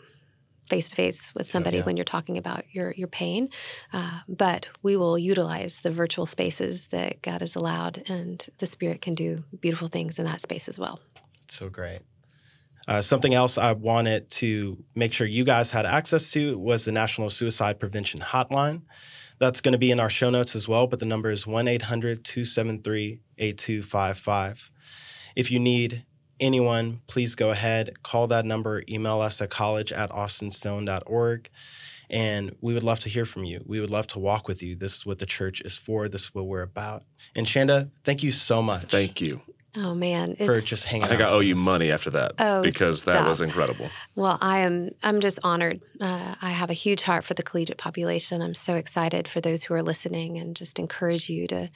face 0.69 0.91
to 0.91 0.97
face 0.97 1.35
with 1.35 1.49
somebody 1.49 1.79
yeah. 1.79 1.85
when 1.85 1.97
you're 1.97 2.05
talking 2.05 2.39
about 2.39 2.64
your 2.73 2.93
your 2.93 3.09
pain. 3.09 3.49
Uh, 3.93 4.21
but 4.29 4.67
we 4.83 4.97
will 4.97 5.19
utilize 5.19 5.81
the 5.81 5.91
virtual 5.91 6.27
spaces 6.27 6.89
that 6.89 7.23
God 7.23 7.41
has 7.41 7.57
allowed, 7.57 8.03
and 8.09 8.47
the 8.59 8.67
Spirit 8.67 9.01
can 9.01 9.14
do 9.14 9.45
beautiful 9.61 9.89
things 9.89 10.19
in 10.19 10.25
that 10.25 10.41
space 10.41 10.69
as 10.69 10.79
well. 10.79 11.01
So 11.49 11.69
great. 11.69 12.01
Uh, 12.89 13.03
something 13.03 13.35
else 13.35 13.59
I 13.59 13.73
wanted 13.73 14.31
to 14.31 14.83
make 14.95 15.12
sure 15.12 15.27
you 15.27 15.45
guys 15.45 15.73
had 15.73 15.87
access 15.87 16.31
to 16.33 16.57
was 16.57 16.85
the 16.85 16.93
National 16.93 17.31
Suicide 17.31 17.81
Prevention 17.81 18.21
Hotline. 18.21 18.83
That's 19.39 19.61
going 19.61 19.73
to 19.73 19.79
be 19.79 19.91
in 19.91 20.01
our 20.01 20.09
show 20.09 20.31
notes 20.31 20.55
as 20.55 20.69
well, 20.69 20.87
but 20.87 21.01
the 21.01 21.07
number 21.07 21.31
is 21.31 21.47
1 21.47 21.67
800 21.67 22.25
273 22.25 23.21
8255. 23.39 24.71
If 25.35 25.51
you 25.51 25.59
need 25.59 26.05
anyone, 26.41 27.01
please 27.07 27.34
go 27.34 27.51
ahead, 27.51 28.03
call 28.03 28.26
that 28.28 28.45
number, 28.45 28.82
email 28.89 29.20
us 29.20 29.41
at 29.41 29.51
college 29.51 29.93
at 29.93 30.11
austinstone.org. 30.11 31.49
And 32.09 32.55
we 32.61 32.72
would 32.72 32.84
love 32.84 33.01
to 33.01 33.09
hear 33.09 33.26
from 33.26 33.45
you. 33.45 33.64
We 33.66 33.80
would 33.80 33.91
love 33.91 34.07
to 34.09 34.20
walk 34.20 34.47
with 34.47 34.62
you. 34.62 34.76
This 34.76 34.95
is 34.95 35.07
what 35.07 35.18
the 35.18 35.26
church 35.26 35.61
is 35.62 35.76
for. 35.76 36.09
This 36.09 36.22
is 36.24 36.34
what 36.34 36.47
we're 36.47 36.62
about. 36.62 37.03
And 37.34 37.47
Shanda, 37.47 37.91
thank 38.05 38.22
you 38.22 38.30
so 38.30 38.62
much 38.62 38.84
Thank 38.84 39.20
you. 39.20 39.41
Oh 39.78 39.95
man, 39.95 40.37
for 40.37 40.45
it's- 40.53 40.64
just 40.64 40.87
hanging 40.87 41.03
out. 41.03 41.09
I 41.09 41.11
think 41.11 41.20
out 41.20 41.32
I 41.32 41.37
owe 41.37 41.41
you 41.41 41.55
money 41.55 41.91
after 41.91 42.09
that 42.12 42.32
Oh, 42.39 42.62
because 42.62 43.03
that 43.03 43.28
was 43.28 43.43
incredible. 43.43 43.91
Well, 44.14 44.39
I 44.41 44.61
am. 44.61 44.93
I'm 45.05 45.20
just 45.20 45.39
honored. 45.45 45.82
Uh, 46.01 46.34
I 46.41 46.49
have 46.49 46.70
a 46.70 46.72
huge 46.72 47.03
heart 47.03 47.24
for 47.24 47.34
the 47.34 47.43
collegiate 47.43 47.76
population. 47.76 48.41
I'm 48.41 48.55
so 48.55 48.76
excited 48.76 49.28
for 49.28 49.43
those 49.43 49.64
who 49.64 49.74
are 49.74 49.82
listening, 49.82 50.39
and 50.39 50.57
just 50.57 50.78
encourage 50.78 51.28
you 51.28 51.47
to 51.49 51.70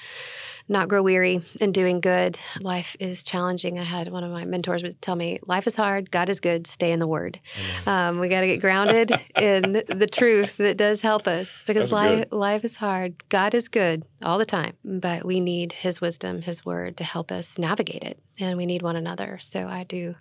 not 0.70 0.88
grow 0.88 1.02
weary 1.02 1.40
in 1.60 1.72
doing 1.72 2.00
good. 2.00 2.38
Life 2.60 2.96
is 3.00 3.22
challenging. 3.22 3.78
I 3.78 3.82
had 3.82 4.08
one 4.08 4.24
of 4.24 4.30
my 4.30 4.44
mentors 4.44 4.82
would 4.82 5.00
tell 5.02 5.16
me, 5.16 5.38
"Life 5.46 5.66
is 5.66 5.76
hard. 5.76 6.10
God 6.10 6.28
is 6.28 6.40
good. 6.40 6.66
Stay 6.66 6.92
in 6.92 7.00
the 7.00 7.06
Word." 7.06 7.40
Um, 7.86 8.20
we 8.20 8.28
got 8.28 8.40
to 8.42 8.46
get 8.46 8.60
grounded 8.60 9.12
in 9.36 9.82
the 9.88 10.08
truth 10.10 10.56
that 10.58 10.76
does 10.76 11.00
help 11.00 11.26
us 11.26 11.64
because 11.66 11.92
life 11.92 12.64
is 12.64 12.76
hard. 12.76 13.28
God 13.28 13.54
is 13.54 13.68
good 13.68 14.04
all 14.22 14.38
the 14.38 14.46
time, 14.46 14.74
but 14.84 15.24
we 15.24 15.40
need 15.40 15.72
His 15.72 16.00
wisdom, 16.00 16.42
His 16.42 16.64
Word 16.64 16.96
to 16.98 17.04
help 17.04 17.32
us 17.32 17.58
navigate 17.58 18.02
it, 18.02 18.18
and 18.40 18.56
we 18.56 18.66
need 18.66 18.82
one 18.82 18.96
another. 18.96 19.38
So 19.40 19.66
I 19.68 19.84
do 19.84 20.14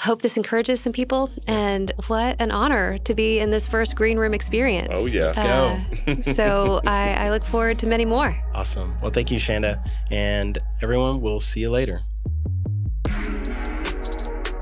hope 0.00 0.22
this 0.22 0.36
encourages 0.36 0.80
some 0.80 0.92
people. 0.92 1.30
And 1.46 1.92
what 2.06 2.40
an 2.40 2.50
honor 2.50 2.98
to 2.98 3.14
be 3.14 3.38
in 3.40 3.50
this 3.50 3.66
first 3.66 3.94
green 3.96 4.18
room 4.18 4.34
experience. 4.34 4.88
Oh, 4.92 5.06
yeah. 5.06 5.26
Let's 5.26 5.38
Uh, 5.38 5.80
go. 6.14 6.22
so 6.32 6.80
I, 6.86 7.14
I 7.26 7.30
look 7.30 7.44
forward 7.44 7.78
to 7.80 7.86
many 7.86 8.04
more. 8.04 8.36
Awesome. 8.54 8.96
Well, 9.00 9.10
thank 9.10 9.30
you, 9.30 9.38
Shanda. 9.38 9.84
And 10.10 10.58
everyone, 10.82 11.20
we'll 11.20 11.40
see 11.40 11.60
you 11.60 11.70
later. 11.70 12.00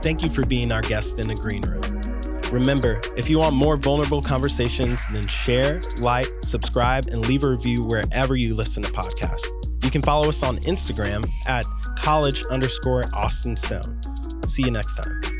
Thank 0.00 0.22
you 0.22 0.30
for 0.30 0.46
being 0.46 0.70
our 0.72 0.82
guest 0.82 1.18
in 1.18 1.26
the 1.28 1.34
green 1.34 1.62
room. 1.62 1.82
Remember, 2.52 3.00
if 3.16 3.28
you 3.28 3.38
want 3.38 3.54
more 3.54 3.76
vulnerable 3.76 4.22
conversations, 4.22 5.04
then 5.12 5.26
share, 5.26 5.80
like, 5.98 6.30
subscribe, 6.42 7.06
and 7.08 7.26
leave 7.28 7.44
a 7.44 7.50
review 7.50 7.82
wherever 7.86 8.36
you 8.36 8.54
listen 8.54 8.82
to 8.84 8.90
podcasts. 8.92 9.46
You 9.82 9.90
can 9.90 10.02
follow 10.02 10.28
us 10.28 10.42
on 10.42 10.58
Instagram 10.58 11.28
at 11.46 11.64
college 11.96 12.42
underscore 12.50 13.02
Austin 13.14 13.56
Stone. 13.56 14.00
See 14.48 14.62
you 14.62 14.70
next 14.70 14.96
time. 14.96 15.37